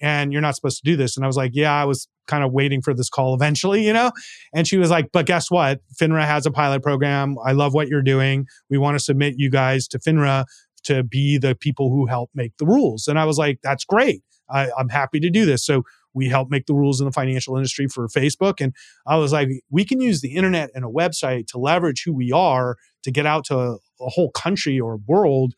and 0.00 0.32
you're 0.32 0.42
not 0.42 0.56
supposed 0.56 0.82
to 0.82 0.90
do 0.90 0.96
this. 0.96 1.16
And 1.16 1.24
I 1.24 1.26
was 1.26 1.36
like, 1.36 1.52
yeah, 1.54 1.72
I 1.72 1.84
was 1.84 2.08
kind 2.26 2.42
of 2.42 2.52
waiting 2.52 2.82
for 2.82 2.94
this 2.94 3.08
call 3.08 3.34
eventually, 3.34 3.86
you 3.86 3.92
know? 3.92 4.10
And 4.54 4.66
she 4.66 4.76
was 4.76 4.90
like, 4.90 5.10
but 5.12 5.26
guess 5.26 5.50
what? 5.50 5.80
FINRA 6.00 6.24
has 6.24 6.46
a 6.46 6.50
pilot 6.50 6.82
program. 6.82 7.36
I 7.44 7.52
love 7.52 7.74
what 7.74 7.88
you're 7.88 8.02
doing. 8.02 8.46
We 8.70 8.78
want 8.78 8.96
to 8.96 9.04
submit 9.04 9.34
you 9.36 9.50
guys 9.50 9.86
to 9.88 9.98
FINRA 9.98 10.44
to 10.84 11.02
be 11.02 11.38
the 11.38 11.54
people 11.54 11.90
who 11.90 12.06
help 12.06 12.30
make 12.34 12.56
the 12.58 12.66
rules. 12.66 13.08
And 13.08 13.18
I 13.18 13.24
was 13.24 13.38
like, 13.38 13.58
that's 13.62 13.84
great. 13.84 14.22
I, 14.50 14.70
I'm 14.78 14.88
happy 14.88 15.20
to 15.20 15.30
do 15.30 15.46
this. 15.46 15.64
So 15.64 15.82
we 16.14 16.28
help 16.28 16.50
make 16.50 16.66
the 16.66 16.74
rules 16.74 17.00
in 17.00 17.06
the 17.06 17.12
financial 17.12 17.56
industry 17.56 17.86
for 17.88 18.06
Facebook. 18.08 18.60
And 18.60 18.74
I 19.06 19.16
was 19.16 19.32
like, 19.32 19.48
we 19.70 19.84
can 19.84 20.00
use 20.00 20.20
the 20.20 20.34
internet 20.34 20.70
and 20.74 20.84
a 20.84 20.88
website 20.88 21.46
to 21.48 21.58
leverage 21.58 22.02
who 22.04 22.12
we 22.12 22.32
are 22.32 22.76
to 23.02 23.10
get 23.10 23.26
out 23.26 23.44
to 23.46 23.58
a, 23.58 23.72
a 24.00 24.08
whole 24.08 24.30
country 24.30 24.80
or 24.80 24.98
world. 25.06 25.54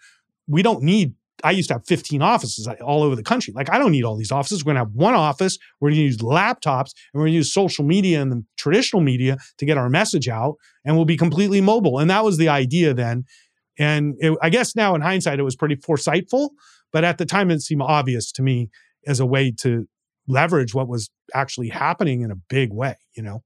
We 0.48 0.62
don't 0.62 0.82
need 0.82 1.14
I 1.44 1.50
used 1.50 1.68
to 1.68 1.74
have 1.74 1.86
15 1.86 2.22
offices 2.22 2.66
all 2.82 3.02
over 3.02 3.14
the 3.14 3.22
country. 3.22 3.52
Like, 3.54 3.70
I 3.70 3.78
don't 3.78 3.92
need 3.92 4.04
all 4.04 4.16
these 4.16 4.32
offices. 4.32 4.64
We're 4.64 4.72
going 4.72 4.86
to 4.86 4.90
have 4.90 4.94
one 4.94 5.14
office. 5.14 5.58
We're 5.80 5.90
going 5.90 5.98
to 5.98 6.04
use 6.04 6.16
laptops 6.18 6.92
and 7.12 7.14
we're 7.14 7.22
going 7.22 7.32
to 7.32 7.36
use 7.36 7.52
social 7.52 7.84
media 7.84 8.22
and 8.22 8.32
the 8.32 8.44
traditional 8.56 9.02
media 9.02 9.36
to 9.58 9.66
get 9.66 9.76
our 9.76 9.90
message 9.90 10.28
out. 10.28 10.56
And 10.84 10.96
we'll 10.96 11.04
be 11.04 11.16
completely 11.16 11.60
mobile. 11.60 11.98
And 11.98 12.08
that 12.10 12.24
was 12.24 12.38
the 12.38 12.48
idea 12.48 12.94
then. 12.94 13.24
And 13.78 14.14
it, 14.18 14.36
I 14.40 14.48
guess 14.48 14.74
now 14.74 14.94
in 14.94 15.02
hindsight, 15.02 15.38
it 15.38 15.42
was 15.42 15.56
pretty 15.56 15.76
foresightful. 15.76 16.50
But 16.92 17.04
at 17.04 17.18
the 17.18 17.26
time, 17.26 17.50
it 17.50 17.60
seemed 17.60 17.82
obvious 17.82 18.32
to 18.32 18.42
me 18.42 18.70
as 19.06 19.20
a 19.20 19.26
way 19.26 19.52
to 19.60 19.86
leverage 20.28 20.74
what 20.74 20.88
was 20.88 21.10
actually 21.34 21.68
happening 21.68 22.22
in 22.22 22.30
a 22.30 22.36
big 22.36 22.72
way, 22.72 22.96
you 23.14 23.22
know? 23.22 23.42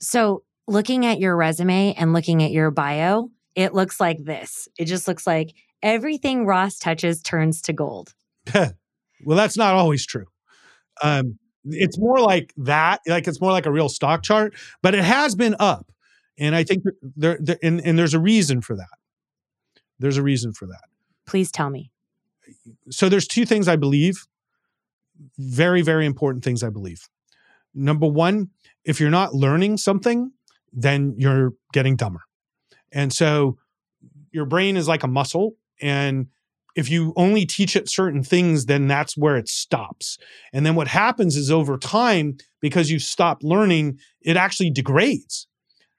So, 0.00 0.44
looking 0.66 1.06
at 1.06 1.18
your 1.18 1.36
resume 1.36 1.94
and 1.94 2.12
looking 2.12 2.42
at 2.42 2.50
your 2.50 2.70
bio, 2.70 3.30
it 3.54 3.74
looks 3.74 4.00
like 4.00 4.24
this. 4.24 4.68
It 4.78 4.86
just 4.86 5.06
looks 5.08 5.26
like 5.26 5.54
everything 5.82 6.46
Ross 6.46 6.78
touches 6.78 7.22
turns 7.22 7.62
to 7.62 7.72
gold. 7.72 8.14
well, 8.54 8.72
that's 9.24 9.56
not 9.56 9.74
always 9.74 10.06
true. 10.06 10.26
Um, 11.02 11.38
it's 11.64 11.98
more 11.98 12.20
like 12.20 12.52
that, 12.58 13.00
like 13.06 13.26
it's 13.26 13.40
more 13.40 13.52
like 13.52 13.66
a 13.66 13.72
real 13.72 13.88
stock 13.88 14.22
chart, 14.22 14.54
but 14.82 14.94
it 14.94 15.04
has 15.04 15.34
been 15.34 15.56
up. 15.58 15.90
And 16.38 16.54
I 16.54 16.64
think 16.64 16.84
there, 17.16 17.38
there 17.40 17.58
and, 17.62 17.80
and 17.80 17.98
there's 17.98 18.14
a 18.14 18.20
reason 18.20 18.60
for 18.60 18.76
that. 18.76 18.88
There's 19.98 20.16
a 20.16 20.22
reason 20.22 20.52
for 20.52 20.66
that. 20.66 20.82
Please 21.26 21.50
tell 21.50 21.70
me. 21.70 21.90
So 22.90 23.08
there's 23.08 23.26
two 23.26 23.46
things 23.46 23.68
I 23.68 23.76
believe 23.76 24.26
very, 25.38 25.82
very 25.82 26.06
important 26.06 26.44
things 26.44 26.62
I 26.62 26.70
believe. 26.70 27.08
Number 27.74 28.06
one, 28.06 28.50
if 28.84 29.00
you're 29.00 29.10
not 29.10 29.34
learning 29.34 29.78
something, 29.78 30.32
then 30.72 31.14
you're 31.16 31.52
getting 31.72 31.96
dumber. 31.96 32.20
And 32.92 33.12
so 33.12 33.58
your 34.32 34.44
brain 34.44 34.76
is 34.76 34.88
like 34.88 35.02
a 35.02 35.08
muscle. 35.08 35.52
And 35.80 36.26
if 36.76 36.90
you 36.90 37.12
only 37.16 37.46
teach 37.46 37.76
it 37.76 37.88
certain 37.88 38.22
things, 38.22 38.66
then 38.66 38.88
that's 38.88 39.16
where 39.16 39.36
it 39.36 39.48
stops. 39.48 40.18
And 40.52 40.66
then 40.66 40.74
what 40.74 40.88
happens 40.88 41.36
is 41.36 41.50
over 41.50 41.78
time, 41.78 42.36
because 42.60 42.90
you 42.90 42.98
stop 42.98 43.42
learning, 43.42 43.98
it 44.20 44.36
actually 44.36 44.70
degrades. 44.70 45.46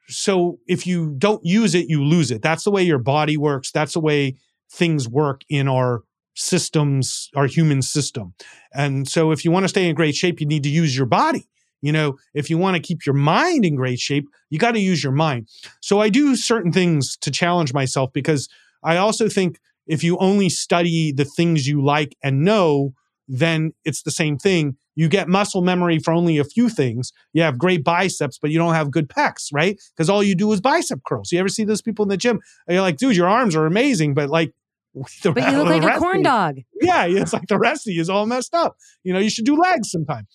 So 0.07 0.59
if 0.67 0.85
you 0.85 1.15
don't 1.17 1.43
use 1.43 1.75
it, 1.75 1.89
you 1.89 2.03
lose 2.03 2.29
it. 2.29 2.41
That's 2.41 2.63
the 2.63 2.71
way 2.71 2.83
your 2.83 2.99
body 2.99 3.37
works. 3.37 3.71
That's 3.71 3.93
the 3.93 4.01
way 4.01 4.35
things 4.69 5.07
work 5.07 5.41
in 5.49 5.67
our 5.67 6.03
systems, 6.35 7.29
our 7.35 7.47
human 7.47 7.81
system. 7.81 8.33
And 8.73 9.07
so 9.07 9.31
if 9.31 9.43
you 9.43 9.51
want 9.51 9.63
to 9.63 9.69
stay 9.69 9.87
in 9.87 9.95
great 9.95 10.15
shape, 10.15 10.39
you 10.39 10.45
need 10.45 10.63
to 10.63 10.69
use 10.69 10.95
your 10.95 11.05
body. 11.05 11.47
You 11.81 11.91
know, 11.91 12.17
if 12.33 12.49
you 12.49 12.57
want 12.57 12.75
to 12.75 12.81
keep 12.81 13.05
your 13.05 13.15
mind 13.15 13.63
in 13.63 13.75
great 13.75 13.99
shape, 13.99 14.27
you 14.49 14.59
got 14.59 14.71
to 14.71 14.79
use 14.79 15.03
your 15.03 15.13
mind. 15.13 15.47
So 15.81 15.99
I 15.99 16.09
do 16.09 16.35
certain 16.35 16.71
things 16.71 17.15
to 17.21 17.31
challenge 17.31 17.73
myself 17.73 18.11
because 18.13 18.49
I 18.83 18.97
also 18.97 19.29
think 19.29 19.59
if 19.87 20.03
you 20.03 20.17
only 20.17 20.49
study 20.49 21.11
the 21.11 21.25
things 21.25 21.67
you 21.67 21.83
like 21.83 22.15
and 22.23 22.43
know, 22.43 22.93
then 23.27 23.73
it's 23.83 24.03
the 24.03 24.11
same 24.11 24.37
thing. 24.37 24.77
You 24.95 25.09
get 25.09 25.27
muscle 25.27 25.61
memory 25.61 25.99
for 25.99 26.13
only 26.13 26.37
a 26.37 26.43
few 26.43 26.69
things. 26.69 27.11
You 27.33 27.41
have 27.43 27.57
great 27.57 27.83
biceps, 27.83 28.39
but 28.39 28.49
you 28.49 28.57
don't 28.57 28.73
have 28.73 28.91
good 28.91 29.09
pecs, 29.09 29.49
right? 29.53 29.79
Because 29.95 30.09
all 30.09 30.23
you 30.23 30.35
do 30.35 30.51
is 30.53 30.61
bicep 30.61 31.01
curls. 31.05 31.31
You 31.31 31.39
ever 31.39 31.49
see 31.49 31.65
those 31.65 31.81
people 31.81 32.03
in 32.03 32.09
the 32.09 32.17
gym? 32.17 32.39
You're 32.67 32.81
like, 32.81 32.97
dude, 32.97 33.15
your 33.15 33.27
arms 33.27 33.55
are 33.55 33.65
amazing, 33.65 34.13
but 34.13 34.29
like 34.29 34.53
but 35.23 35.51
you 35.51 35.57
look 35.57 35.67
like 35.67 35.83
a 35.83 35.99
corn 35.99 36.23
dog. 36.23 36.59
Yeah, 36.81 37.05
it's 37.09 37.33
like 37.33 37.47
the 37.47 37.59
rest 37.59 37.87
of 37.87 37.93
you 37.93 38.01
is 38.01 38.09
all 38.09 38.25
messed 38.25 38.53
up. 38.53 38.77
You 39.03 39.13
know, 39.13 39.19
you 39.19 39.29
should 39.29 39.45
do 39.45 39.55
legs 39.55 39.91
sometime. 39.91 40.27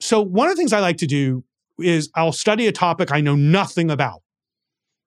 So 0.00 0.20
one 0.20 0.48
of 0.48 0.56
the 0.56 0.60
things 0.60 0.72
I 0.72 0.80
like 0.80 0.96
to 0.98 1.06
do 1.06 1.44
is 1.78 2.10
I'll 2.14 2.32
study 2.32 2.66
a 2.66 2.72
topic 2.72 3.12
I 3.12 3.20
know 3.20 3.36
nothing 3.36 3.90
about. 3.90 4.22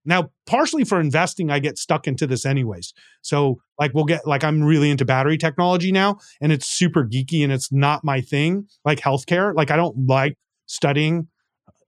Now, 0.05 0.31
partially 0.45 0.85
for 0.85 0.99
investing, 0.99 1.51
I 1.51 1.59
get 1.59 1.77
stuck 1.77 2.07
into 2.07 2.25
this 2.25 2.45
anyways. 2.45 2.93
So, 3.21 3.59
like, 3.79 3.93
we'll 3.93 4.05
get 4.05 4.25
like 4.25 4.43
I'm 4.43 4.63
really 4.63 4.89
into 4.89 5.05
battery 5.05 5.37
technology 5.37 5.91
now, 5.91 6.17
and 6.41 6.51
it's 6.51 6.67
super 6.67 7.05
geeky 7.05 7.43
and 7.43 7.51
it's 7.51 7.71
not 7.71 8.03
my 8.03 8.21
thing, 8.21 8.67
like 8.85 8.99
healthcare. 8.99 9.53
Like, 9.53 9.71
I 9.71 9.75
don't 9.75 10.07
like 10.07 10.37
studying 10.67 11.27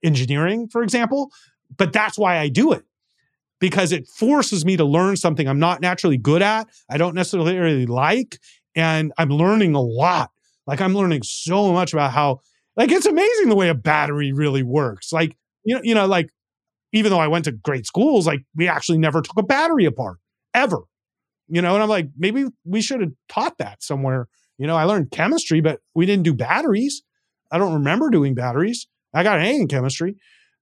engineering, 0.04 0.68
for 0.68 0.84
example, 0.84 1.32
but 1.78 1.94
that's 1.94 2.18
why 2.18 2.38
I 2.38 2.50
do 2.50 2.74
it 2.74 2.84
because 3.62 3.94
it 3.94 4.08
forces 4.08 4.66
me 4.66 4.76
to 4.76 4.84
learn 4.84 5.16
something 5.16 5.48
I'm 5.48 5.60
not 5.60 5.80
naturally 5.80 6.18
good 6.18 6.42
at, 6.42 6.68
I 6.90 6.98
don't 6.98 7.16
necessarily 7.16 7.86
like, 7.86 8.40
and 8.76 9.14
I'm 9.18 9.30
learning 9.30 9.76
a 9.76 9.82
lot. 9.82 10.32
Like 10.68 10.82
I'm 10.82 10.96
learning 10.96 11.22
so 11.24 11.72
much 11.72 11.94
about 11.94 12.12
how 12.12 12.40
like 12.76 12.92
it's 12.92 13.06
amazing 13.06 13.50
the 13.50 13.56
way 13.56 13.70
a 13.70 13.76
battery 13.76 14.34
really 14.34 14.64
works. 14.64 15.14
Like 15.14 15.38
you 15.64 15.76
know, 15.76 15.82
you 15.84 15.96
know, 15.96 16.08
like 16.08 16.30
even 16.92 17.12
though 17.12 17.20
I 17.20 17.28
went 17.28 17.46
to 17.46 17.52
great 17.52 17.86
schools, 17.86 18.28
like 18.28 18.42
we 18.56 18.68
actually 18.68 18.98
never 18.98 19.22
took 19.22 19.38
a 19.38 19.44
battery 19.44 19.86
apart 19.86 20.18
ever. 20.54 20.80
You 21.48 21.62
know, 21.62 21.74
and 21.74 21.84
I'm 21.84 21.90
like, 21.90 22.10
maybe 22.18 22.46
we 22.66 22.82
should 22.82 23.02
have 23.02 23.12
taught 23.30 23.58
that 23.60 23.84
somewhere. 23.84 24.28
You 24.58 24.68
know, 24.68 24.76
I 24.76 24.86
learned 24.86 25.12
chemistry, 25.12 25.62
but 25.62 25.80
we 25.94 26.06
didn't 26.06 26.24
do 26.24 26.34
batteries. 26.34 27.04
I 27.52 27.58
don't 27.58 27.74
remember 27.74 28.10
doing 28.10 28.34
batteries. 28.34 28.88
I 29.14 29.24
got 29.24 29.40
an 29.40 29.46
A 29.46 29.56
in 29.56 29.68
chemistry. 29.68 30.16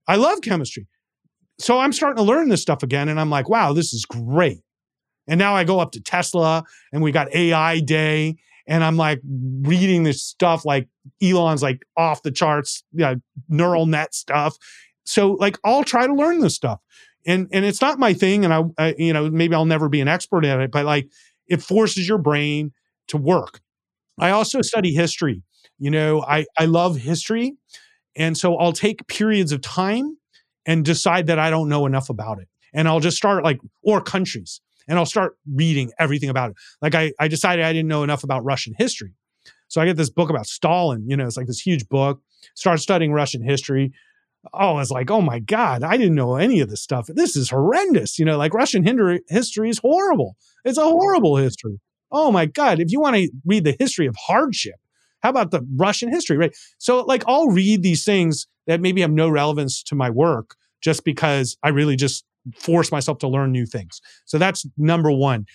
I 0.08 0.16
love 0.16 0.42
chemistry 0.42 0.88
so 1.60 1.78
I'm 1.78 1.94
starting 1.94 2.18
to 2.18 2.24
learn 2.24 2.50
this 2.50 2.62
stuff 2.62 2.84
again. 2.84 3.10
And 3.10 3.20
I'm 3.20 3.30
like, 3.30 3.50
wow, 3.50 3.74
this 3.74 3.94
is 3.94 4.06
great. 4.06 4.62
And 5.28 5.38
now 5.38 5.56
I 5.56 5.64
go 5.64 5.80
up 5.80 5.92
to 5.92 6.02
Tesla 6.02 6.64
and 6.92 7.04
we 7.04 7.12
got 7.12 7.34
AI 7.36 7.80
day. 7.82 8.38
And 8.68 8.84
I'm 8.84 8.98
like 8.98 9.22
reading 9.24 10.04
this 10.04 10.24
stuff 10.24 10.66
like 10.66 10.88
Elon's 11.22 11.62
like 11.62 11.86
off 11.98 12.24
the 12.24 12.32
charts, 12.32 12.84
you 12.94 13.00
know, 13.00 13.16
neural 13.48 13.86
net 13.86 14.14
stuff. 14.14 14.58
So 15.06 15.34
like 15.34 15.58
I'll 15.64 15.84
try 15.84 16.08
to 16.08 16.14
learn 16.14 16.40
this 16.40 16.56
stuff. 16.56 16.80
And 17.26 17.48
and 17.52 17.66
it's 17.66 17.82
not 17.82 18.00
my 18.00 18.14
thing. 18.14 18.46
And 18.46 18.54
I, 18.54 18.64
I 18.78 18.96
you 18.98 19.12
know, 19.12 19.30
maybe 19.30 19.54
I'll 19.54 19.66
never 19.66 19.90
be 19.90 20.02
an 20.02 20.08
expert 20.08 20.46
at 20.46 20.60
it, 20.60 20.72
but 20.72 20.86
like 20.86 21.10
it 21.48 21.62
forces 21.62 22.08
your 22.08 22.20
brain 22.20 22.72
to 23.08 23.18
work. 23.18 23.60
I 24.20 24.32
also 24.32 24.62
study 24.62 24.94
history. 24.94 25.44
You 25.80 25.92
know, 25.92 26.22
I, 26.22 26.46
I 26.58 26.66
love 26.66 26.98
history. 26.98 27.56
And 28.16 28.38
so 28.38 28.58
I'll 28.58 28.74
take 28.74 29.08
periods 29.08 29.52
of 29.52 29.62
time 29.62 30.18
and 30.70 30.86
decide 30.86 31.26
that 31.26 31.40
I 31.40 31.50
don't 31.50 31.68
know 31.68 31.88
enough 31.88 32.12
about 32.12 32.40
it. 32.40 32.48
And 32.76 32.88
I'll 32.88 33.00
just 33.00 33.18
start 33.18 33.44
like, 33.44 33.60
or 33.82 34.02
countries, 34.02 34.62
and 34.88 35.00
I'll 35.00 35.06
start 35.08 35.36
reading 35.52 35.92
everything 35.98 36.30
about 36.30 36.52
it. 36.52 36.58
Like 36.80 36.94
I, 36.94 37.12
I 37.20 37.28
decided 37.28 37.66
I 37.66 37.74
didn't 37.74 37.88
know 37.88 38.04
enough 38.04 38.24
about 38.24 38.46
Russian 38.46 38.76
history. 38.78 39.16
So 39.68 39.82
I 39.82 39.86
get 39.86 39.98
this 39.98 40.12
book 40.12 40.30
about 40.30 40.46
Stalin, 40.46 41.10
you 41.10 41.18
know, 41.18 41.26
it's 41.26 41.38
like 41.38 41.48
this 41.48 41.60
huge 41.60 41.90
book, 41.90 42.22
start 42.54 42.80
studying 42.82 43.12
Russian 43.12 43.44
history. 43.44 43.92
Oh, 44.54 44.78
it's 44.78 44.92
like, 44.92 45.10
oh 45.10 45.22
my 45.22 45.40
God, 45.40 45.82
I 45.82 45.98
didn't 45.98 46.16
know 46.16 46.36
any 46.36 46.60
of 46.60 46.70
this 46.70 46.84
stuff. 46.84 47.08
This 47.08 47.36
is 47.36 47.50
horrendous. 47.50 48.20
You 48.20 48.26
know, 48.26 48.38
like 48.38 48.54
Russian 48.54 48.84
history 49.28 49.70
is 49.72 49.80
horrible. 49.80 50.38
It's 50.64 50.78
a 50.78 50.84
horrible 50.84 51.38
history. 51.38 51.80
Oh 52.12 52.32
my 52.32 52.46
God. 52.46 52.80
If 52.80 52.92
you 52.92 53.02
want 53.02 53.16
to 53.16 53.32
read 53.44 53.64
the 53.64 53.76
history 53.80 54.06
of 54.06 54.16
hardship, 54.16 54.76
how 55.22 55.32
about 55.32 55.50
the 55.50 55.68
Russian 55.76 56.12
history, 56.12 56.38
right? 56.38 56.56
So, 56.78 57.02
like, 57.02 57.24
I'll 57.28 57.50
read 57.50 57.84
these 57.84 58.06
things 58.06 58.48
that 58.68 58.80
maybe 58.80 59.02
have 59.02 59.12
no 59.12 59.30
relevance 59.30 59.84
to 59.84 59.96
my 59.96 60.10
work 60.10 60.56
just 60.82 61.04
because 61.04 61.58
I 61.64 61.70
really 61.70 61.96
just 61.96 62.26
force 62.56 62.92
myself 62.92 63.20
to 63.20 63.28
learn 63.28 63.52
new 63.52 63.66
things. 63.66 64.02
So, 64.26 64.38
that's 64.38 64.66
number 64.78 65.12
one. 65.12 65.46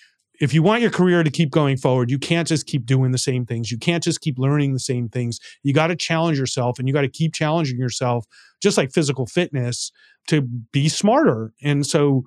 If 0.41 0.53
you 0.53 0.65
want 0.65 0.83
your 0.83 0.91
career 0.91 1.23
to 1.23 1.31
keep 1.31 1.51
going 1.51 1.77
forward, 1.77 2.11
you 2.11 2.19
can't 2.19 2.49
just 2.49 2.67
keep 2.67 2.87
doing 2.87 3.13
the 3.13 3.19
same 3.19 3.47
things. 3.47 3.71
You 3.71 3.79
can't 3.79 4.03
just 4.03 4.21
keep 4.21 4.37
learning 4.37 4.73
the 4.73 4.81
same 4.81 5.09
things. 5.09 5.39
You 5.63 5.73
got 5.73 5.87
to 5.89 5.97
challenge 5.97 6.39
yourself 6.41 6.79
and 6.79 6.89
you 6.89 6.95
got 6.95 7.03
to 7.03 7.09
keep 7.09 7.33
challenging 7.33 7.79
yourself, 7.79 8.27
just 8.61 8.77
like 8.77 8.93
physical 8.93 9.27
fitness, 9.27 9.93
to 10.27 10.43
be 10.43 10.89
smarter. 10.89 11.53
And 11.63 11.87
so, 11.87 12.25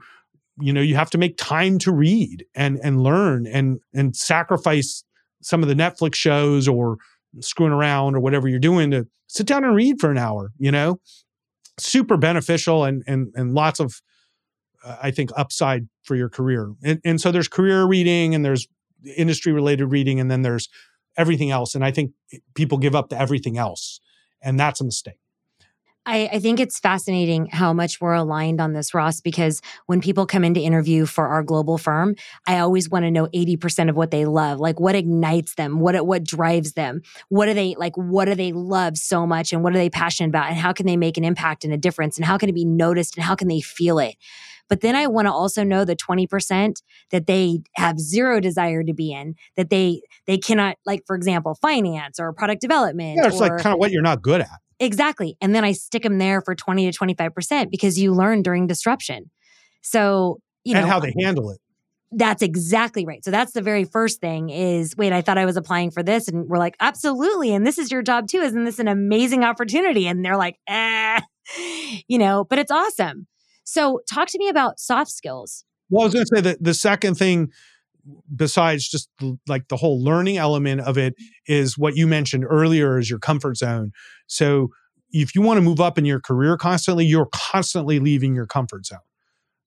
you 0.58 0.72
know, 0.72 0.80
you 0.80 0.95
have 0.95 1.10
to 1.12 1.18
make 1.18 1.38
time 1.38 1.80
to 1.80 1.91
read 1.91 2.45
and 2.56 2.80
and 2.82 3.02
learn 3.02 3.45
and 3.45 3.80
and 3.93 4.16
sacrifice 4.16 5.04
some 5.41 5.62
of 5.62 5.70
the 5.70 5.76
Netflix 5.76 6.16
shows 6.16 6.68
or 6.68 6.98
screwing 7.39 7.74
around 7.74 8.16
or 8.16 8.20
whatever 8.20 8.48
you're 8.48 8.60
doing 8.60 8.91
to 8.91 9.08
sit 9.28 9.45
down 9.45 9.64
and 9.64 9.76
read 9.76 10.00
for 10.00 10.10
an 10.12 10.18
hour, 10.18 10.52
you 10.58 10.72
know? 10.72 11.00
Super 11.80 12.17
beneficial 12.17 12.84
and 12.84 13.03
and 13.07 13.32
and 13.36 13.53
lots 13.53 13.80
of 13.80 14.01
uh, 14.84 14.97
I 15.01 15.11
think 15.11 15.32
upside 15.36 15.88
for 16.03 16.15
your 16.15 16.30
career. 16.30 16.73
And, 16.84 16.99
and 17.03 17.21
so 17.21 17.32
there's 17.32 17.47
career 17.47 17.86
reading 17.86 18.34
and 18.34 18.43
there's 18.43 18.67
industry 19.15 19.51
related 19.51 19.88
reading 19.88 20.19
and 20.19 20.30
then 20.30 20.41
there's 20.41 20.69
everything 21.17 21.51
else 21.51 21.75
and 21.75 21.84
I 21.84 21.91
think 21.91 22.11
people 22.55 22.78
give 22.78 22.95
up 22.95 23.09
to 23.09 23.19
everything 23.19 23.57
else 23.57 23.99
and 24.41 24.59
that's 24.59 24.82
a 24.82 24.86
mistake. 24.86 25.19
I, 26.08 26.30
I, 26.32 26.39
think 26.39 26.62
it's 26.62 26.80
fascinating 26.80 27.47
how 27.47 27.74
much 27.74 27.99
we're 27.99 28.14
aligned 28.14 28.62
on 28.62 28.72
this, 28.72 28.93
Ross, 28.93 29.20
because 29.20 29.62
when 29.88 29.99
people 29.99 30.26
come 30.26 30.45
in 30.45 30.53
to 30.53 30.62
interview 30.62 31.05
for 31.05 31.28
our 31.28 31.43
global 31.43 31.78
firm, 31.78 32.16
I 32.47 32.60
always 32.60 32.89
want 32.89 33.03
to 33.03 33.12
know 33.12 33.28
80% 33.28 33.89
of 33.89 33.97
what 33.97 34.10
they 34.10 34.24
love. 34.24 34.60
Like 34.60 34.80
what 34.80 34.95
ignites 34.95 35.55
them, 35.55 35.80
what 35.80 36.08
what 36.08 36.24
drives 36.24 36.74
them, 36.74 37.01
what 37.28 37.47
do 37.47 37.53
they 37.53 37.76
like, 37.78 37.97
what 37.97 38.26
do 38.26 38.36
they 38.36 38.53
love 38.53 38.97
so 38.97 39.28
much 39.28 39.51
and 39.51 39.64
what 39.64 39.74
are 39.74 39.78
they 39.78 39.89
passionate 39.89 40.30
about? 40.30 40.47
And 40.47 40.58
how 40.58 40.72
can 40.72 40.86
they 40.86 40.95
make 40.95 41.18
an 41.18 41.26
impact 41.26 41.66
and 41.66 41.74
a 41.74 41.78
difference? 41.78 42.18
And 42.18 42.26
how 42.26 42.38
can 42.38 42.47
it 42.47 42.55
be 42.55 42.66
noticed 42.66 43.18
and 43.18 43.26
how 43.26 43.36
can 43.36 43.49
they 43.49 43.60
feel 43.60 43.99
it? 43.99 44.16
But 44.70 44.82
then 44.82 44.95
I 44.95 45.08
want 45.08 45.28
to 45.28 45.32
also 45.32 45.64
know 45.64 45.84
the 45.84 45.95
20% 45.95 46.82
that 47.12 47.28
they 47.28 47.60
have 47.76 47.99
zero 47.99 48.39
desire 48.39 48.84
to 48.84 48.93
be 48.93 49.12
in, 49.12 49.36
that 49.55 49.70
they 49.70 50.01
they 50.26 50.38
cannot, 50.38 50.78
like, 50.86 51.03
for 51.05 51.16
example, 51.16 51.55
finance 51.55 52.20
or 52.20 52.32
product 52.34 52.62
development. 52.62 53.18
Yeah, 53.18 53.28
it's 53.28 53.38
or, 53.38 53.47
like 53.47 53.62
kind 53.62 53.74
of 53.74 53.80
what 53.80 53.91
you're 53.91 54.01
not 54.01 54.22
good 54.22 54.41
at. 54.41 54.60
Exactly. 54.80 55.38
And 55.41 55.55
then 55.55 55.63
I 55.63 55.71
stick 55.71 56.03
them 56.03 56.17
there 56.17 56.41
for 56.41 56.55
20 56.55 56.91
to 56.91 56.97
25% 56.97 57.71
because 57.71 57.97
you 57.97 58.13
learn 58.13 58.43
during 58.43 58.67
disruption. 58.67 59.32
So, 59.82 60.39
you 60.63 60.73
know, 60.73 60.82
and 60.82 60.89
how 60.89 60.99
they 60.99 61.13
handle 61.19 61.49
it. 61.51 61.59
That's 62.11 62.41
exactly 62.41 63.05
right. 63.05 63.23
So 63.23 63.32
that's 63.32 63.51
the 63.51 63.61
very 63.61 63.84
first 63.84 64.21
thing 64.21 64.49
is 64.49 64.95
wait, 64.95 65.11
I 65.11 65.21
thought 65.21 65.38
I 65.38 65.45
was 65.45 65.57
applying 65.57 65.91
for 65.91 66.03
this. 66.03 66.28
And 66.28 66.47
we're 66.47 66.57
like, 66.57 66.75
absolutely. 66.80 67.53
And 67.53 67.65
this 67.65 67.78
is 67.78 67.91
your 67.91 68.01
job 68.01 68.28
too. 68.28 68.39
Isn't 68.39 68.65
this 68.65 68.80
an 68.80 68.88
amazing 68.88 69.43
opportunity? 69.43 70.07
And 70.07 70.23
they're 70.23 70.38
like, 70.38 70.57
eh, 70.67 71.19
you 72.07 72.17
know, 72.17 72.45
but 72.45 72.59
it's 72.59 72.71
awesome. 72.71 73.28
So 73.63 74.01
talk 74.09 74.30
to 74.30 74.38
me 74.38 74.47
about 74.47 74.80
soft 74.80 75.11
skills. 75.11 75.65
Well, 75.89 76.03
I 76.03 76.05
was 76.05 76.13
going 76.13 76.25
to 76.25 76.36
say 76.36 76.41
that 76.41 76.63
the 76.63 76.73
second 76.73 77.15
thing 77.15 77.51
besides 78.36 78.88
just 78.88 79.10
like 79.47 79.68
the 79.68 79.78
whole 79.78 80.03
learning 80.03 80.38
element 80.38 80.82
of 80.82 80.97
it 80.97 81.16
is 81.47 81.78
what 81.78 81.95
you 81.95 82.08
mentioned 82.08 82.45
earlier 82.47 82.97
is 82.97 83.10
your 83.10 83.20
comfort 83.20 83.58
zone. 83.58 83.91
So 84.28 84.70
if 85.12 85.36
you 85.36 85.41
want 85.41 85.58
to 85.58 85.62
move 85.62 85.80
up 85.80 85.97
in 85.97 86.05
your 86.05 86.20
career 86.20 86.58
constantly, 86.58 87.05
you're 87.05 87.30
constantly 87.34 87.99
leaving 87.99 88.36
your 88.36 88.45
comfort 88.45 88.86
zone. 88.86 88.99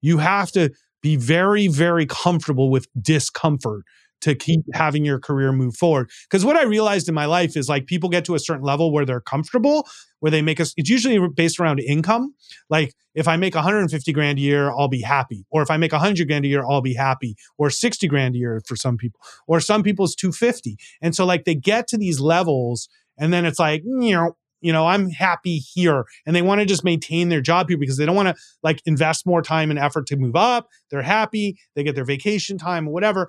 You 0.00 0.18
have 0.18 0.52
to 0.52 0.70
be 1.02 1.16
very, 1.16 1.68
very 1.68 2.06
comfortable 2.06 2.70
with 2.70 2.86
discomfort 3.00 3.84
to 4.20 4.34
keep 4.34 4.60
mm-hmm. 4.60 4.78
having 4.78 5.04
your 5.04 5.18
career 5.18 5.52
move 5.52 5.76
forward. 5.76 6.10
Because 6.28 6.44
what 6.44 6.56
I 6.56 6.62
realized 6.62 7.08
in 7.08 7.14
my 7.14 7.26
life 7.26 7.56
is 7.56 7.68
like 7.68 7.86
people 7.86 8.08
get 8.08 8.24
to 8.26 8.34
a 8.34 8.38
certain 8.38 8.64
level 8.64 8.92
where 8.92 9.04
they're 9.04 9.20
comfortable, 9.20 9.88
where 10.20 10.30
they 10.30 10.42
make 10.42 10.60
us, 10.60 10.74
it's 10.76 10.90
usually 10.90 11.18
based 11.28 11.58
around 11.60 11.80
income. 11.80 12.34
Like 12.68 12.94
if 13.14 13.26
I 13.26 13.36
make 13.36 13.54
150 13.54 14.12
grand 14.12 14.38
a 14.38 14.42
year, 14.42 14.70
I'll 14.70 14.88
be 14.88 15.02
happy. 15.02 15.44
Or 15.50 15.62
if 15.62 15.70
I 15.70 15.76
make 15.76 15.92
100 15.92 16.26
grand 16.28 16.44
a 16.44 16.48
year, 16.48 16.64
I'll 16.68 16.82
be 16.82 16.94
happy. 16.94 17.36
Or 17.58 17.70
60 17.70 18.06
grand 18.08 18.34
a 18.34 18.38
year 18.38 18.60
for 18.66 18.76
some 18.76 18.96
people. 18.96 19.20
Or 19.46 19.60
some 19.60 19.82
people's 19.82 20.14
250. 20.14 20.76
And 21.02 21.14
so 21.14 21.24
like 21.24 21.44
they 21.44 21.54
get 21.54 21.88
to 21.88 21.98
these 21.98 22.20
levels 22.20 22.88
and 23.18 23.32
then 23.32 23.44
it's 23.44 23.58
like, 23.58 23.82
you 23.84 24.14
know, 24.14 24.36
you 24.62 24.72
know, 24.72 24.86
I'm 24.86 25.08
happy 25.08 25.56
here. 25.56 26.04
And 26.26 26.36
they 26.36 26.42
want 26.42 26.60
to 26.60 26.66
just 26.66 26.84
maintain 26.84 27.30
their 27.30 27.40
job 27.40 27.68
here 27.68 27.78
because 27.78 27.96
they 27.96 28.04
don't 28.04 28.16
want 28.16 28.28
to 28.28 28.42
like 28.62 28.82
invest 28.84 29.26
more 29.26 29.40
time 29.40 29.70
and 29.70 29.78
effort 29.78 30.06
to 30.08 30.16
move 30.16 30.36
up. 30.36 30.68
They're 30.90 31.02
happy. 31.02 31.58
They 31.74 31.82
get 31.82 31.94
their 31.94 32.04
vacation 32.04 32.58
time 32.58 32.86
or 32.86 32.92
whatever 32.92 33.28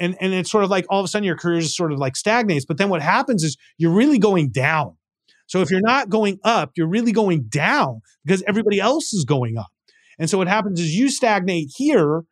and 0.00 0.16
and 0.20 0.32
it's 0.32 0.50
sort 0.50 0.64
of 0.64 0.70
like 0.70 0.86
all 0.88 1.00
of 1.00 1.04
a 1.04 1.08
sudden 1.08 1.24
your 1.24 1.36
career 1.36 1.60
just 1.60 1.76
sort 1.76 1.92
of 1.92 1.98
like 1.98 2.16
stagnates. 2.16 2.64
But 2.64 2.78
then 2.78 2.88
what 2.88 3.02
happens 3.02 3.42
is 3.42 3.56
you're 3.78 3.94
really 3.94 4.18
going 4.18 4.50
down. 4.50 4.96
So 5.46 5.60
if 5.60 5.70
you're 5.70 5.80
not 5.80 6.08
going 6.08 6.38
up, 6.44 6.72
you're 6.76 6.88
really 6.88 7.12
going 7.12 7.44
down 7.44 8.00
because 8.24 8.42
everybody 8.48 8.80
else 8.80 9.12
is 9.12 9.24
going 9.24 9.56
up. 9.56 9.68
And 10.18 10.28
so 10.28 10.38
what 10.38 10.48
happens 10.48 10.80
is 10.80 10.94
you 10.94 11.08
stagnate 11.08 11.70
here 11.76 12.22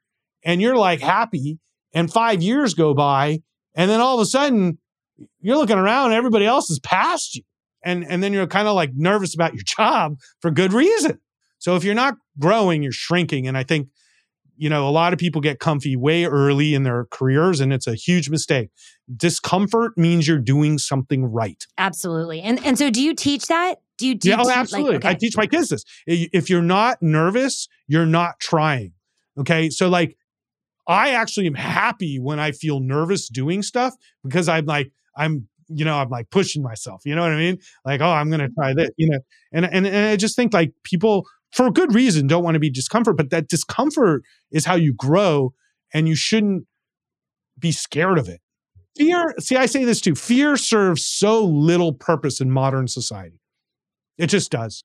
and 0.45 0.61
you're 0.61 0.77
like 0.77 1.01
happy, 1.01 1.59
and 1.93 2.13
five 2.13 2.43
years 2.43 2.75
go 2.75 2.93
by, 2.93 3.41
and 3.75 3.91
then 3.91 4.01
all 4.01 4.17
of 4.17 4.21
a 4.21 4.27
sudden 4.27 4.79
you're 5.41 5.57
looking 5.57 5.79
around 5.79 6.13
everybody 6.13 6.45
else 6.45 6.71
is 6.71 6.81
past 6.81 7.37
you. 7.37 7.43
And, 7.85 8.05
and 8.09 8.23
then 8.23 8.33
you're 8.33 8.47
kind 8.47 8.67
of 8.67 8.75
like 8.75 8.93
nervous 8.95 9.35
about 9.35 9.55
your 9.55 9.63
job 9.63 10.17
for 10.41 10.51
good 10.51 10.73
reason. 10.73 11.21
So 11.59 11.77
if 11.77 11.85
you're 11.85 11.95
not 11.95 12.15
growing, 12.39 12.83
you're 12.83 12.93
shrinking. 12.93 13.47
And 13.47 13.57
I 13.57 13.63
think 13.63 13.89
you 14.57 14.69
know, 14.69 14.89
a 14.89 14.91
lot 14.91 15.13
of 15.13 15.19
people 15.19 15.41
get 15.41 15.59
comfy 15.59 15.97
way 15.97 16.25
early 16.25 16.75
in 16.75 16.83
their 16.83 17.07
careers, 17.11 17.61
and 17.61 17.73
it's 17.73 17.87
a 17.87 17.95
huge 17.95 18.31
mistake. 18.31 18.71
Discomfort 19.17 19.97
means 19.97 20.29
you're 20.29 20.39
doing 20.39 20.79
something 20.79 21.25
right. 21.25 21.65
Absolutely. 21.79 22.41
And 22.41 22.65
and 22.65 22.79
so, 22.79 22.91
do 22.91 23.03
you 23.03 23.15
teach 23.15 23.47
that? 23.47 23.81
Do 23.99 24.07
you? 24.07 24.15
Do 24.15 24.29
yeah, 24.29 24.39
you 24.39 24.45
oh, 24.47 24.51
absolutely. 24.51 24.93
Like, 24.95 25.05
okay. 25.05 25.11
I 25.11 25.15
teach 25.15 25.37
my 25.37 25.47
kids 25.47 25.69
this. 25.69 25.85
If 26.07 26.49
you're 26.49 26.63
not 26.63 27.03
nervous, 27.03 27.69
you're 27.87 28.07
not 28.07 28.41
trying. 28.41 28.93
Okay, 29.39 29.71
so 29.71 29.89
like, 29.89 30.17
I 30.87 31.11
actually 31.11 31.47
am 31.47 31.55
happy 31.55 32.19
when 32.19 32.39
I 32.39 32.53
feel 32.53 32.81
nervous 32.81 33.29
doing 33.29 33.63
stuff 33.63 33.95
because 34.23 34.49
I'm 34.49 34.67
like, 34.67 34.93
I'm 35.17 35.49
you 35.69 35.85
know, 35.85 35.97
I'm 35.97 36.11
like 36.11 36.31
pushing 36.31 36.63
myself. 36.63 37.03
You 37.05 37.15
know 37.15 37.23
what 37.23 37.33
I 37.33 37.39
mean? 37.39 37.59
Like, 37.85 38.01
oh, 38.01 38.11
I'm 38.11 38.31
gonna 38.31 38.51
try 38.51 38.75
this. 38.75 38.91
You 38.97 39.11
know, 39.11 39.19
and 39.53 39.65
and 39.65 39.87
and 39.87 40.07
I 40.09 40.17
just 40.17 40.37
think 40.37 40.53
like 40.53 40.73
people 40.83 41.27
for 41.55 41.69
a 41.69 41.71
good 41.71 41.95
reason 41.95 42.27
don't 42.27 42.43
want 42.43 42.55
to 42.55 42.61
be 42.61 42.69
discomfort, 42.69 43.17
but 43.17 43.31
that 43.31 43.49
discomfort 43.49 44.25
is 44.51 44.67
how 44.67 44.75
you 44.75 44.93
grow 44.93 45.55
and 45.95 46.09
you 46.09 46.17
shouldn't 46.17 46.67
be 47.59 47.71
scared 47.71 48.19
of 48.19 48.29
it. 48.29 48.41
Fear, 48.97 49.35
see, 49.39 49.57
I 49.57 49.67
say 49.67 49.85
this 49.85 50.01
too 50.01 50.17
fear 50.17 50.57
serves 50.57 51.05
so 51.05 51.45
little 51.45 51.93
purpose 51.93 52.41
in 52.41 52.51
modern 52.51 52.89
society. 52.89 53.41
It 54.19 54.27
just 54.27 54.51
does. 54.51 54.83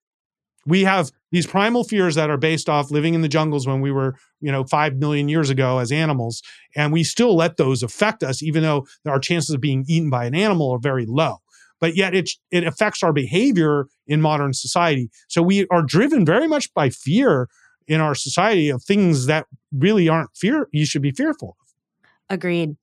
We 0.66 0.84
have 0.84 1.12
these 1.32 1.48
primal 1.48 1.84
fears 1.84 2.14
that 2.16 2.30
are 2.30 2.38
based 2.38 2.70
off 2.70 2.92
living 2.92 3.16
in 3.16 3.22
the 3.22 3.28
jungles 3.28 3.66
when 3.66 3.82
we 3.82 3.92
were, 3.92 4.16
you 4.40 4.52
know, 4.52 4.64
five 4.64 4.98
million 4.98 5.28
years 5.28 5.50
ago 5.50 5.80
as 5.80 5.92
animals. 5.92 6.44
And 6.76 6.94
we 6.94 7.04
still 7.04 7.36
let 7.36 7.58
those 7.58 7.82
affect 7.82 8.22
us, 8.22 8.44
even 8.44 8.62
though 8.62 8.86
our 9.08 9.20
chances 9.20 9.56
of 9.56 9.62
being 9.62 9.86
eaten 9.88 10.12
by 10.12 10.26
an 10.26 10.36
animal 10.36 10.72
are 10.72 10.80
very 10.80 11.08
low 11.08 11.38
but 11.80 11.96
yet 11.96 12.14
it 12.14 12.30
it 12.52 12.64
affects 12.64 13.04
our 13.04 13.14
behavior 13.14 13.88
in 14.08 14.22
modern 14.22 14.54
society. 14.54 15.10
So 15.28 15.42
we 15.42 15.68
are 15.72 15.82
driven 15.82 16.26
very 16.26 16.48
much 16.48 16.74
by 16.74 16.90
fear 16.90 17.48
in 17.88 18.02
our 18.02 18.16
society 18.16 18.70
of 18.70 18.84
things 18.84 19.26
that 19.26 19.48
really 19.72 20.08
aren't 20.08 20.30
fear 20.36 20.68
you 20.72 20.86
should 20.86 21.02
be 21.02 21.12
fearful 21.12 21.58
of. 21.60 22.36
Agreed. 22.36 22.76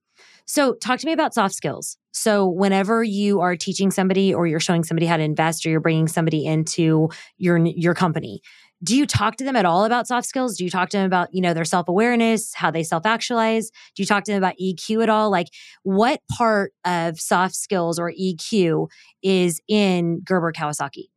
So 0.46 0.74
talk 0.74 1.00
to 1.00 1.06
me 1.06 1.12
about 1.12 1.34
soft 1.34 1.54
skills. 1.54 1.96
So 2.12 2.46
whenever 2.46 3.02
you 3.02 3.40
are 3.40 3.56
teaching 3.56 3.90
somebody 3.90 4.32
or 4.32 4.46
you're 4.46 4.60
showing 4.60 4.84
somebody 4.84 5.06
how 5.06 5.16
to 5.16 5.22
invest 5.22 5.66
or 5.66 5.70
you're 5.70 5.80
bringing 5.80 6.08
somebody 6.08 6.46
into 6.46 7.10
your 7.36 7.58
your 7.58 7.94
company, 7.94 8.40
do 8.82 8.96
you 8.96 9.06
talk 9.06 9.36
to 9.36 9.44
them 9.44 9.56
at 9.56 9.64
all 9.64 9.84
about 9.84 10.06
soft 10.06 10.26
skills? 10.26 10.56
Do 10.56 10.64
you 10.64 10.70
talk 10.70 10.90
to 10.90 10.96
them 10.98 11.06
about 11.06 11.28
you 11.32 11.40
know 11.40 11.54
their 11.54 11.64
self-awareness 11.64 12.54
how 12.54 12.70
they 12.70 12.82
self-actualize? 12.82 13.70
Do 13.94 14.02
you 14.02 14.06
talk 14.06 14.24
to 14.24 14.32
them 14.32 14.38
about 14.38 14.54
eq 14.60 15.02
at 15.02 15.08
all? 15.08 15.30
Like 15.30 15.48
what 15.82 16.20
part 16.30 16.72
of 16.84 17.18
soft 17.18 17.54
skills 17.54 17.98
or 17.98 18.12
eq 18.12 18.88
is 19.22 19.60
in 19.68 20.20
gerber 20.24 20.52
kawasaki? 20.52 21.08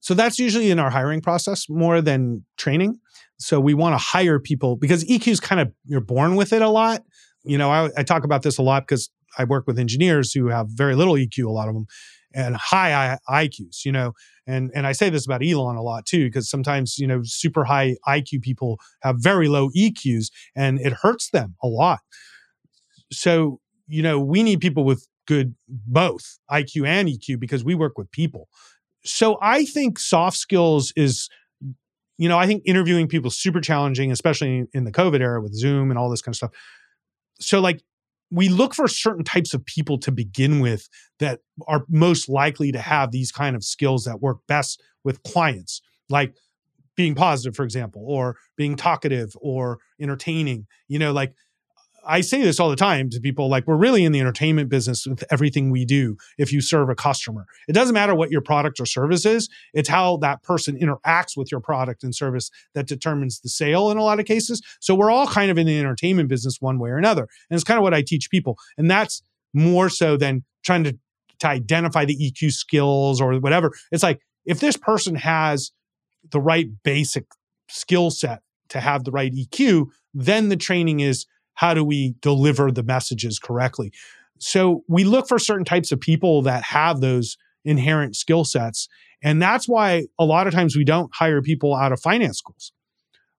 So 0.00 0.14
that's 0.14 0.38
usually 0.38 0.70
in 0.70 0.78
our 0.78 0.90
hiring 0.90 1.20
process 1.20 1.68
more 1.68 2.00
than 2.00 2.44
training. 2.56 2.98
So 3.38 3.60
we 3.60 3.74
want 3.74 3.94
to 3.94 3.98
hire 3.98 4.40
people 4.40 4.76
because 4.76 5.04
eq 5.04 5.28
is 5.28 5.40
kind 5.40 5.60
of 5.60 5.72
you're 5.84 6.00
born 6.00 6.34
with 6.34 6.52
it 6.52 6.62
a 6.62 6.68
lot. 6.68 7.02
You 7.44 7.58
know 7.58 7.70
I, 7.70 7.90
I 7.96 8.02
talk 8.02 8.24
about 8.24 8.42
this 8.42 8.58
a 8.58 8.62
lot 8.62 8.82
because 8.82 9.10
i 9.36 9.44
work 9.44 9.66
with 9.66 9.78
engineers 9.78 10.32
who 10.32 10.48
have 10.48 10.68
very 10.70 10.94
little 10.94 11.14
eq 11.14 11.38
a 11.44 11.50
lot 11.50 11.68
of 11.68 11.74
them 11.74 11.86
and 12.34 12.56
high 12.56 13.18
IQs, 13.28 13.84
you 13.84 13.92
know. 13.92 14.12
And 14.46 14.70
and 14.74 14.86
I 14.86 14.92
say 14.92 15.10
this 15.10 15.26
about 15.26 15.44
Elon 15.44 15.76
a 15.76 15.82
lot 15.82 16.06
too, 16.06 16.26
because 16.26 16.48
sometimes, 16.48 16.98
you 16.98 17.06
know, 17.06 17.20
super 17.22 17.64
high 17.64 17.96
IQ 18.06 18.42
people 18.42 18.78
have 19.02 19.16
very 19.18 19.48
low 19.48 19.70
EQs 19.70 20.30
and 20.56 20.80
it 20.80 20.92
hurts 20.92 21.30
them 21.30 21.54
a 21.62 21.66
lot. 21.68 22.00
So, 23.12 23.60
you 23.86 24.02
know, 24.02 24.20
we 24.20 24.42
need 24.42 24.60
people 24.60 24.84
with 24.84 25.06
good 25.26 25.54
both 25.68 26.38
IQ 26.50 26.86
and 26.86 27.08
EQ 27.08 27.38
because 27.38 27.64
we 27.64 27.74
work 27.74 27.98
with 27.98 28.10
people. 28.10 28.48
So 29.04 29.38
I 29.40 29.64
think 29.64 29.98
soft 29.98 30.36
skills 30.36 30.92
is 30.96 31.28
you 32.18 32.28
know, 32.28 32.36
I 32.36 32.46
think 32.46 32.64
interviewing 32.66 33.06
people 33.06 33.28
is 33.28 33.38
super 33.38 33.60
challenging, 33.60 34.10
especially 34.10 34.66
in 34.74 34.84
the 34.84 34.90
COVID 34.90 35.20
era 35.20 35.40
with 35.40 35.54
Zoom 35.54 35.90
and 35.90 35.98
all 35.98 36.10
this 36.10 36.20
kind 36.20 36.32
of 36.32 36.36
stuff. 36.36 36.50
So, 37.40 37.60
like, 37.60 37.80
we 38.30 38.48
look 38.48 38.74
for 38.74 38.88
certain 38.88 39.24
types 39.24 39.54
of 39.54 39.64
people 39.64 39.98
to 39.98 40.12
begin 40.12 40.60
with 40.60 40.88
that 41.18 41.40
are 41.66 41.84
most 41.88 42.28
likely 42.28 42.72
to 42.72 42.78
have 42.78 43.10
these 43.10 43.32
kind 43.32 43.56
of 43.56 43.64
skills 43.64 44.04
that 44.04 44.20
work 44.20 44.38
best 44.46 44.82
with 45.04 45.22
clients, 45.22 45.80
like 46.10 46.34
being 46.96 47.14
positive, 47.14 47.54
for 47.54 47.64
example, 47.64 48.04
or 48.06 48.36
being 48.56 48.76
talkative 48.76 49.32
or 49.40 49.78
entertaining. 50.00 50.66
You 50.88 50.98
know, 50.98 51.12
like 51.12 51.32
I 52.08 52.22
say 52.22 52.40
this 52.40 52.58
all 52.58 52.70
the 52.70 52.76
time 52.76 53.10
to 53.10 53.20
people 53.20 53.50
like, 53.50 53.66
we're 53.66 53.76
really 53.76 54.02
in 54.02 54.12
the 54.12 54.20
entertainment 54.20 54.70
business 54.70 55.06
with 55.06 55.22
everything 55.30 55.70
we 55.70 55.84
do 55.84 56.16
if 56.38 56.52
you 56.54 56.62
serve 56.62 56.88
a 56.88 56.94
customer. 56.94 57.44
It 57.68 57.74
doesn't 57.74 57.92
matter 57.92 58.14
what 58.14 58.30
your 58.30 58.40
product 58.40 58.80
or 58.80 58.86
service 58.86 59.26
is, 59.26 59.50
it's 59.74 59.90
how 59.90 60.16
that 60.18 60.42
person 60.42 60.78
interacts 60.78 61.36
with 61.36 61.52
your 61.52 61.60
product 61.60 62.02
and 62.02 62.14
service 62.14 62.50
that 62.74 62.86
determines 62.86 63.40
the 63.40 63.50
sale 63.50 63.90
in 63.90 63.98
a 63.98 64.02
lot 64.02 64.18
of 64.18 64.24
cases. 64.24 64.62
So 64.80 64.94
we're 64.94 65.10
all 65.10 65.26
kind 65.26 65.50
of 65.50 65.58
in 65.58 65.66
the 65.66 65.78
entertainment 65.78 66.30
business 66.30 66.56
one 66.60 66.78
way 66.78 66.88
or 66.88 66.96
another. 66.96 67.28
And 67.50 67.56
it's 67.56 67.64
kind 67.64 67.78
of 67.78 67.82
what 67.82 67.94
I 67.94 68.00
teach 68.00 68.30
people. 68.30 68.56
And 68.78 68.90
that's 68.90 69.22
more 69.52 69.90
so 69.90 70.16
than 70.16 70.44
trying 70.64 70.84
to, 70.84 70.98
to 71.40 71.46
identify 71.46 72.06
the 72.06 72.16
EQ 72.16 72.52
skills 72.52 73.20
or 73.20 73.38
whatever. 73.38 73.72
It's 73.92 74.02
like, 74.02 74.22
if 74.46 74.60
this 74.60 74.78
person 74.78 75.14
has 75.16 75.72
the 76.30 76.40
right 76.40 76.68
basic 76.82 77.26
skill 77.68 78.10
set 78.10 78.40
to 78.70 78.80
have 78.80 79.04
the 79.04 79.10
right 79.10 79.32
EQ, 79.32 79.88
then 80.14 80.48
the 80.48 80.56
training 80.56 81.00
is 81.00 81.26
how 81.58 81.74
do 81.74 81.82
we 81.82 82.14
deliver 82.20 82.70
the 82.70 82.84
messages 82.84 83.40
correctly? 83.40 83.92
So 84.38 84.84
we 84.86 85.02
look 85.02 85.26
for 85.26 85.40
certain 85.40 85.64
types 85.64 85.90
of 85.90 85.98
people 85.98 86.40
that 86.42 86.62
have 86.62 87.00
those 87.00 87.36
inherent 87.64 88.14
skill 88.14 88.44
sets. 88.44 88.88
And 89.24 89.42
that's 89.42 89.68
why 89.68 90.04
a 90.20 90.24
lot 90.24 90.46
of 90.46 90.54
times 90.54 90.76
we 90.76 90.84
don't 90.84 91.10
hire 91.12 91.42
people 91.42 91.74
out 91.74 91.90
of 91.90 92.00
finance 92.00 92.38
schools. 92.38 92.70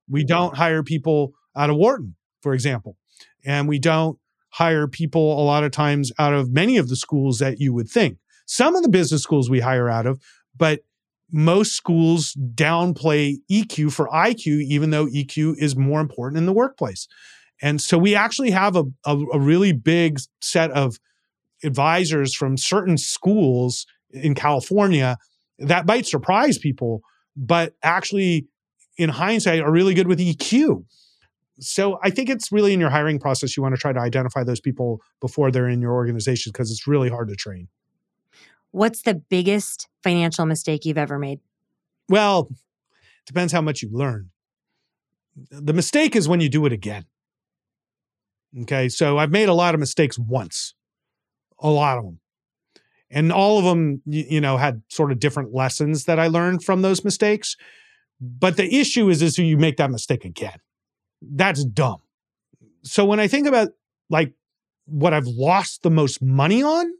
We 0.09 0.21
mm-hmm. 0.21 0.27
don't 0.27 0.57
hire 0.57 0.83
people 0.83 1.31
out 1.55 1.69
of 1.69 1.77
Wharton, 1.77 2.15
for 2.41 2.53
example. 2.53 2.97
And 3.45 3.69
we 3.69 3.79
don't 3.79 4.19
hire 4.49 4.89
people 4.89 5.41
a 5.41 5.45
lot 5.45 5.63
of 5.63 5.71
times 5.71 6.11
out 6.19 6.33
of 6.33 6.51
many 6.51 6.75
of 6.75 6.89
the 6.89 6.97
schools 6.97 7.39
that 7.39 7.61
you 7.61 7.73
would 7.73 7.87
think. 7.87 8.17
Some 8.45 8.75
of 8.75 8.83
the 8.83 8.89
business 8.89 9.23
schools 9.23 9.49
we 9.49 9.61
hire 9.61 9.87
out 9.87 10.05
of, 10.05 10.21
but 10.57 10.81
most 11.31 11.71
schools 11.71 12.35
downplay 12.53 13.35
EQ 13.49 13.93
for 13.93 14.09
IQ, 14.09 14.61
even 14.63 14.89
though 14.89 15.05
EQ 15.05 15.55
is 15.57 15.77
more 15.77 16.01
important 16.01 16.37
in 16.37 16.47
the 16.47 16.51
workplace. 16.51 17.07
And 17.61 17.81
so 17.81 17.97
we 17.97 18.15
actually 18.15 18.51
have 18.51 18.75
a, 18.75 18.85
a, 19.05 19.17
a 19.33 19.39
really 19.39 19.73
big 19.73 20.19
set 20.41 20.71
of 20.71 20.97
advisors 21.63 22.33
from 22.33 22.57
certain 22.57 22.97
schools 22.97 23.85
in 24.11 24.33
California 24.33 25.17
that 25.59 25.85
might 25.85 26.05
surprise 26.05 26.57
people, 26.57 27.01
but 27.35 27.73
actually, 27.83 28.47
in 28.97 29.09
hindsight, 29.09 29.61
are 29.61 29.71
really 29.71 29.93
good 29.93 30.07
with 30.07 30.19
EQ. 30.19 30.85
So 31.59 31.99
I 32.01 32.09
think 32.09 32.29
it's 32.29 32.51
really 32.51 32.73
in 32.73 32.79
your 32.79 32.89
hiring 32.89 33.19
process, 33.19 33.57
you 33.57 33.63
want 33.63 33.75
to 33.75 33.81
try 33.81 33.91
to 33.91 33.99
identify 33.99 34.43
those 34.43 34.61
people 34.61 35.01
before 35.19 35.51
they're 35.51 35.67
in 35.67 35.81
your 35.81 35.93
organization 35.93 36.51
because 36.53 36.71
it's 36.71 36.87
really 36.87 37.09
hard 37.09 37.27
to 37.27 37.35
train. 37.35 37.67
What's 38.71 39.01
the 39.01 39.15
biggest 39.15 39.87
financial 40.03 40.45
mistake 40.45 40.85
you've 40.85 40.97
ever 40.97 41.19
made? 41.19 41.39
Well, 42.07 42.49
depends 43.25 43.51
how 43.51 43.61
much 43.61 43.81
you 43.81 43.89
learn. 43.91 44.29
The 45.51 45.73
mistake 45.73 46.15
is 46.15 46.27
when 46.27 46.39
you 46.39 46.49
do 46.49 46.65
it 46.65 46.73
again. 46.73 47.05
Okay. 48.61 48.89
So 48.89 49.17
I've 49.17 49.31
made 49.31 49.49
a 49.49 49.53
lot 49.53 49.73
of 49.73 49.79
mistakes 49.79 50.17
once, 50.17 50.73
a 51.59 51.69
lot 51.69 51.97
of 51.97 52.03
them. 52.03 52.19
And 53.11 53.31
all 53.31 53.57
of 53.57 53.65
them, 53.65 54.01
you, 54.05 54.39
know, 54.39 54.57
had 54.57 54.83
sort 54.87 55.11
of 55.11 55.19
different 55.19 55.53
lessons 55.53 56.05
that 56.05 56.19
I 56.19 56.27
learned 56.27 56.63
from 56.63 56.83
those 56.83 57.03
mistakes. 57.03 57.55
But 58.21 58.55
the 58.55 58.75
issue 58.75 59.09
is, 59.09 59.21
is 59.21 59.37
you 59.37 59.57
make 59.57 59.77
that 59.77 59.89
mistake 59.89 60.25
again. 60.25 60.59
That's 61.21 61.63
dumb. 61.63 62.01
So 62.83 63.05
when 63.05 63.19
I 63.19 63.27
think 63.27 63.47
about 63.47 63.69
like 64.09 64.33
what 64.85 65.13
I've 65.13 65.25
lost 65.25 65.81
the 65.81 65.89
most 65.89 66.21
money 66.21 66.61
on, 66.61 66.91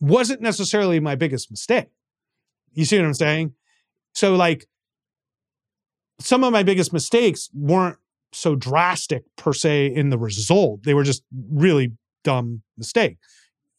wasn't 0.00 0.40
necessarily 0.40 1.00
my 1.00 1.16
biggest 1.16 1.50
mistake. 1.50 1.88
You 2.72 2.84
see 2.84 2.96
what 2.98 3.06
I'm 3.06 3.14
saying? 3.14 3.54
So 4.12 4.36
like 4.36 4.68
some 6.20 6.44
of 6.44 6.52
my 6.52 6.62
biggest 6.62 6.92
mistakes 6.92 7.50
weren't 7.54 7.98
so 8.32 8.54
drastic 8.54 9.22
per 9.36 9.52
se 9.52 9.86
in 9.94 10.10
the 10.10 10.18
result. 10.18 10.82
They 10.84 10.94
were 10.94 11.04
just 11.04 11.22
really 11.50 11.92
dumb 12.24 12.62
mistake. 12.76 13.18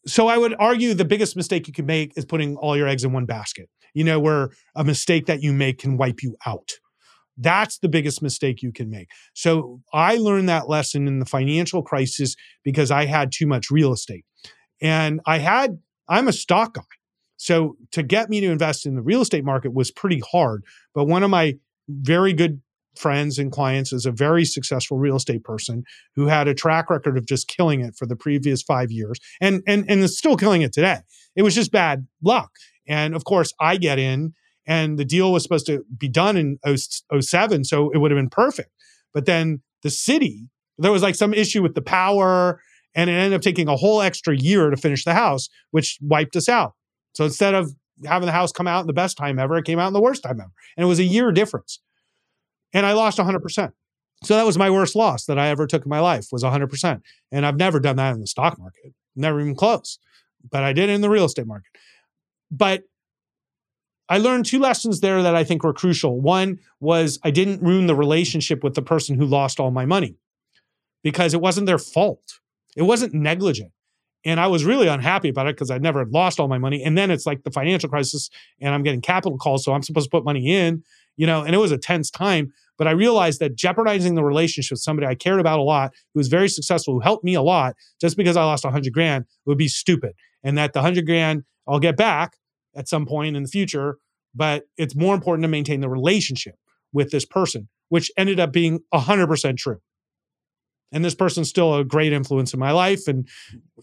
So 0.06 0.28
I 0.28 0.38
would 0.38 0.54
argue 0.58 0.94
the 0.94 1.04
biggest 1.04 1.36
mistake 1.36 1.66
you 1.66 1.72
can 1.72 1.86
make 1.86 2.12
is 2.16 2.24
putting 2.24 2.56
all 2.56 2.76
your 2.76 2.88
eggs 2.88 3.04
in 3.04 3.12
one 3.12 3.26
basket. 3.26 3.68
You 3.94 4.04
know, 4.04 4.20
where 4.20 4.50
a 4.76 4.84
mistake 4.84 5.26
that 5.26 5.42
you 5.42 5.52
make 5.52 5.78
can 5.78 5.96
wipe 5.96 6.22
you 6.22 6.36
out. 6.46 6.72
That's 7.36 7.78
the 7.78 7.88
biggest 7.88 8.22
mistake 8.22 8.62
you 8.62 8.70
can 8.70 8.90
make. 8.90 9.08
So 9.34 9.80
I 9.92 10.16
learned 10.16 10.48
that 10.48 10.68
lesson 10.68 11.08
in 11.08 11.18
the 11.18 11.26
financial 11.26 11.82
crisis 11.82 12.36
because 12.64 12.90
I 12.90 13.06
had 13.06 13.32
too 13.32 13.46
much 13.46 13.70
real 13.70 13.92
estate. 13.92 14.24
And 14.80 15.20
I 15.26 15.38
had, 15.38 15.78
I'm 16.08 16.28
a 16.28 16.32
stock 16.32 16.74
guy. 16.74 16.82
So 17.36 17.76
to 17.92 18.02
get 18.02 18.28
me 18.28 18.40
to 18.40 18.50
invest 18.50 18.84
in 18.84 18.94
the 18.94 19.02
real 19.02 19.22
estate 19.22 19.44
market 19.44 19.72
was 19.72 19.90
pretty 19.90 20.20
hard. 20.30 20.62
But 20.94 21.06
one 21.06 21.22
of 21.22 21.30
my 21.30 21.54
very 21.88 22.32
good 22.32 22.60
friends 22.96 23.38
and 23.38 23.52
clients 23.52 23.92
as 23.92 24.06
a 24.06 24.12
very 24.12 24.44
successful 24.44 24.98
real 24.98 25.16
estate 25.16 25.44
person 25.44 25.84
who 26.16 26.26
had 26.26 26.48
a 26.48 26.54
track 26.54 26.90
record 26.90 27.16
of 27.16 27.26
just 27.26 27.48
killing 27.48 27.80
it 27.80 27.94
for 27.96 28.06
the 28.06 28.16
previous 28.16 28.62
five 28.62 28.90
years 28.90 29.18
and 29.40 29.62
and 29.66 29.84
and 29.88 30.00
is 30.00 30.18
still 30.18 30.36
killing 30.36 30.62
it 30.62 30.72
today. 30.72 30.98
It 31.36 31.42
was 31.42 31.54
just 31.54 31.72
bad 31.72 32.06
luck. 32.22 32.50
And 32.88 33.14
of 33.14 33.24
course, 33.24 33.52
I 33.60 33.76
get 33.76 33.98
in 33.98 34.34
and 34.66 34.98
the 34.98 35.04
deal 35.04 35.32
was 35.32 35.42
supposed 35.42 35.66
to 35.66 35.84
be 35.96 36.08
done 36.08 36.36
in 36.36 36.58
07, 36.66 37.64
so 37.64 37.90
it 37.90 37.98
would 37.98 38.10
have 38.10 38.18
been 38.18 38.30
perfect. 38.30 38.70
But 39.12 39.26
then 39.26 39.62
the 39.82 39.90
city, 39.90 40.48
there 40.78 40.92
was 40.92 41.02
like 41.02 41.14
some 41.14 41.34
issue 41.34 41.62
with 41.62 41.74
the 41.74 41.82
power, 41.82 42.60
and 42.94 43.08
it 43.08 43.14
ended 43.14 43.36
up 43.36 43.42
taking 43.42 43.68
a 43.68 43.76
whole 43.76 44.02
extra 44.02 44.36
year 44.36 44.70
to 44.70 44.76
finish 44.76 45.04
the 45.04 45.14
house, 45.14 45.48
which 45.70 45.98
wiped 46.00 46.36
us 46.36 46.48
out. 46.48 46.74
So 47.14 47.24
instead 47.24 47.54
of 47.54 47.72
having 48.04 48.26
the 48.26 48.32
house 48.32 48.52
come 48.52 48.66
out 48.66 48.82
in 48.82 48.86
the 48.86 48.92
best 48.92 49.16
time 49.16 49.38
ever, 49.38 49.56
it 49.56 49.64
came 49.64 49.78
out 49.78 49.88
in 49.88 49.92
the 49.92 50.00
worst 50.00 50.22
time 50.22 50.40
ever. 50.40 50.52
And 50.76 50.84
it 50.84 50.88
was 50.88 50.98
a 50.98 51.04
year 51.04 51.32
difference 51.32 51.80
and 52.72 52.86
I 52.86 52.92
lost 52.92 53.18
100%. 53.18 53.72
So 54.22 54.36
that 54.36 54.44
was 54.44 54.58
my 54.58 54.70
worst 54.70 54.94
loss 54.94 55.24
that 55.26 55.38
I 55.38 55.48
ever 55.48 55.66
took 55.66 55.84
in 55.84 55.88
my 55.88 56.00
life 56.00 56.28
was 56.30 56.44
100%. 56.44 57.00
And 57.32 57.46
I've 57.46 57.56
never 57.56 57.80
done 57.80 57.96
that 57.96 58.14
in 58.14 58.20
the 58.20 58.26
stock 58.26 58.58
market, 58.58 58.92
never 59.16 59.40
even 59.40 59.54
close. 59.54 59.98
But 60.50 60.62
I 60.62 60.72
did 60.72 60.90
in 60.90 61.00
the 61.00 61.10
real 61.10 61.24
estate 61.24 61.46
market. 61.46 61.70
But 62.50 62.84
I 64.08 64.18
learned 64.18 64.44
two 64.44 64.58
lessons 64.58 65.00
there 65.00 65.22
that 65.22 65.36
I 65.36 65.44
think 65.44 65.62
were 65.62 65.72
crucial. 65.72 66.20
One 66.20 66.58
was 66.80 67.18
I 67.22 67.30
didn't 67.30 67.62
ruin 67.62 67.86
the 67.86 67.94
relationship 67.94 68.64
with 68.64 68.74
the 68.74 68.82
person 68.82 69.16
who 69.16 69.24
lost 69.24 69.60
all 69.60 69.70
my 69.70 69.86
money 69.86 70.16
because 71.02 71.32
it 71.32 71.40
wasn't 71.40 71.66
their 71.66 71.78
fault. 71.78 72.40
It 72.76 72.82
wasn't 72.82 73.14
negligent. 73.14 73.72
And 74.24 74.38
I 74.38 74.48
was 74.48 74.64
really 74.64 74.86
unhappy 74.86 75.30
about 75.30 75.46
it 75.46 75.56
because 75.56 75.70
I'd 75.70 75.82
never 75.82 76.04
lost 76.04 76.40
all 76.40 76.48
my 76.48 76.58
money. 76.58 76.82
And 76.82 76.98
then 76.98 77.10
it's 77.10 77.24
like 77.24 77.42
the 77.42 77.50
financial 77.50 77.88
crisis 77.88 78.28
and 78.60 78.74
I'm 78.74 78.82
getting 78.82 79.00
capital 79.00 79.38
calls. 79.38 79.64
So 79.64 79.72
I'm 79.72 79.82
supposed 79.82 80.06
to 80.06 80.10
put 80.10 80.24
money 80.24 80.54
in 80.54 80.82
you 81.20 81.26
know, 81.26 81.42
and 81.42 81.54
it 81.54 81.58
was 81.58 81.70
a 81.70 81.76
tense 81.76 82.10
time. 82.10 82.50
But 82.78 82.88
I 82.88 82.92
realized 82.92 83.40
that 83.40 83.54
jeopardizing 83.54 84.14
the 84.14 84.24
relationship 84.24 84.76
with 84.76 84.80
somebody 84.80 85.06
I 85.06 85.14
cared 85.14 85.38
about 85.38 85.58
a 85.58 85.62
lot, 85.62 85.92
who 86.14 86.18
was 86.18 86.28
very 86.28 86.48
successful, 86.48 86.94
who 86.94 87.00
helped 87.00 87.24
me 87.24 87.34
a 87.34 87.42
lot, 87.42 87.74
just 88.00 88.16
because 88.16 88.38
I 88.38 88.44
lost 88.44 88.64
a 88.64 88.70
hundred 88.70 88.94
grand 88.94 89.26
would 89.44 89.58
be 89.58 89.68
stupid. 89.68 90.14
And 90.42 90.56
that 90.56 90.72
the 90.72 90.80
hundred 90.80 91.04
grand 91.04 91.44
I'll 91.68 91.78
get 91.78 91.98
back 91.98 92.38
at 92.74 92.88
some 92.88 93.04
point 93.04 93.36
in 93.36 93.42
the 93.42 93.50
future. 93.50 93.98
But 94.34 94.62
it's 94.78 94.96
more 94.96 95.14
important 95.14 95.44
to 95.44 95.48
maintain 95.48 95.82
the 95.82 95.90
relationship 95.90 96.54
with 96.90 97.10
this 97.10 97.26
person, 97.26 97.68
which 97.90 98.10
ended 98.16 98.40
up 98.40 98.50
being 98.50 98.80
hundred 98.90 99.26
percent 99.26 99.58
true. 99.58 99.80
And 100.90 101.04
this 101.04 101.14
person's 101.14 101.50
still 101.50 101.76
a 101.76 101.84
great 101.84 102.14
influence 102.14 102.54
in 102.54 102.60
my 102.60 102.70
life. 102.70 103.06
And 103.06 103.28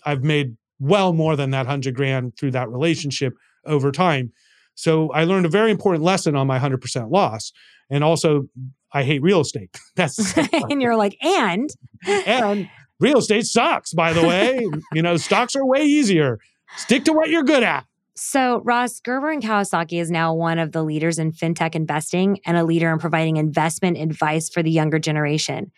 I've 0.08 0.24
made 0.24 0.58
well 0.80 1.14
more 1.14 1.36
than 1.36 1.52
that 1.52 1.68
hundred 1.68 1.94
grand 1.94 2.36
through 2.36 2.52
that 2.52 2.72
relationship 2.72 3.34
over 3.64 3.92
time. 3.92 4.32
So 4.78 5.12
I 5.12 5.24
learned 5.24 5.48
a 5.48 5.50
very 5.50 5.72
important 5.72 6.04
lesson 6.04 6.36
on 6.36 6.46
my 6.46 6.60
100% 6.60 7.12
loss. 7.12 7.52
And 7.90 8.04
also, 8.04 8.48
I 8.94 9.04
hate 9.04 9.22
real 9.24 9.42
estate. 9.42 9.76
That's 9.96 10.38
and 10.38 10.82
you're 10.82 10.96
like, 10.96 11.18
and 11.22 11.70
and 12.08 12.70
real 13.00 13.18
estate 13.18 13.46
sucks, 13.46 13.94
by 13.94 14.14
the 14.14 14.26
way. 14.26 14.68
you 14.94 15.02
know, 15.02 15.18
stocks 15.18 15.56
are 15.56 15.66
way 15.66 15.84
easier. 15.84 16.40
Stick 16.76 17.06
to 17.06 17.14
what 17.14 17.30
you're 17.30 17.44
good 17.44 17.64
at. 17.64 17.86
So, 18.16 18.62
Ross 18.64 19.00
Gerber 19.00 19.32
and 19.32 19.44
Kawasaki 19.44 20.02
is 20.02 20.10
now 20.10 20.34
one 20.34 20.60
of 20.60 20.72
the 20.72 20.84
leaders 20.84 21.20
in 21.20 21.32
fintech 21.32 21.76
investing 21.76 22.40
and 22.46 22.58
a 22.58 22.64
leader 22.64 22.92
in 22.92 23.00
providing 23.00 23.38
investment 23.38 23.98
advice 23.98 24.50
for 24.50 24.64
the 24.64 24.72
younger 24.72 25.00
generation. 25.00 25.72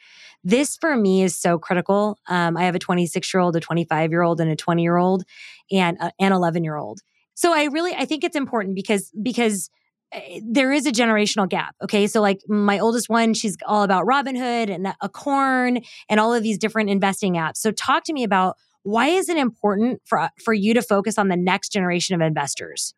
This 0.43 0.77
for 0.77 0.95
me 0.95 1.21
is 1.21 1.35
so 1.35 1.57
critical. 1.59 2.17
Um, 2.27 2.55
I 2.55 2.63
have 2.63 2.75
a 2.75 2.79
26 2.79 3.33
year 3.33 3.41
old, 3.41 3.55
a 3.55 3.59
25 3.59 4.11
year 4.11 4.21
old, 4.21 4.39
and 4.39 4.49
a 4.49 4.55
20 4.55 4.81
year 4.81 4.97
old, 4.97 5.23
and 5.71 5.97
uh, 5.99 6.11
an 6.19 6.31
11 6.31 6.63
year 6.63 6.77
old. 6.77 7.01
So 7.39 7.53
I 7.53 7.67
really 7.67 7.95
I 7.95 8.03
think 8.03 8.25
it's 8.25 8.35
important 8.35 8.75
because 8.75 9.13
because 9.23 9.69
eh, 10.11 10.41
there 10.43 10.73
is 10.73 10.85
a 10.85 10.91
generational 10.91 11.47
gap. 11.47 11.73
Okay. 11.81 12.05
So, 12.05 12.19
like 12.19 12.41
my 12.49 12.79
oldest 12.79 13.07
one, 13.07 13.33
she's 13.33 13.55
all 13.65 13.83
about 13.83 14.05
Robinhood 14.05 14.69
and 14.69 14.93
Acorn 15.01 15.79
and 16.09 16.19
all 16.19 16.33
of 16.33 16.43
these 16.43 16.57
different 16.57 16.89
investing 16.89 17.35
apps. 17.35 17.55
So, 17.55 17.71
talk 17.71 18.03
to 18.03 18.13
me 18.13 18.25
about 18.25 18.57
why 18.83 19.07
is 19.07 19.29
it 19.29 19.37
important 19.37 20.01
for, 20.03 20.29
for 20.43 20.53
you 20.53 20.73
to 20.73 20.81
focus 20.81 21.17
on 21.17 21.29
the 21.29 21.37
next 21.37 21.71
generation 21.71 22.13
of 22.13 22.19
investors? 22.19 22.93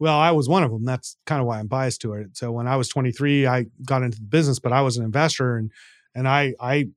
Well, 0.00 0.18
I 0.18 0.32
was 0.32 0.48
one 0.48 0.64
of 0.64 0.72
them. 0.72 0.84
That's 0.84 1.16
kind 1.24 1.40
of 1.40 1.46
why 1.46 1.60
I'm 1.60 1.68
biased 1.68 2.00
to 2.00 2.14
it. 2.14 2.36
So, 2.36 2.50
when 2.50 2.66
I 2.66 2.74
was 2.74 2.88
23, 2.88 3.46
I 3.46 3.66
got 3.86 4.02
into 4.02 4.18
the 4.18 4.26
business, 4.26 4.58
but 4.58 4.72
I 4.72 4.80
was 4.80 4.96
an 4.96 5.04
investor 5.04 5.56
and, 5.56 5.70
and 6.16 6.26
I, 6.26 6.54
I, 6.58 6.88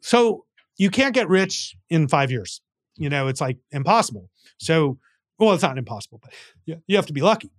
so 0.00 0.46
you 0.78 0.90
can't 0.90 1.14
get 1.14 1.28
rich 1.28 1.76
in 1.88 2.08
five 2.08 2.32
years. 2.32 2.60
You 2.96 3.08
know, 3.08 3.28
it's 3.28 3.40
like 3.40 3.58
impossible. 3.70 4.30
So, 4.58 4.98
well, 5.40 5.54
it's 5.54 5.62
not 5.62 5.78
impossible, 5.78 6.20
but 6.22 6.32
you, 6.66 6.82
you 6.86 6.96
have 6.96 7.06
to 7.06 7.12
be 7.12 7.22
lucky. 7.22 7.50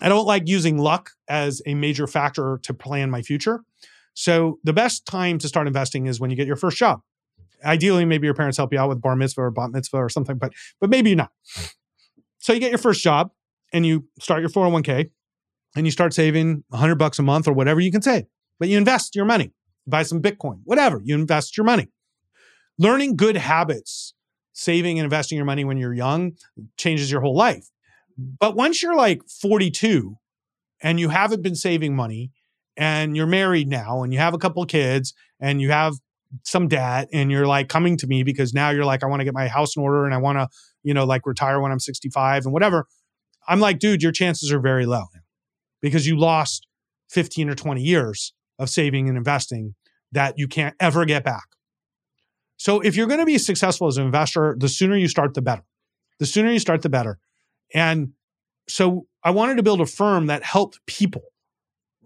I 0.00 0.08
don't 0.08 0.26
like 0.26 0.48
using 0.48 0.78
luck 0.78 1.10
as 1.28 1.60
a 1.66 1.74
major 1.74 2.06
factor 2.06 2.60
to 2.62 2.72
plan 2.72 3.10
my 3.10 3.22
future. 3.22 3.64
So 4.14 4.58
the 4.62 4.72
best 4.72 5.04
time 5.06 5.38
to 5.38 5.48
start 5.48 5.66
investing 5.66 6.06
is 6.06 6.20
when 6.20 6.30
you 6.30 6.36
get 6.36 6.46
your 6.46 6.56
first 6.56 6.76
job. 6.76 7.02
Ideally, 7.64 8.04
maybe 8.04 8.26
your 8.26 8.34
parents 8.34 8.56
help 8.56 8.72
you 8.72 8.78
out 8.78 8.88
with 8.88 9.02
bar 9.02 9.16
mitzvah 9.16 9.42
or 9.42 9.50
bat 9.50 9.70
mitzvah 9.72 9.96
or 9.96 10.08
something, 10.08 10.38
but 10.38 10.52
but 10.80 10.90
maybe 10.90 11.10
you're 11.10 11.16
not. 11.16 11.32
So 12.38 12.52
you 12.52 12.60
get 12.60 12.70
your 12.70 12.78
first 12.78 13.02
job 13.02 13.30
and 13.72 13.84
you 13.84 14.06
start 14.20 14.40
your 14.40 14.48
401k 14.48 15.10
and 15.74 15.86
you 15.86 15.90
start 15.90 16.14
saving 16.14 16.62
100 16.68 16.94
bucks 16.94 17.18
a 17.18 17.22
month 17.22 17.48
or 17.48 17.52
whatever 17.52 17.80
you 17.80 17.90
can 17.90 18.00
save. 18.00 18.24
But 18.60 18.68
you 18.68 18.78
invest 18.78 19.16
your 19.16 19.24
money, 19.24 19.52
buy 19.86 20.04
some 20.04 20.22
Bitcoin, 20.22 20.60
whatever, 20.64 21.00
you 21.04 21.16
invest 21.16 21.56
your 21.56 21.64
money. 21.64 21.88
Learning 22.78 23.16
good 23.16 23.36
habits 23.36 24.14
saving 24.58 24.98
and 24.98 25.04
investing 25.04 25.36
your 25.36 25.44
money 25.44 25.64
when 25.64 25.76
you're 25.76 25.94
young 25.94 26.32
changes 26.76 27.12
your 27.12 27.20
whole 27.20 27.36
life. 27.36 27.68
But 28.18 28.56
once 28.56 28.82
you're 28.82 28.96
like 28.96 29.22
42 29.40 30.16
and 30.82 30.98
you 30.98 31.10
haven't 31.10 31.42
been 31.42 31.54
saving 31.54 31.94
money 31.94 32.32
and 32.76 33.16
you're 33.16 33.28
married 33.28 33.68
now 33.68 34.02
and 34.02 34.12
you 34.12 34.18
have 34.18 34.34
a 34.34 34.38
couple 34.38 34.64
kids 34.66 35.14
and 35.40 35.60
you 35.60 35.70
have 35.70 35.94
some 36.42 36.66
debt 36.66 37.08
and 37.12 37.30
you're 37.30 37.46
like 37.46 37.68
coming 37.68 37.96
to 37.98 38.08
me 38.08 38.24
because 38.24 38.52
now 38.52 38.70
you're 38.70 38.84
like, 38.84 39.04
I 39.04 39.06
want 39.06 39.20
to 39.20 39.24
get 39.24 39.32
my 39.32 39.46
house 39.46 39.76
in 39.76 39.82
order 39.82 40.04
and 40.04 40.12
I 40.12 40.18
want 40.18 40.38
to, 40.38 40.48
you 40.82 40.92
know, 40.92 41.04
like 41.04 41.24
retire 41.24 41.60
when 41.60 41.70
I'm 41.70 41.78
65 41.78 42.44
and 42.44 42.52
whatever. 42.52 42.88
I'm 43.46 43.60
like, 43.60 43.78
dude, 43.78 44.02
your 44.02 44.12
chances 44.12 44.52
are 44.52 44.60
very 44.60 44.86
low 44.86 45.04
because 45.80 46.04
you 46.04 46.18
lost 46.18 46.66
15 47.10 47.48
or 47.48 47.54
20 47.54 47.80
years 47.80 48.34
of 48.58 48.68
saving 48.68 49.08
and 49.08 49.16
investing 49.16 49.76
that 50.10 50.34
you 50.36 50.48
can't 50.48 50.74
ever 50.80 51.04
get 51.04 51.22
back. 51.22 51.44
So 52.58 52.80
if 52.80 52.96
you're 52.96 53.06
going 53.06 53.20
to 53.20 53.26
be 53.26 53.38
successful 53.38 53.86
as 53.86 53.96
an 53.96 54.04
investor, 54.04 54.54
the 54.58 54.68
sooner 54.68 54.96
you 54.96 55.08
start, 55.08 55.32
the 55.34 55.40
better. 55.40 55.64
The 56.18 56.26
sooner 56.26 56.50
you 56.50 56.58
start, 56.58 56.82
the 56.82 56.88
better. 56.88 57.18
And 57.72 58.12
so 58.68 59.06
I 59.24 59.30
wanted 59.30 59.56
to 59.56 59.62
build 59.62 59.80
a 59.80 59.86
firm 59.86 60.26
that 60.26 60.42
helped 60.42 60.80
people. 60.86 61.22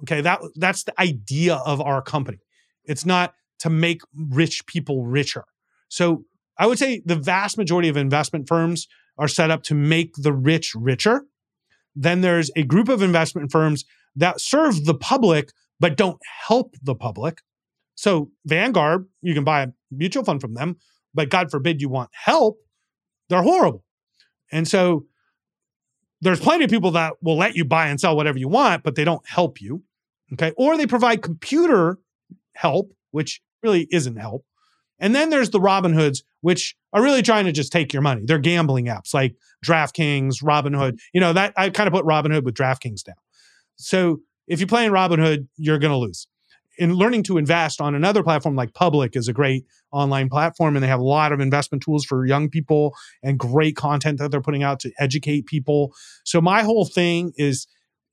Okay, 0.03 0.20
that 0.20 0.40
that's 0.57 0.84
the 0.84 1.00
idea 1.00 1.57
of 1.57 1.80
our 1.80 2.03
company. 2.03 2.38
It's 2.84 3.07
not 3.07 3.34
to 3.61 3.70
make 3.70 4.03
rich 4.14 4.66
people 4.66 5.05
richer. 5.05 5.44
So 5.88 6.24
I 6.59 6.66
would 6.66 6.78
say 6.78 7.03
the 7.05 7.16
vast 7.16 7.57
majority 7.57 7.88
of 7.88 7.96
investment 7.96 8.48
firms 8.48 8.88
are 9.16 9.28
set 9.28 9.50
up 9.50 9.62
to 9.64 9.74
make 9.74 10.14
the 10.16 10.32
rich 10.32 10.74
richer. 10.74 11.24
Then 11.94 12.20
there's 12.20 12.50
a 12.57 12.64
group 12.64 12.88
of 12.88 13.03
investment 13.03 13.53
firms 13.53 13.84
that 14.16 14.40
serve 14.40 14.84
the 14.84 14.94
public 14.94 15.50
but 15.80 15.96
don't 15.96 16.20
help 16.46 16.74
the 16.82 16.94
public. 16.94 17.40
So 17.94 18.30
Vanguard, 18.44 19.07
you 19.20 19.34
can 19.34 19.44
buy 19.44 19.68
mutual 19.97 20.24
fund 20.24 20.40
from 20.40 20.55
them, 20.55 20.76
but 21.14 21.28
God 21.28 21.51
forbid 21.51 21.80
you 21.80 21.88
want 21.88 22.11
help, 22.12 22.59
they're 23.28 23.43
horrible. 23.43 23.84
And 24.51 24.66
so 24.66 25.07
there's 26.20 26.40
plenty 26.40 26.64
of 26.64 26.70
people 26.70 26.93
that 26.93 27.14
will 27.22 27.36
let 27.36 27.57
you 27.57 27.64
buy 27.64 27.88
and 27.88 28.01
sell 28.01 28.16
whatever 28.16 28.38
you 28.38 28.49
want, 28.49 28.84
but 28.84 28.95
they 28.95 29.05
don't 29.05 29.26
help 29.28 29.61
you. 29.61 29.82
Okay. 30.32 30.53
Or 30.57 30.76
they 30.76 30.86
provide 30.86 31.22
computer 31.22 31.99
help, 32.55 32.93
which 33.11 33.43
really 33.62 33.88
isn't 33.90 34.16
help. 34.16 34.45
And 34.99 35.14
then 35.14 35.30
there's 35.30 35.51
the 35.51 35.59
Robinhoods, 35.59 36.22
which 36.43 36.76
are 36.93 37.03
really 37.03 37.22
trying 37.22 37.47
to 37.47 37.53
just 37.53 37.72
take 37.72 37.93
your 37.93 38.03
money. 38.03 38.22
They're 38.24 38.38
gambling 38.38 38.86
apps 38.86 39.12
like 39.12 39.34
DraftKings, 39.66 40.43
Robinhood. 40.45 40.99
You 41.12 41.20
know, 41.20 41.32
that 41.32 41.53
I 41.57 41.70
kind 41.70 41.88
of 41.88 41.93
put 41.93 42.05
Robinhood 42.05 42.45
with 42.45 42.55
DraftKings 42.55 43.03
down. 43.03 43.16
So 43.76 44.20
if 44.47 44.61
you 44.61 44.66
play 44.66 44.86
in 44.86 44.93
Robinhood, 44.93 45.49
you're 45.57 45.78
going 45.78 45.90
to 45.90 45.97
lose 45.97 46.28
in 46.78 46.94
learning 46.94 47.22
to 47.24 47.38
invest 47.38 47.80
on 47.80 47.94
another 47.94 48.22
platform 48.22 48.56
like 48.56 48.74
Public 48.74 49.16
is 49.16 49.28
a 49.28 49.32
great 49.32 49.64
online 49.92 50.28
platform, 50.28 50.76
and 50.76 50.82
they 50.82 50.88
have 50.88 51.00
a 51.00 51.04
lot 51.04 51.32
of 51.32 51.40
investment 51.40 51.82
tools 51.82 52.04
for 52.04 52.26
young 52.26 52.48
people 52.48 52.94
and 53.22 53.38
great 53.38 53.76
content 53.76 54.18
that 54.18 54.30
they're 54.30 54.40
putting 54.40 54.62
out 54.62 54.80
to 54.80 54.92
educate 54.98 55.46
people. 55.46 55.92
So 56.24 56.40
my 56.40 56.62
whole 56.62 56.86
thing 56.86 57.32
is 57.36 57.66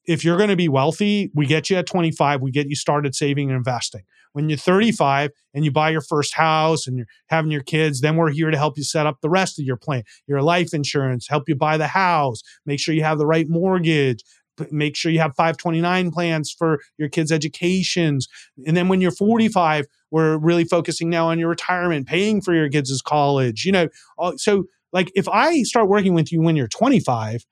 if 0.06 0.24
you're 0.24 0.38
going 0.38 0.50
to 0.50 0.56
be 0.56 0.70
wealthy, 0.70 1.32
we 1.36 1.46
get 1.46 1.70
you 1.70 1.78
at 1.78 1.86
25, 1.86 2.42
we 2.42 2.52
get 2.52 2.68
you 2.68 2.76
started 2.76 3.16
saving 3.16 3.50
and 3.50 3.58
investing. 3.58 4.02
When 4.34 4.50
you're 4.50 4.58
35 4.58 5.32
and 5.54 5.66
you 5.66 5.72
buy 5.72 5.90
your 5.90 6.02
first 6.02 6.36
house 6.36 6.88
and 6.88 6.98
you're 6.98 7.08
having 7.28 7.52
your 7.52 7.64
kids, 7.64 8.02
then 8.02 8.16
we're 8.16 8.32
here 8.32 8.52
to 8.52 8.58
help 8.58 8.78
you 8.78 8.84
set 8.84 9.08
up 9.08 9.18
the 9.22 9.30
rest 9.30 9.60
of 9.60 9.66
your 9.66 9.78
plan, 9.78 10.04
your 10.28 10.42
life 10.42 10.74
insurance, 10.74 11.28
help 11.28 11.48
you 11.48 11.56
buy 11.56 11.78
the 11.78 11.88
house, 11.88 12.42
make 12.66 12.80
sure 12.80 12.94
you 12.94 13.04
have 13.04 13.18
the 13.18 13.26
right 13.26 13.48
mortgage, 13.50 14.24
make 14.72 14.96
sure 14.96 15.12
you 15.12 15.20
have 15.20 15.36
529 15.36 16.12
plans 16.12 16.52
for 16.52 16.80
your 16.98 17.10
kids' 17.10 17.32
educations. 17.32 18.28
And 18.66 18.76
then 18.76 18.88
when 18.88 19.02
you're 19.02 19.12
45, 19.12 19.86
we're 20.12 20.38
really 20.38 20.64
focusing 20.64 21.10
now 21.10 21.28
on 21.28 21.40
your 21.40 21.50
retirement, 21.50 22.08
paying 22.08 22.42
for 22.42 22.54
your 22.54 22.70
kids' 22.70 23.02
college. 23.02 23.66
You 23.66 23.72
know, 23.72 23.88
so 24.38 24.66
like 24.92 25.12
if 25.16 25.28
I 25.28 25.64
start 25.64 25.88
working 25.88 26.14
with 26.14 26.32
you 26.32 26.42
when 26.42 26.56
you're 26.56 26.68
25, 26.68 27.46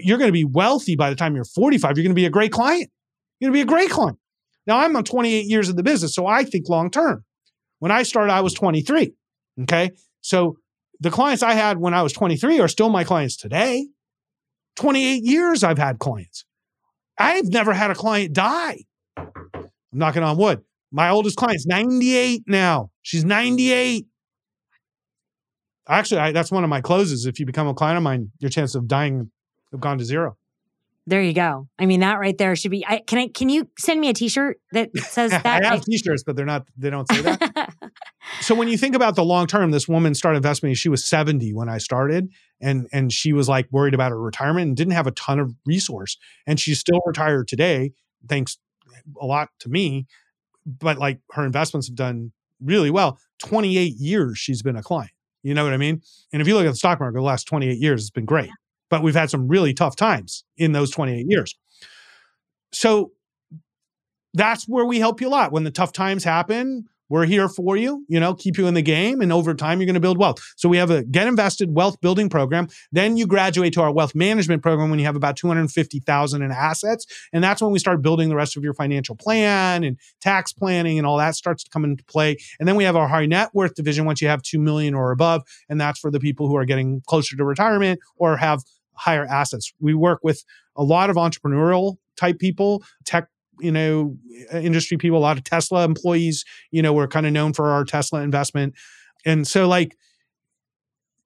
you're 0.00 0.18
going 0.18 0.28
to 0.28 0.32
be 0.32 0.44
wealthy 0.44 0.96
by 0.96 1.10
the 1.10 1.16
time 1.16 1.34
you're 1.34 1.44
45. 1.44 1.96
You're 1.96 2.02
going 2.02 2.10
to 2.10 2.14
be 2.14 2.26
a 2.26 2.30
great 2.30 2.52
client. 2.52 2.90
You're 3.40 3.50
going 3.50 3.60
to 3.60 3.66
be 3.66 3.72
a 3.72 3.74
great 3.74 3.90
client. 3.90 4.18
Now 4.66 4.78
I'm 4.78 4.96
on 4.96 5.04
28 5.04 5.46
years 5.46 5.68
of 5.68 5.76
the 5.76 5.82
business, 5.82 6.14
so 6.14 6.26
I 6.26 6.44
think 6.44 6.68
long 6.68 6.90
term. 6.90 7.24
When 7.78 7.92
I 7.92 8.02
started, 8.02 8.32
I 8.32 8.40
was 8.40 8.54
23. 8.54 9.12
Okay. 9.62 9.90
So 10.22 10.56
the 10.98 11.10
clients 11.10 11.42
I 11.42 11.52
had 11.52 11.78
when 11.78 11.94
I 11.94 12.02
was 12.02 12.12
23 12.12 12.58
are 12.60 12.68
still 12.68 12.88
my 12.88 13.04
clients 13.04 13.36
today. 13.36 13.86
28 14.76 15.24
years 15.24 15.64
I've 15.64 15.78
had 15.78 15.98
clients. 15.98 16.44
I've 17.18 17.46
never 17.46 17.72
had 17.72 17.90
a 17.90 17.94
client 17.94 18.32
die. 18.32 18.84
I'm 19.16 19.70
knocking 19.92 20.22
on 20.22 20.36
wood. 20.36 20.62
My 20.92 21.10
oldest 21.10 21.36
client's 21.36 21.66
98 21.66 22.44
now. 22.46 22.90
She's 23.02 23.24
98. 23.24 24.06
Actually, 25.88 26.20
I, 26.20 26.32
that's 26.32 26.50
one 26.50 26.64
of 26.64 26.70
my 26.70 26.80
closes. 26.80 27.26
If 27.26 27.38
you 27.38 27.46
become 27.46 27.68
a 27.68 27.74
client 27.74 27.96
of 27.96 28.02
mine, 28.02 28.30
your 28.38 28.50
chance 28.50 28.74
of 28.74 28.88
dying 28.88 29.30
have 29.72 29.80
gone 29.80 29.98
to 29.98 30.04
zero. 30.04 30.36
There 31.08 31.22
you 31.22 31.32
go. 31.32 31.68
I 31.78 31.86
mean, 31.86 32.00
that 32.00 32.18
right 32.18 32.36
there 32.36 32.56
should 32.56 32.72
be. 32.72 32.84
I, 32.84 32.98
can 33.06 33.18
I? 33.18 33.28
Can 33.28 33.48
you 33.48 33.68
send 33.78 34.00
me 34.00 34.08
a 34.08 34.12
T-shirt 34.12 34.58
that 34.72 34.90
says 34.96 35.30
that? 35.30 35.46
I 35.46 35.68
have 35.68 35.84
T-shirts, 35.84 36.24
but 36.24 36.34
they're 36.34 36.44
not. 36.44 36.66
They 36.76 36.90
don't 36.90 37.10
say 37.10 37.22
that. 37.22 37.72
so 38.40 38.56
when 38.56 38.66
you 38.66 38.76
think 38.76 38.96
about 38.96 39.14
the 39.14 39.24
long 39.24 39.46
term, 39.46 39.70
this 39.70 39.86
woman 39.86 40.14
started 40.14 40.38
investing. 40.38 40.74
She 40.74 40.88
was 40.88 41.04
seventy 41.04 41.54
when 41.54 41.68
I 41.68 41.78
started, 41.78 42.28
and 42.60 42.88
and 42.92 43.12
she 43.12 43.32
was 43.32 43.48
like 43.48 43.68
worried 43.70 43.94
about 43.94 44.10
her 44.10 44.20
retirement 44.20 44.68
and 44.68 44.76
didn't 44.76 44.94
have 44.94 45.06
a 45.06 45.12
ton 45.12 45.38
of 45.38 45.54
resource, 45.64 46.16
and 46.46 46.58
she's 46.58 46.80
still 46.80 47.00
retired 47.04 47.48
today, 47.48 47.92
thanks 48.28 48.58
a 49.20 49.26
lot 49.26 49.48
to 49.60 49.68
me. 49.68 50.06
But 50.64 50.98
like 50.98 51.20
her 51.32 51.44
investments 51.44 51.86
have 51.86 51.96
done 51.96 52.32
really 52.60 52.90
well. 52.90 53.18
Twenty 53.38 53.78
eight 53.78 53.96
years 53.96 54.38
she's 54.38 54.62
been 54.62 54.76
a 54.76 54.82
client. 54.82 55.12
You 55.42 55.54
know 55.54 55.64
what 55.64 55.74
I 55.74 55.76
mean? 55.76 56.02
And 56.32 56.42
if 56.42 56.48
you 56.48 56.54
look 56.54 56.66
at 56.66 56.70
the 56.70 56.76
stock 56.76 57.00
market, 57.00 57.16
the 57.16 57.22
last 57.22 57.44
twenty 57.44 57.68
eight 57.68 57.78
years, 57.78 58.02
it's 58.02 58.10
been 58.10 58.24
great 58.24 58.50
but 58.88 59.02
we've 59.02 59.14
had 59.14 59.30
some 59.30 59.48
really 59.48 59.74
tough 59.74 59.96
times 59.96 60.44
in 60.56 60.72
those 60.72 60.90
28 60.90 61.18
mm-hmm. 61.18 61.30
years. 61.30 61.56
So 62.72 63.12
that's 64.34 64.68
where 64.68 64.84
we 64.84 64.98
help 64.98 65.20
you 65.20 65.28
a 65.28 65.30
lot. 65.30 65.52
When 65.52 65.64
the 65.64 65.70
tough 65.70 65.92
times 65.92 66.24
happen, 66.24 66.86
we're 67.08 67.26
here 67.26 67.48
for 67.48 67.76
you, 67.76 68.04
you 68.08 68.20
know, 68.20 68.34
keep 68.34 68.58
you 68.58 68.66
in 68.66 68.74
the 68.74 68.82
game. 68.82 69.20
And 69.20 69.32
over 69.32 69.54
time, 69.54 69.80
you're 69.80 69.86
going 69.86 69.94
to 69.94 70.00
build 70.00 70.18
wealth. 70.18 70.38
So 70.56 70.68
we 70.68 70.76
have 70.78 70.90
a 70.90 71.02
get 71.04 71.26
invested 71.26 71.74
wealth 71.74 72.00
building 72.00 72.28
program. 72.28 72.68
Then 72.92 73.16
you 73.16 73.26
graduate 73.26 73.72
to 73.74 73.82
our 73.82 73.92
wealth 73.92 74.14
management 74.14 74.62
program 74.62 74.90
when 74.90 74.98
you 74.98 75.04
have 75.04 75.16
about 75.16 75.36
250,000 75.36 76.42
in 76.42 76.50
assets. 76.50 77.06
And 77.32 77.42
that's 77.42 77.62
when 77.62 77.70
we 77.70 77.78
start 77.78 78.02
building 78.02 78.28
the 78.28 78.36
rest 78.36 78.56
of 78.56 78.64
your 78.64 78.74
financial 78.74 79.16
plan 79.16 79.84
and 79.84 79.98
tax 80.20 80.52
planning 80.52 80.98
and 80.98 81.06
all 81.06 81.18
that 81.18 81.34
starts 81.34 81.64
to 81.64 81.70
come 81.70 81.84
into 81.84 82.04
play. 82.04 82.36
And 82.58 82.68
then 82.68 82.76
we 82.76 82.84
have 82.84 82.96
our 82.96 83.08
high 83.08 83.26
net 83.26 83.50
worth 83.54 83.74
division 83.74 84.04
once 84.04 84.20
you 84.20 84.28
have 84.28 84.42
2 84.42 84.58
million 84.58 84.94
or 84.94 85.12
above. 85.12 85.42
And 85.68 85.80
that's 85.80 85.98
for 85.98 86.10
the 86.10 86.20
people 86.20 86.48
who 86.48 86.56
are 86.56 86.64
getting 86.64 87.02
closer 87.06 87.36
to 87.36 87.44
retirement 87.44 88.00
or 88.16 88.36
have 88.36 88.62
higher 88.94 89.24
assets. 89.24 89.72
We 89.78 89.94
work 89.94 90.20
with 90.22 90.44
a 90.74 90.82
lot 90.82 91.10
of 91.10 91.16
entrepreneurial 91.16 91.96
type 92.16 92.38
people, 92.38 92.82
tech 93.04 93.28
you 93.60 93.72
know 93.72 94.16
uh, 94.52 94.58
industry 94.58 94.96
people 94.96 95.18
a 95.18 95.20
lot 95.20 95.36
of 95.38 95.44
tesla 95.44 95.84
employees 95.84 96.44
you 96.70 96.82
know 96.82 96.92
we're 96.92 97.08
kind 97.08 97.26
of 97.26 97.32
known 97.32 97.52
for 97.52 97.70
our 97.70 97.84
tesla 97.84 98.22
investment. 98.22 98.74
And 99.24 99.46
so 99.46 99.66
like 99.66 99.96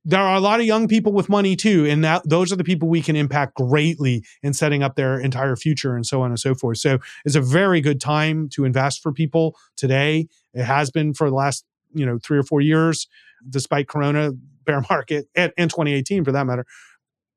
there 0.04 0.20
are 0.20 0.34
a 0.34 0.40
lot 0.40 0.60
of 0.60 0.66
young 0.66 0.88
people 0.88 1.12
with 1.12 1.28
money 1.28 1.54
too 1.54 1.84
and 1.86 2.02
that 2.02 2.26
those 2.26 2.50
are 2.50 2.56
the 2.56 2.64
people 2.64 2.88
we 2.88 3.02
can 3.02 3.16
impact 3.16 3.54
greatly 3.54 4.24
in 4.42 4.54
setting 4.54 4.82
up 4.82 4.96
their 4.96 5.20
entire 5.20 5.56
future 5.56 5.94
and 5.94 6.06
so 6.06 6.22
on 6.22 6.30
and 6.30 6.40
so 6.40 6.54
forth. 6.54 6.78
So 6.78 6.98
it's 7.26 7.34
a 7.34 7.40
very 7.40 7.82
good 7.82 8.00
time 8.00 8.48
to 8.50 8.64
invest 8.64 9.02
for 9.02 9.12
people 9.12 9.56
today. 9.76 10.26
It 10.54 10.64
has 10.64 10.90
been 10.90 11.12
for 11.12 11.28
the 11.28 11.36
last 11.36 11.64
you 11.92 12.06
know 12.06 12.18
three 12.18 12.38
or 12.38 12.42
four 12.42 12.60
years 12.60 13.08
despite 13.48 13.88
corona 13.88 14.32
bear 14.64 14.82
market 14.90 15.26
and, 15.34 15.52
and 15.58 15.70
2018 15.70 16.24
for 16.24 16.32
that 16.32 16.46
matter. 16.46 16.64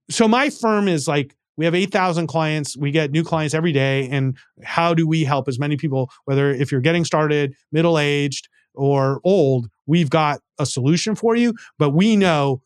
So 0.09 0.27
my 0.27 0.49
firm 0.49 0.87
is 0.87 1.07
like 1.07 1.35
we 1.57 1.65
have 1.65 1.75
8,000 1.75 2.27
clients. 2.27 2.75
We 2.75 2.91
get 2.91 3.11
new 3.11 3.23
clients 3.23 3.53
every 3.53 3.71
day. 3.71 4.09
And 4.09 4.37
how 4.63 4.93
do 4.93 5.07
we 5.07 5.23
help 5.23 5.47
as 5.47 5.59
many 5.59 5.77
people, 5.77 6.09
whether 6.25 6.51
if 6.51 6.71
you're 6.71 6.81
getting 6.81 7.05
started, 7.05 7.53
middle 7.71 7.99
aged, 7.99 8.47
or 8.73 9.21
old, 9.23 9.69
we've 9.85 10.09
got 10.09 10.39
a 10.57 10.65
solution 10.65 11.15
for 11.15 11.35
you. 11.35 11.53
But 11.77 11.91
we 11.91 12.15
know 12.15 12.61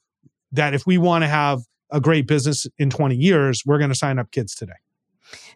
that 0.51 0.73
if 0.73 0.85
we 0.85 0.97
want 0.97 1.23
to 1.23 1.27
have 1.27 1.61
a 1.91 1.99
great 1.99 2.27
business 2.27 2.67
in 2.77 2.89
20 2.89 3.15
years, 3.15 3.63
we're 3.65 3.77
going 3.77 3.89
to 3.89 3.95
sign 3.95 4.19
up 4.19 4.31
kids 4.31 4.55
today. 4.55 4.73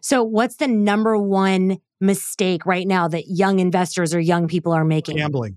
So, 0.02 0.22
what's 0.22 0.56
the 0.56 0.68
number 0.68 1.16
one 1.16 1.78
mistake 2.00 2.66
right 2.66 2.86
now 2.86 3.08
that 3.08 3.24
young 3.28 3.58
investors 3.58 4.14
or 4.14 4.20
young 4.20 4.46
people 4.46 4.72
are 4.72 4.84
making? 4.84 5.16
Gambling, 5.16 5.56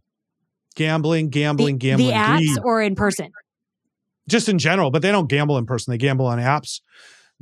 gambling, 0.75 1.29
gambling, 1.29 1.75
the, 1.75 1.79
gambling. 1.79 2.07
The 2.09 2.13
apps 2.13 2.37
greed. 2.37 2.59
or 2.63 2.81
in 2.81 2.95
person? 2.95 3.31
Just 4.29 4.47
in 4.47 4.57
general, 4.57 4.89
but 4.89 5.01
they 5.01 5.11
don't 5.11 5.27
gamble 5.27 5.57
in 5.57 5.65
person. 5.65 5.91
They 5.91 5.97
gamble 5.97 6.27
on 6.27 6.39
apps. 6.39 6.79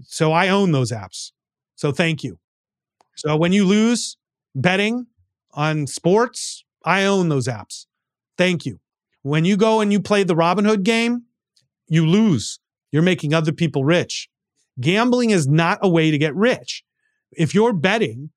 So 0.02 0.32
I 0.32 0.50
own 0.50 0.72
those 0.72 0.92
apps. 0.92 1.32
So 1.76 1.92
thank 1.92 2.24
you. 2.24 2.40
So 3.16 3.38
when 3.38 3.54
you 3.54 3.66
lose 3.66 4.18
betting 4.56 5.08
on 5.54 5.88
sports, 5.88 6.64
I 6.84 7.06
own 7.06 7.30
those 7.30 7.48
apps. 7.48 7.86
Thank 8.38 8.66
you. 8.66 8.80
When 9.22 9.46
you 9.46 9.56
go 9.56 9.80
and 9.82 9.92
you 9.92 10.02
play 10.02 10.24
the 10.24 10.36
Robinhood 10.36 10.84
game, 10.84 11.24
you 11.88 12.06
lose. 12.06 12.60
You're 12.92 13.04
making 13.04 13.34
other 13.34 13.52
people 13.52 13.86
rich. 13.86 14.30
Gambling 14.80 15.30
is 15.30 15.48
not 15.48 15.80
a 15.82 15.90
way 15.90 16.12
to 16.12 16.18
get 16.18 16.36
rich. 16.36 16.84
If 17.32 17.54
you're 17.54 17.74
betting, 17.74 18.32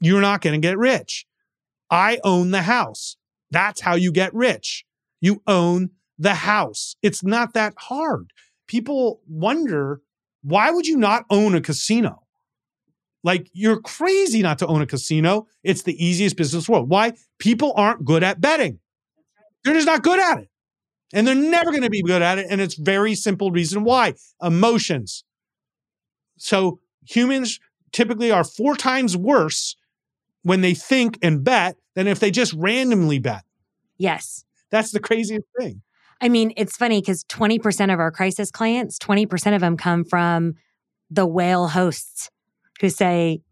you're 0.00 0.20
not 0.20 0.40
going 0.40 0.60
to 0.60 0.66
get 0.66 0.78
rich. 0.78 1.26
I 1.90 2.18
own 2.24 2.50
the 2.50 2.62
house. 2.62 3.16
That's 3.50 3.80
how 3.80 3.94
you 3.94 4.10
get 4.10 4.32
rich. 4.34 4.84
You 5.20 5.42
own 5.46 5.90
the 6.18 6.34
house. 6.34 6.96
It's 7.02 7.22
not 7.22 7.54
that 7.54 7.74
hard. 7.76 8.32
People 8.66 9.20
wonder 9.28 10.00
why 10.42 10.70
would 10.70 10.86
you 10.86 10.96
not 10.96 11.24
own 11.30 11.54
a 11.54 11.60
casino? 11.60 12.22
Like 13.24 13.48
you're 13.52 13.80
crazy 13.80 14.42
not 14.42 14.58
to 14.58 14.66
own 14.66 14.82
a 14.82 14.86
casino. 14.86 15.46
It's 15.62 15.82
the 15.82 16.04
easiest 16.04 16.36
business 16.36 16.68
world. 16.68 16.88
Why? 16.88 17.12
People 17.38 17.72
aren't 17.76 18.04
good 18.04 18.22
at 18.22 18.40
betting. 18.40 18.80
They're 19.64 19.74
just 19.74 19.86
not 19.86 20.02
good 20.02 20.18
at 20.18 20.38
it. 20.38 20.48
And 21.14 21.26
they're 21.26 21.34
never 21.34 21.70
going 21.70 21.82
to 21.82 21.90
be 21.90 22.02
good 22.02 22.22
at 22.22 22.38
it. 22.38 22.46
And 22.50 22.60
it's 22.60 22.74
very 22.74 23.14
simple 23.14 23.50
reason 23.50 23.84
why. 23.84 24.14
Emotions. 24.42 25.24
So 26.38 26.80
humans 27.06 27.60
typically 27.92 28.32
are 28.32 28.44
four 28.44 28.76
times 28.76 29.16
worse 29.16 29.76
when 30.42 30.62
they 30.62 30.74
think 30.74 31.18
and 31.22 31.44
bet 31.44 31.76
than 31.94 32.08
if 32.08 32.18
they 32.18 32.30
just 32.30 32.52
randomly 32.54 33.18
bet. 33.18 33.44
Yes. 33.98 34.44
That's 34.70 34.90
the 34.90 35.00
craziest 35.00 35.44
thing. 35.60 35.82
I 36.22 36.28
mean, 36.28 36.52
it's 36.56 36.76
funny 36.76 37.00
because 37.00 37.24
20% 37.24 37.92
of 37.92 37.98
our 37.98 38.12
crisis 38.12 38.52
clients, 38.52 38.96
20% 39.00 39.54
of 39.56 39.60
them 39.60 39.76
come 39.76 40.04
from 40.04 40.54
the 41.10 41.26
whale 41.26 41.66
hosts 41.66 42.30
who 42.80 42.88
say, 42.88 43.42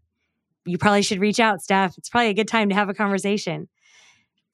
you 0.64 0.78
probably 0.78 1.02
should 1.02 1.18
reach 1.18 1.40
out, 1.40 1.60
Steph. 1.60 1.98
It's 1.98 2.08
probably 2.08 2.28
a 2.28 2.34
good 2.34 2.46
time 2.46 2.68
to 2.68 2.74
have 2.76 2.88
a 2.88 2.94
conversation. 2.94 3.68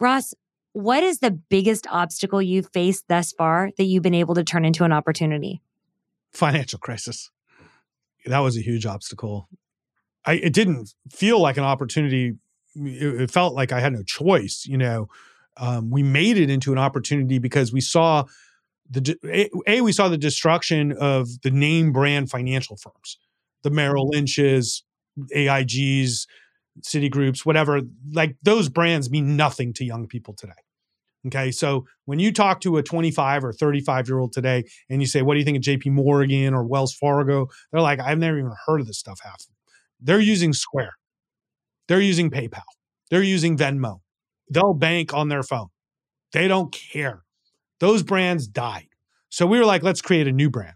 Ross, 0.01 0.33
what 0.73 1.03
is 1.03 1.19
the 1.19 1.31
biggest 1.31 1.87
obstacle 1.91 2.41
you've 2.41 2.71
faced 2.73 3.05
thus 3.09 3.33
far 3.33 3.71
that 3.77 3.85
you've 3.85 4.03
been 4.03 4.15
able 4.15 4.35
to 4.35 4.45
turn 4.45 4.65
into 4.65 4.85
an 4.85 4.93
opportunity? 4.93 5.61
Financial 6.33 6.79
crisis. 6.79 7.31
That 8.25 8.39
was 8.39 8.57
a 8.57 8.63
huge 8.63 8.87
obstacle. 8.87 9.47
I, 10.25 10.35
it 10.35 10.55
didn't 10.55 10.95
feel 11.13 11.39
like 11.39 11.59
an 11.59 11.65
opportunity. 11.65 12.37
It, 12.77 13.21
it 13.21 13.31
felt 13.31 13.55
like 13.55 13.73
I 13.73 13.81
had 13.81 13.93
no 13.93 14.03
choice, 14.03 14.65
you 14.67 14.79
know 14.79 15.09
um, 15.57 15.91
we 15.91 16.03
made 16.03 16.37
it 16.37 16.51
into 16.51 16.73
an 16.73 16.79
opportunity 16.79 17.39
because 17.39 17.73
we 17.73 17.81
saw 17.81 18.25
the 18.91 19.17
a, 19.25 19.51
a, 19.67 19.81
we 19.81 19.93
saw 19.93 20.09
the 20.09 20.19
destruction 20.19 20.93
of 20.93 21.29
the 21.43 21.51
name 21.51 21.93
brand 21.93 22.31
financial 22.31 22.77
firms, 22.77 23.19
the 23.63 23.71
Merrill 23.71 24.09
Lynch's, 24.09 24.85
AIG's, 25.35 26.27
Citigroups, 26.83 27.47
whatever. 27.47 27.81
Like 28.13 28.37
those 28.43 28.69
brands 28.69 29.11
mean 29.11 29.37
nothing 29.37 29.73
to 29.75 29.85
young 29.85 30.07
people 30.07 30.35
today. 30.35 30.53
Okay, 31.27 31.51
so 31.51 31.87
when 32.05 32.19
you 32.19 32.33
talk 32.33 32.61
to 32.61 32.77
a 32.77 32.83
25 32.83 33.45
or 33.45 33.53
35 33.53 34.09
year 34.09 34.19
old 34.19 34.33
today 34.33 34.65
and 34.91 35.01
you 35.01 35.09
say, 35.09 35.23
"What 35.23 35.35
do 35.35 35.39
you 35.39 35.45
think 35.45 35.57
of 35.57 35.63
J.P. 35.63 35.91
Morgan 35.91 36.55
or 36.55 36.65
Wells 36.65 36.95
Fargo?" 36.95 37.49
They're 37.73 37.81
like, 37.81 37.99
"I've 37.99 38.19
never 38.19 38.39
even 38.39 38.53
heard 38.67 38.81
of 38.81 38.87
this 38.87 38.99
stuff." 38.99 39.21
Half 39.25 39.47
they're 40.01 40.21
using 40.21 40.53
Square, 40.53 40.93
they're 41.89 42.01
using 42.01 42.31
PayPal, 42.31 42.63
they're 43.11 43.23
using 43.23 43.57
Venmo, 43.57 44.01
they'll 44.51 44.75
bank 44.75 45.15
on 45.15 45.29
their 45.29 45.43
phone. 45.43 45.69
They 46.33 46.49
don't 46.49 46.73
care. 46.73 47.23
Those 47.81 48.03
brands 48.03 48.47
died. 48.47 48.89
So 49.29 49.47
we 49.47 49.59
were 49.59 49.65
like, 49.65 49.83
let's 49.83 50.01
create 50.01 50.27
a 50.27 50.33
new 50.33 50.51
brand. 50.51 50.75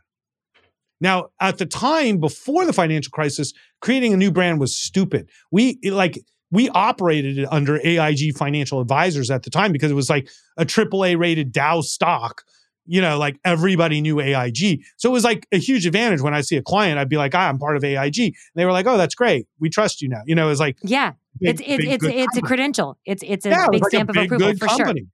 Now, 1.00 1.28
at 1.40 1.58
the 1.58 1.66
time 1.66 2.18
before 2.18 2.66
the 2.66 2.72
financial 2.72 3.10
crisis, 3.10 3.52
creating 3.80 4.12
a 4.12 4.16
new 4.16 4.30
brand 4.30 4.60
was 4.60 4.76
stupid. 4.76 5.30
We 5.50 5.78
like 5.84 6.18
we 6.50 6.68
operated 6.70 7.46
under 7.50 7.80
AIG 7.82 8.36
Financial 8.36 8.80
Advisors 8.80 9.30
at 9.30 9.44
the 9.44 9.50
time 9.50 9.72
because 9.72 9.90
it 9.90 9.94
was 9.94 10.10
like 10.10 10.28
a 10.56 10.64
AAA 10.64 11.18
rated 11.18 11.52
Dow 11.52 11.80
stock. 11.80 12.42
You 12.86 13.00
know, 13.00 13.18
like 13.18 13.38
everybody 13.44 14.00
knew 14.00 14.20
AIG. 14.20 14.82
So 14.96 15.08
it 15.08 15.12
was 15.12 15.22
like 15.22 15.46
a 15.52 15.58
huge 15.58 15.86
advantage 15.86 16.22
when 16.22 16.34
I 16.34 16.40
see 16.40 16.56
a 16.56 16.62
client, 16.62 16.98
I'd 16.98 17.08
be 17.08 17.18
like, 17.18 17.34
ah, 17.34 17.48
I'm 17.48 17.58
part 17.58 17.76
of 17.76 17.84
AIG. 17.84 18.18
And 18.18 18.34
they 18.56 18.64
were 18.64 18.72
like, 18.72 18.86
oh, 18.86 18.96
that's 18.96 19.14
great. 19.14 19.46
We 19.60 19.70
trust 19.70 20.02
you 20.02 20.08
now. 20.08 20.22
You 20.26 20.34
know, 20.34 20.50
it's 20.50 20.58
like, 20.58 20.76
yeah, 20.82 21.12
Big, 21.41 21.61
it's 21.61 21.62
it's 21.64 22.05
it's 22.05 22.05
it's 22.05 22.36
a 22.36 22.43
credential. 22.43 22.99
It's 23.05 23.22
it's 23.26 23.47
a 23.47 23.51
yeah, 23.51 23.68
big 23.70 23.82
like 23.82 23.91
stamp 23.91 24.11
a 24.11 24.12
big, 24.12 24.32
of 24.32 24.41
approval 24.41 24.57
for 24.59 24.66
company. 24.66 25.01
sure. 25.01 25.09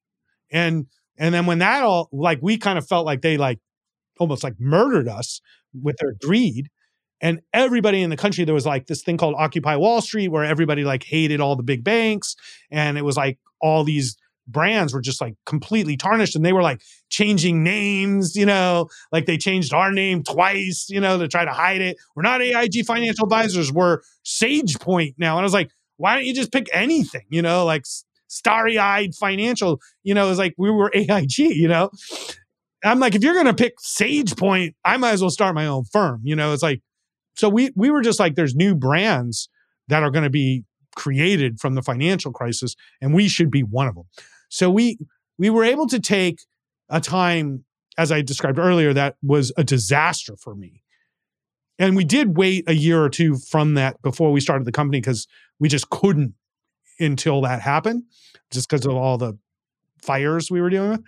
And 0.51 0.87
and 1.19 1.35
then 1.35 1.47
when 1.47 1.59
that 1.61 1.83
all 1.83 2.09
like 2.13 2.39
we 2.43 2.59
kind 2.59 2.79
of 2.79 2.87
felt 2.87 3.07
like 3.07 3.23
they 3.23 3.37
like 3.37 3.61
almost 4.19 4.43
like 4.43 4.55
murdered 4.59 5.09
us 5.09 5.41
with 5.83 5.97
their 6.01 6.15
greed. 6.23 6.71
And 7.21 7.41
everybody 7.55 8.03
in 8.03 8.11
the 8.11 8.17
country, 8.17 8.45
there 8.45 8.55
was 8.55 8.67
like 8.67 8.87
this 8.87 9.03
thing 9.03 9.17
called 9.17 9.35
Occupy 9.39 9.77
Wall 9.77 10.03
Street, 10.03 10.29
where 10.29 10.45
everybody 10.45 10.85
like 10.85 11.03
hated 11.03 11.41
all 11.41 11.57
the 11.57 11.63
big 11.63 11.83
banks, 11.83 12.37
and 12.71 12.99
it 12.99 13.03
was 13.03 13.17
like 13.17 13.39
all 13.61 13.85
these 13.85 14.17
brands 14.47 14.95
were 14.95 15.01
just 15.01 15.21
like 15.21 15.35
completely 15.45 15.97
tarnished 15.97 16.37
and 16.37 16.45
they 16.45 16.53
were 16.53 16.63
like 16.63 16.81
changing 17.11 17.63
names, 17.63 18.37
you 18.37 18.47
know, 18.47 18.89
like 19.13 19.27
they 19.27 19.37
changed 19.37 19.73
our 19.73 19.91
name 19.91 20.23
twice, 20.23 20.87
you 20.89 21.01
know, 21.01 21.19
to 21.19 21.29
try 21.29 21.45
to 21.45 21.51
hide 21.51 21.81
it. 21.81 21.97
We're 22.15 22.23
not 22.23 22.43
AIG 22.43 22.85
financial 22.87 23.25
advisors, 23.25 23.73
we're 23.73 24.01
Sage 24.23 24.79
Point 24.79 25.15
now. 25.19 25.37
And 25.37 25.41
I 25.41 25.43
was 25.45 25.53
like, 25.53 25.71
why 25.97 26.15
don't 26.15 26.25
you 26.25 26.35
just 26.35 26.53
pick 26.53 26.69
anything? 26.73 27.25
You 27.31 27.43
know, 27.43 27.65
like 27.65 27.85
starry 28.29 28.79
eyed 28.79 29.15
financial, 29.15 29.81
you 30.03 30.15
know, 30.15 30.29
it's 30.31 30.39
like 30.39 30.55
we 30.59 30.71
were 30.71 30.91
AIG, 30.95 31.39
you 31.39 31.69
know. 31.69 31.91
I'm 32.85 33.01
like, 33.01 33.15
if 33.15 33.23
you're 33.23 33.35
gonna 33.35 33.55
pick 33.55 33.75
Sage 33.81 34.37
Point, 34.37 34.77
I 34.85 34.97
might 34.97 35.13
as 35.13 35.21
well 35.21 35.31
start 35.31 35.55
my 35.55 35.67
own 35.67 35.85
firm. 35.85 36.21
You 36.25 36.37
know, 36.37 36.53
it's 36.53 36.63
like, 36.63 36.83
so 37.37 37.49
we 37.49 37.71
we 37.75 37.91
were 37.91 38.03
just 38.03 38.21
like, 38.21 38.35
there's 38.35 38.55
new 38.55 38.75
brands 38.75 39.49
that 39.89 40.03
are 40.03 40.11
gonna 40.11 40.31
be 40.31 40.65
created 40.95 41.61
from 41.61 41.75
the 41.75 41.83
financial 41.83 42.33
crisis, 42.33 42.75
and 43.01 43.15
we 43.15 43.29
should 43.29 43.51
be 43.51 43.63
one 43.63 43.89
of 43.89 43.95
them. 43.95 44.05
So 44.49 44.71
we 44.71 44.99
we 45.39 45.51
were 45.51 45.65
able 45.65 45.87
to 45.89 46.01
take 46.01 46.41
a 46.89 47.01
time, 47.01 47.65
as 47.99 48.13
I 48.13 48.23
described 48.23 48.59
earlier, 48.59 48.93
that 48.93 49.17
was 49.23 49.53
a 49.57 49.65
disaster 49.65 50.37
for 50.37 50.55
me. 50.55 50.83
And 51.79 51.97
we 51.97 52.05
did 52.05 52.37
wait 52.37 52.65
a 52.69 52.75
year 52.75 53.03
or 53.03 53.11
two 53.11 53.37
from 53.37 53.75
that 53.75 54.01
before 54.03 54.33
we 54.33 54.41
started 54.41 54.67
the 54.67 54.73
company 54.73 55.01
because 55.01 55.27
we 55.59 55.69
just 55.69 55.91
couldn't 55.91 56.35
until 56.99 57.43
that 57.43 57.61
happened, 57.61 58.05
just 58.51 58.69
because 58.69 58.87
of 58.87 58.95
all 58.95 59.19
the 59.19 59.39
fires 60.03 60.51
we 60.51 60.61
were 60.61 60.71
dealing 60.71 60.91
with. 60.91 61.03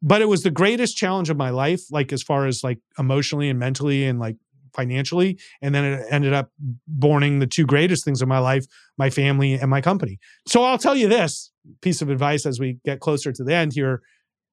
But 0.00 0.22
it 0.22 0.26
was 0.26 0.42
the 0.42 0.50
greatest 0.50 0.96
challenge 0.96 1.30
of 1.30 1.36
my 1.36 1.50
life, 1.50 1.82
like 1.90 2.12
as 2.12 2.22
far 2.22 2.46
as 2.46 2.64
like 2.64 2.78
emotionally 2.98 3.48
and 3.48 3.58
mentally 3.58 4.04
and 4.04 4.18
like 4.18 4.36
financially. 4.74 5.38
And 5.60 5.74
then 5.74 5.84
it 5.84 6.06
ended 6.10 6.32
up 6.32 6.50
borning 6.88 7.38
the 7.38 7.46
two 7.46 7.66
greatest 7.66 8.04
things 8.04 8.22
in 8.22 8.28
my 8.28 8.38
life 8.38 8.64
my 8.98 9.10
family 9.10 9.54
and 9.54 9.70
my 9.70 9.80
company. 9.80 10.18
So 10.46 10.64
I'll 10.64 10.78
tell 10.78 10.96
you 10.96 11.08
this 11.08 11.50
piece 11.80 12.02
of 12.02 12.10
advice 12.10 12.46
as 12.46 12.58
we 12.58 12.78
get 12.84 13.00
closer 13.00 13.32
to 13.32 13.44
the 13.44 13.54
end 13.54 13.72
here. 13.74 14.02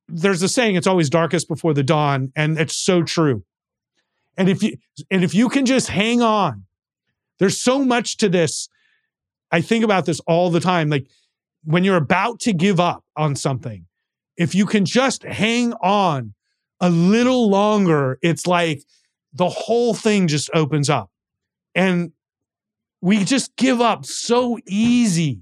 There's 0.08 0.42
a 0.42 0.50
saying, 0.50 0.76
it's 0.76 0.88
always 0.88 1.10
darkest 1.10 1.48
before 1.48 1.74
the 1.74 1.84
dawn. 1.84 2.32
And 2.36 2.60
it's 2.60 2.76
so 2.76 3.04
true. 3.04 3.44
And 4.40 4.50
if 4.50 4.64
you 4.64 4.78
and 5.12 5.24
if 5.24 5.36
you 5.36 5.50
can 5.50 5.66
just 5.66 5.90
hang 5.90 6.22
on, 6.22 6.64
there's 7.38 7.62
so 7.62 7.84
much 7.84 8.18
to 8.18 8.30
this 8.30 8.70
I 9.52 9.62
think 9.62 9.84
about 9.84 10.06
this 10.06 10.20
all 10.22 10.50
the 10.50 10.60
time. 10.60 10.90
Like 10.90 11.08
when 11.64 11.84
you're 11.84 11.98
about 11.98 12.40
to 12.42 12.54
give 12.54 12.80
up 12.80 13.04
on 13.16 13.36
something, 13.36 13.86
if 14.38 14.56
you 14.56 14.66
can 14.66 14.86
just 14.86 15.24
hang 15.24 15.74
on 15.82 16.34
a 16.80 16.90
little 16.90 17.50
longer, 17.50 18.18
it's 18.22 18.48
like 18.48 18.84
the 19.34 19.50
whole 19.50 19.94
thing 19.94 20.28
just 20.28 20.50
opens 20.54 20.90
up. 20.90 21.12
And 21.76 22.14
we 23.02 23.26
just 23.26 23.56
give 23.58 23.82
up 23.82 24.06
so 24.06 24.58
easy. 24.68 25.42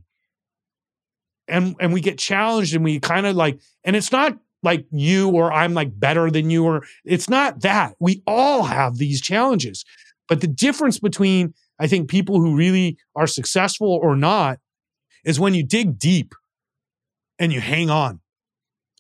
And 1.48 1.76
and 1.80 1.94
we 1.94 2.02
get 2.02 2.18
challenged 2.18 2.74
and 2.74 2.84
we 2.84 3.00
kind 3.00 3.26
of 3.26 3.36
like, 3.36 3.60
and 3.84 3.96
it's 3.96 4.12
not 4.12 4.38
like 4.68 4.86
you 4.92 5.30
or 5.30 5.52
I'm 5.52 5.74
like 5.74 5.98
better 5.98 6.30
than 6.30 6.52
you, 6.52 6.66
or 6.66 6.84
it's 7.04 7.30
not 7.30 7.62
that. 7.62 7.96
We 8.00 8.22
all 8.28 8.64
have 8.64 8.98
these 8.98 9.22
challenges. 9.22 9.84
But 10.28 10.42
the 10.42 10.48
difference 10.48 11.00
between 11.00 11.54
I 11.80 11.88
think 11.88 12.10
people 12.10 12.40
who 12.40 12.56
really 12.56 12.98
are 13.16 13.28
successful 13.28 13.88
or 13.88 14.16
not 14.16 14.60
is 15.24 15.40
when 15.40 15.54
you 15.54 15.64
dig 15.64 15.98
deep 15.98 16.36
and 17.40 17.54
you 17.54 17.62
hang 17.62 17.90
on. 17.90 18.20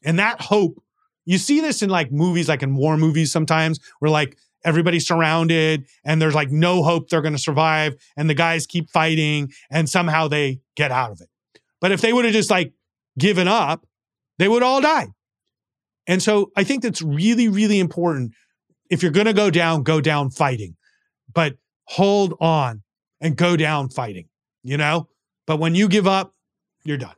And 0.03 0.17
that 0.19 0.41
hope, 0.41 0.81
you 1.25 1.37
see 1.37 1.59
this 1.59 1.81
in 1.81 1.89
like 1.89 2.11
movies, 2.11 2.47
like 2.47 2.63
in 2.63 2.75
war 2.75 2.95
movies 2.95 3.31
sometimes, 3.31 3.79
where 3.99 4.09
like 4.11 4.37
everybody's 4.63 5.07
surrounded 5.07 5.85
and 6.05 6.21
there's 6.21 6.35
like 6.35 6.49
no 6.49 6.81
hope 6.81 7.09
they're 7.09 7.21
going 7.21 7.35
to 7.35 7.41
survive 7.41 7.95
and 8.15 8.29
the 8.29 8.33
guys 8.33 8.65
keep 8.65 8.89
fighting 8.89 9.51
and 9.69 9.89
somehow 9.89 10.27
they 10.27 10.61
get 10.75 10.91
out 10.91 11.11
of 11.11 11.19
it. 11.19 11.29
But 11.81 11.91
if 11.91 11.99
they 11.99 12.13
would 12.13 12.25
have 12.25 12.33
just 12.33 12.49
like 12.49 12.73
given 13.19 13.47
up, 13.47 13.85
they 14.37 14.47
would 14.47 14.63
all 14.63 14.81
die. 14.81 15.07
And 16.07 16.23
so 16.23 16.51
I 16.55 16.63
think 16.63 16.83
that's 16.83 17.01
really, 17.01 17.49
really 17.49 17.79
important. 17.79 18.33
If 18.89 19.03
you're 19.03 19.11
going 19.11 19.27
to 19.27 19.33
go 19.33 19.51
down, 19.51 19.83
go 19.83 19.99
down 19.99 20.29
fighting, 20.29 20.75
but 21.33 21.57
hold 21.83 22.33
on 22.39 22.83
and 23.19 23.35
go 23.35 23.57
down 23.57 23.89
fighting, 23.89 24.29
you 24.63 24.77
know? 24.77 25.09
But 25.45 25.57
when 25.57 25.75
you 25.75 25.87
give 25.87 26.07
up, 26.07 26.33
you're 26.83 26.97
done. 26.97 27.15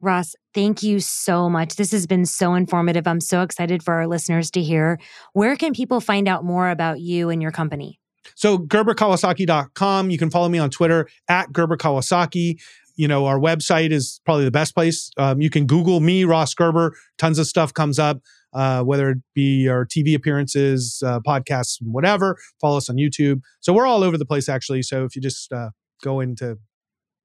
Ross, 0.00 0.34
thank 0.54 0.82
you 0.82 1.00
so 1.00 1.48
much. 1.48 1.76
This 1.76 1.92
has 1.92 2.06
been 2.06 2.26
so 2.26 2.54
informative. 2.54 3.06
I'm 3.06 3.20
so 3.20 3.42
excited 3.42 3.82
for 3.82 3.94
our 3.94 4.06
listeners 4.06 4.50
to 4.52 4.62
hear. 4.62 4.98
Where 5.32 5.56
can 5.56 5.72
people 5.72 6.00
find 6.00 6.28
out 6.28 6.44
more 6.44 6.70
about 6.70 7.00
you 7.00 7.30
and 7.30 7.40
your 7.42 7.50
company? 7.50 7.98
So, 8.34 8.58
GerberKawasaki.com. 8.58 10.10
You 10.10 10.18
can 10.18 10.30
follow 10.30 10.48
me 10.48 10.58
on 10.58 10.70
Twitter 10.70 11.08
at 11.28 11.52
Gerber 11.52 11.76
Kawasaki 11.76 12.60
you 12.96 13.06
know, 13.06 13.26
our 13.26 13.38
website 13.38 13.90
is 13.90 14.20
probably 14.24 14.44
the 14.44 14.50
best 14.50 14.74
place. 14.74 15.10
Um, 15.16 15.40
you 15.40 15.50
can 15.50 15.66
Google 15.66 16.00
me, 16.00 16.24
Ross 16.24 16.54
Gerber. 16.54 16.96
Tons 17.18 17.38
of 17.38 17.46
stuff 17.46 17.72
comes 17.72 17.98
up, 17.98 18.20
uh, 18.52 18.82
whether 18.82 19.10
it 19.10 19.18
be 19.34 19.68
our 19.68 19.86
TV 19.86 20.14
appearances, 20.14 21.02
uh, 21.04 21.20
podcasts, 21.20 21.76
whatever. 21.82 22.36
Follow 22.60 22.78
us 22.78 22.88
on 22.88 22.96
YouTube. 22.96 23.40
So 23.60 23.72
we're 23.72 23.86
all 23.86 24.02
over 24.02 24.16
the 24.18 24.26
place, 24.26 24.48
actually. 24.48 24.82
So 24.82 25.04
if 25.04 25.14
you 25.14 25.22
just 25.22 25.52
uh, 25.52 25.70
go 26.02 26.20
into 26.20 26.58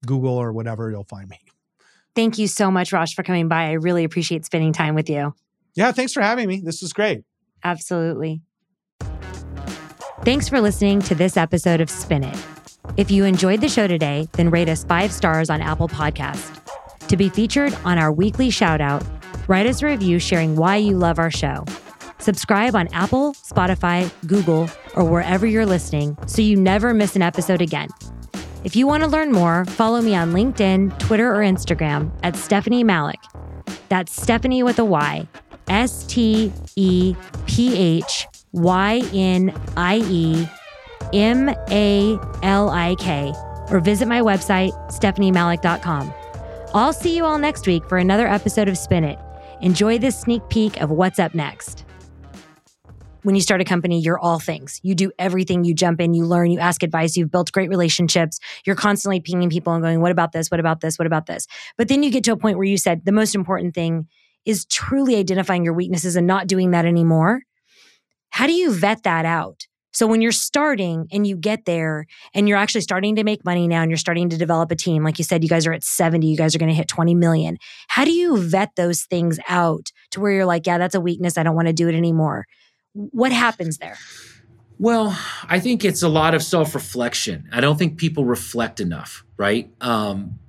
Google 0.06 0.34
or 0.34 0.52
whatever, 0.52 0.90
you'll 0.90 1.04
find 1.04 1.28
me. 1.28 1.38
Thank 2.14 2.38
you 2.38 2.46
so 2.46 2.70
much, 2.70 2.92
Ross, 2.92 3.12
for 3.12 3.22
coming 3.22 3.48
by. 3.48 3.68
I 3.68 3.72
really 3.72 4.04
appreciate 4.04 4.44
spending 4.44 4.72
time 4.72 4.94
with 4.94 5.08
you. 5.08 5.34
Yeah, 5.74 5.92
thanks 5.92 6.12
for 6.12 6.20
having 6.20 6.46
me. 6.46 6.60
This 6.62 6.82
was 6.82 6.92
great. 6.92 7.22
Absolutely. 7.64 8.42
Thanks 10.24 10.48
for 10.48 10.60
listening 10.60 11.00
to 11.02 11.14
this 11.14 11.36
episode 11.36 11.80
of 11.80 11.88
Spin 11.88 12.24
It. 12.24 12.51
If 12.96 13.10
you 13.10 13.24
enjoyed 13.24 13.60
the 13.60 13.68
show 13.68 13.86
today, 13.86 14.28
then 14.32 14.50
rate 14.50 14.68
us 14.68 14.84
five 14.84 15.12
stars 15.12 15.50
on 15.50 15.60
Apple 15.62 15.88
Podcast. 15.88 16.60
To 17.08 17.16
be 17.16 17.28
featured 17.28 17.74
on 17.84 17.98
our 17.98 18.12
weekly 18.12 18.50
shout 18.50 18.80
out, 18.80 19.04
write 19.48 19.66
us 19.66 19.82
a 19.82 19.86
review 19.86 20.18
sharing 20.18 20.56
why 20.56 20.76
you 20.76 20.96
love 20.96 21.18
our 21.18 21.30
show. 21.30 21.64
Subscribe 22.18 22.76
on 22.76 22.88
Apple, 22.92 23.34
Spotify, 23.34 24.10
Google, 24.26 24.68
or 24.94 25.04
wherever 25.04 25.46
you're 25.46 25.66
listening 25.66 26.16
so 26.26 26.42
you 26.42 26.56
never 26.56 26.94
miss 26.94 27.16
an 27.16 27.22
episode 27.22 27.62
again. 27.62 27.88
If 28.64 28.76
you 28.76 28.86
want 28.86 29.02
to 29.02 29.08
learn 29.08 29.32
more, 29.32 29.64
follow 29.64 30.00
me 30.00 30.14
on 30.14 30.32
LinkedIn, 30.32 30.98
Twitter, 31.00 31.34
or 31.34 31.40
Instagram 31.40 32.12
at 32.22 32.34
Stephynie 32.34 32.84
Malik. 32.84 33.20
That's 33.88 34.14
Stephynie 34.14 34.64
with 34.64 34.78
a 34.78 34.84
Y. 34.84 35.26
S 35.68 36.04
T 36.06 36.52
E 36.76 37.16
P 37.46 37.76
H 37.76 38.26
Y 38.52 39.02
N 39.12 39.54
I 39.76 39.96
E 40.08 40.46
M 41.12 41.48
A 41.70 42.18
L 42.42 42.70
I 42.70 42.94
K, 42.96 43.32
or 43.70 43.80
visit 43.80 44.08
my 44.08 44.20
website, 44.20 44.72
stephyniemalik.com. 44.90 46.12
I'll 46.74 46.92
see 46.92 47.16
you 47.16 47.24
all 47.24 47.38
next 47.38 47.66
week 47.66 47.86
for 47.88 47.98
another 47.98 48.26
episode 48.26 48.68
of 48.68 48.78
Spin 48.78 49.04
It. 49.04 49.18
Enjoy 49.60 49.98
this 49.98 50.18
sneak 50.18 50.42
peek 50.48 50.80
of 50.80 50.90
what's 50.90 51.18
up 51.18 51.34
next. 51.34 51.84
When 53.22 53.36
you 53.36 53.40
start 53.40 53.60
a 53.60 53.64
company, 53.64 54.00
you're 54.00 54.18
all 54.18 54.40
things. 54.40 54.80
You 54.82 54.96
do 54.96 55.12
everything. 55.18 55.64
You 55.64 55.74
jump 55.74 56.00
in, 56.00 56.12
you 56.12 56.24
learn, 56.24 56.50
you 56.50 56.58
ask 56.58 56.82
advice, 56.82 57.16
you've 57.16 57.30
built 57.30 57.52
great 57.52 57.68
relationships. 57.68 58.40
You're 58.66 58.74
constantly 58.74 59.20
pinging 59.20 59.50
people 59.50 59.72
and 59.72 59.82
going, 59.82 60.00
What 60.00 60.10
about 60.10 60.32
this? 60.32 60.50
What 60.50 60.58
about 60.58 60.80
this? 60.80 60.98
What 60.98 61.06
about 61.06 61.26
this? 61.26 61.46
But 61.76 61.88
then 61.88 62.02
you 62.02 62.10
get 62.10 62.24
to 62.24 62.32
a 62.32 62.36
point 62.36 62.56
where 62.56 62.66
you 62.66 62.76
said 62.76 63.04
the 63.04 63.12
most 63.12 63.34
important 63.34 63.74
thing 63.74 64.08
is 64.44 64.64
truly 64.64 65.16
identifying 65.16 65.64
your 65.64 65.74
weaknesses 65.74 66.16
and 66.16 66.26
not 66.26 66.48
doing 66.48 66.72
that 66.72 66.84
anymore. 66.84 67.42
How 68.30 68.46
do 68.46 68.52
you 68.52 68.72
vet 68.72 69.04
that 69.04 69.24
out? 69.24 69.66
So 69.92 70.06
when 70.06 70.22
you're 70.22 70.32
starting 70.32 71.06
and 71.12 71.26
you 71.26 71.36
get 71.36 71.64
there 71.66 72.06
and 72.34 72.48
you're 72.48 72.58
actually 72.58 72.80
starting 72.80 73.16
to 73.16 73.24
make 73.24 73.44
money 73.44 73.68
now 73.68 73.82
and 73.82 73.90
you're 73.90 73.98
starting 73.98 74.30
to 74.30 74.38
develop 74.38 74.70
a 74.70 74.76
team, 74.76 75.04
like 75.04 75.18
you 75.18 75.24
said, 75.24 75.42
you 75.42 75.48
guys 75.48 75.66
are 75.66 75.72
at 75.72 75.84
70, 75.84 76.26
you 76.26 76.36
guys 76.36 76.54
are 76.54 76.58
going 76.58 76.70
to 76.70 76.74
hit 76.74 76.88
20 76.88 77.14
million. 77.14 77.58
How 77.88 78.04
do 78.04 78.12
you 78.12 78.38
vet 78.38 78.74
those 78.76 79.02
things 79.02 79.38
out 79.48 79.92
to 80.10 80.20
where 80.20 80.32
you're 80.32 80.46
like, 80.46 80.66
yeah, 80.66 80.78
that's 80.78 80.94
a 80.94 81.00
weakness. 81.00 81.36
I 81.36 81.42
don't 81.42 81.54
want 81.54 81.68
to 81.68 81.74
do 81.74 81.88
it 81.88 81.94
anymore. 81.94 82.46
What 82.94 83.32
happens 83.32 83.78
there? 83.78 83.98
Well, 84.78 85.16
I 85.48 85.60
think 85.60 85.84
it's 85.84 86.02
a 86.02 86.08
lot 86.08 86.34
of 86.34 86.42
self 86.42 86.74
reflection. 86.74 87.48
I 87.52 87.60
don't 87.60 87.78
think 87.78 87.98
people 87.98 88.24
reflect 88.24 88.80
enough, 88.80 89.24
right? 89.36 89.70
Um, 89.80 90.40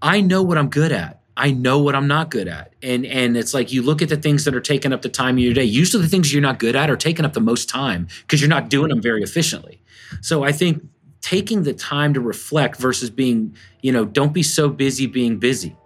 I 0.00 0.20
know 0.20 0.42
what 0.42 0.58
I'm 0.58 0.68
good 0.68 0.92
at. 0.92 1.23
I 1.36 1.50
know 1.50 1.80
what 1.80 1.94
I'm 1.94 2.06
not 2.06 2.30
good 2.30 2.46
at. 2.46 2.74
And 2.82 3.04
and 3.04 3.36
it's 3.36 3.54
like 3.54 3.72
you 3.72 3.82
look 3.82 4.02
at 4.02 4.08
the 4.08 4.16
things 4.16 4.44
that 4.44 4.54
are 4.54 4.60
taking 4.60 4.92
up 4.92 5.02
the 5.02 5.08
time 5.08 5.36
of 5.36 5.40
your 5.40 5.54
day. 5.54 5.64
Usually 5.64 6.02
the 6.02 6.08
things 6.08 6.32
you're 6.32 6.42
not 6.42 6.58
good 6.58 6.76
at 6.76 6.90
are 6.90 6.96
taking 6.96 7.24
up 7.24 7.32
the 7.32 7.40
most 7.40 7.68
time 7.68 8.08
because 8.22 8.40
you're 8.40 8.50
not 8.50 8.68
doing 8.68 8.88
them 8.90 9.02
very 9.02 9.22
efficiently. 9.22 9.80
So 10.20 10.44
I 10.44 10.52
think 10.52 10.82
taking 11.20 11.64
the 11.64 11.74
time 11.74 12.14
to 12.14 12.20
reflect 12.20 12.76
versus 12.76 13.10
being, 13.10 13.56
you 13.80 13.90
know, 13.90 14.04
don't 14.04 14.32
be 14.32 14.42
so 14.42 14.68
busy 14.68 15.06
being 15.06 15.38
busy. 15.38 15.76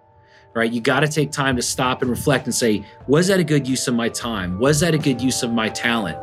Right? 0.54 0.72
You 0.72 0.80
got 0.80 1.00
to 1.00 1.08
take 1.08 1.30
time 1.30 1.56
to 1.56 1.62
stop 1.62 2.02
and 2.02 2.10
reflect 2.10 2.46
and 2.46 2.54
say, 2.54 2.84
was 3.06 3.28
that 3.28 3.38
a 3.38 3.44
good 3.44 3.68
use 3.68 3.86
of 3.86 3.94
my 3.94 4.08
time? 4.08 4.58
Was 4.58 4.80
that 4.80 4.92
a 4.92 4.98
good 4.98 5.20
use 5.20 5.42
of 5.44 5.52
my 5.52 5.68
talent? 5.68 6.18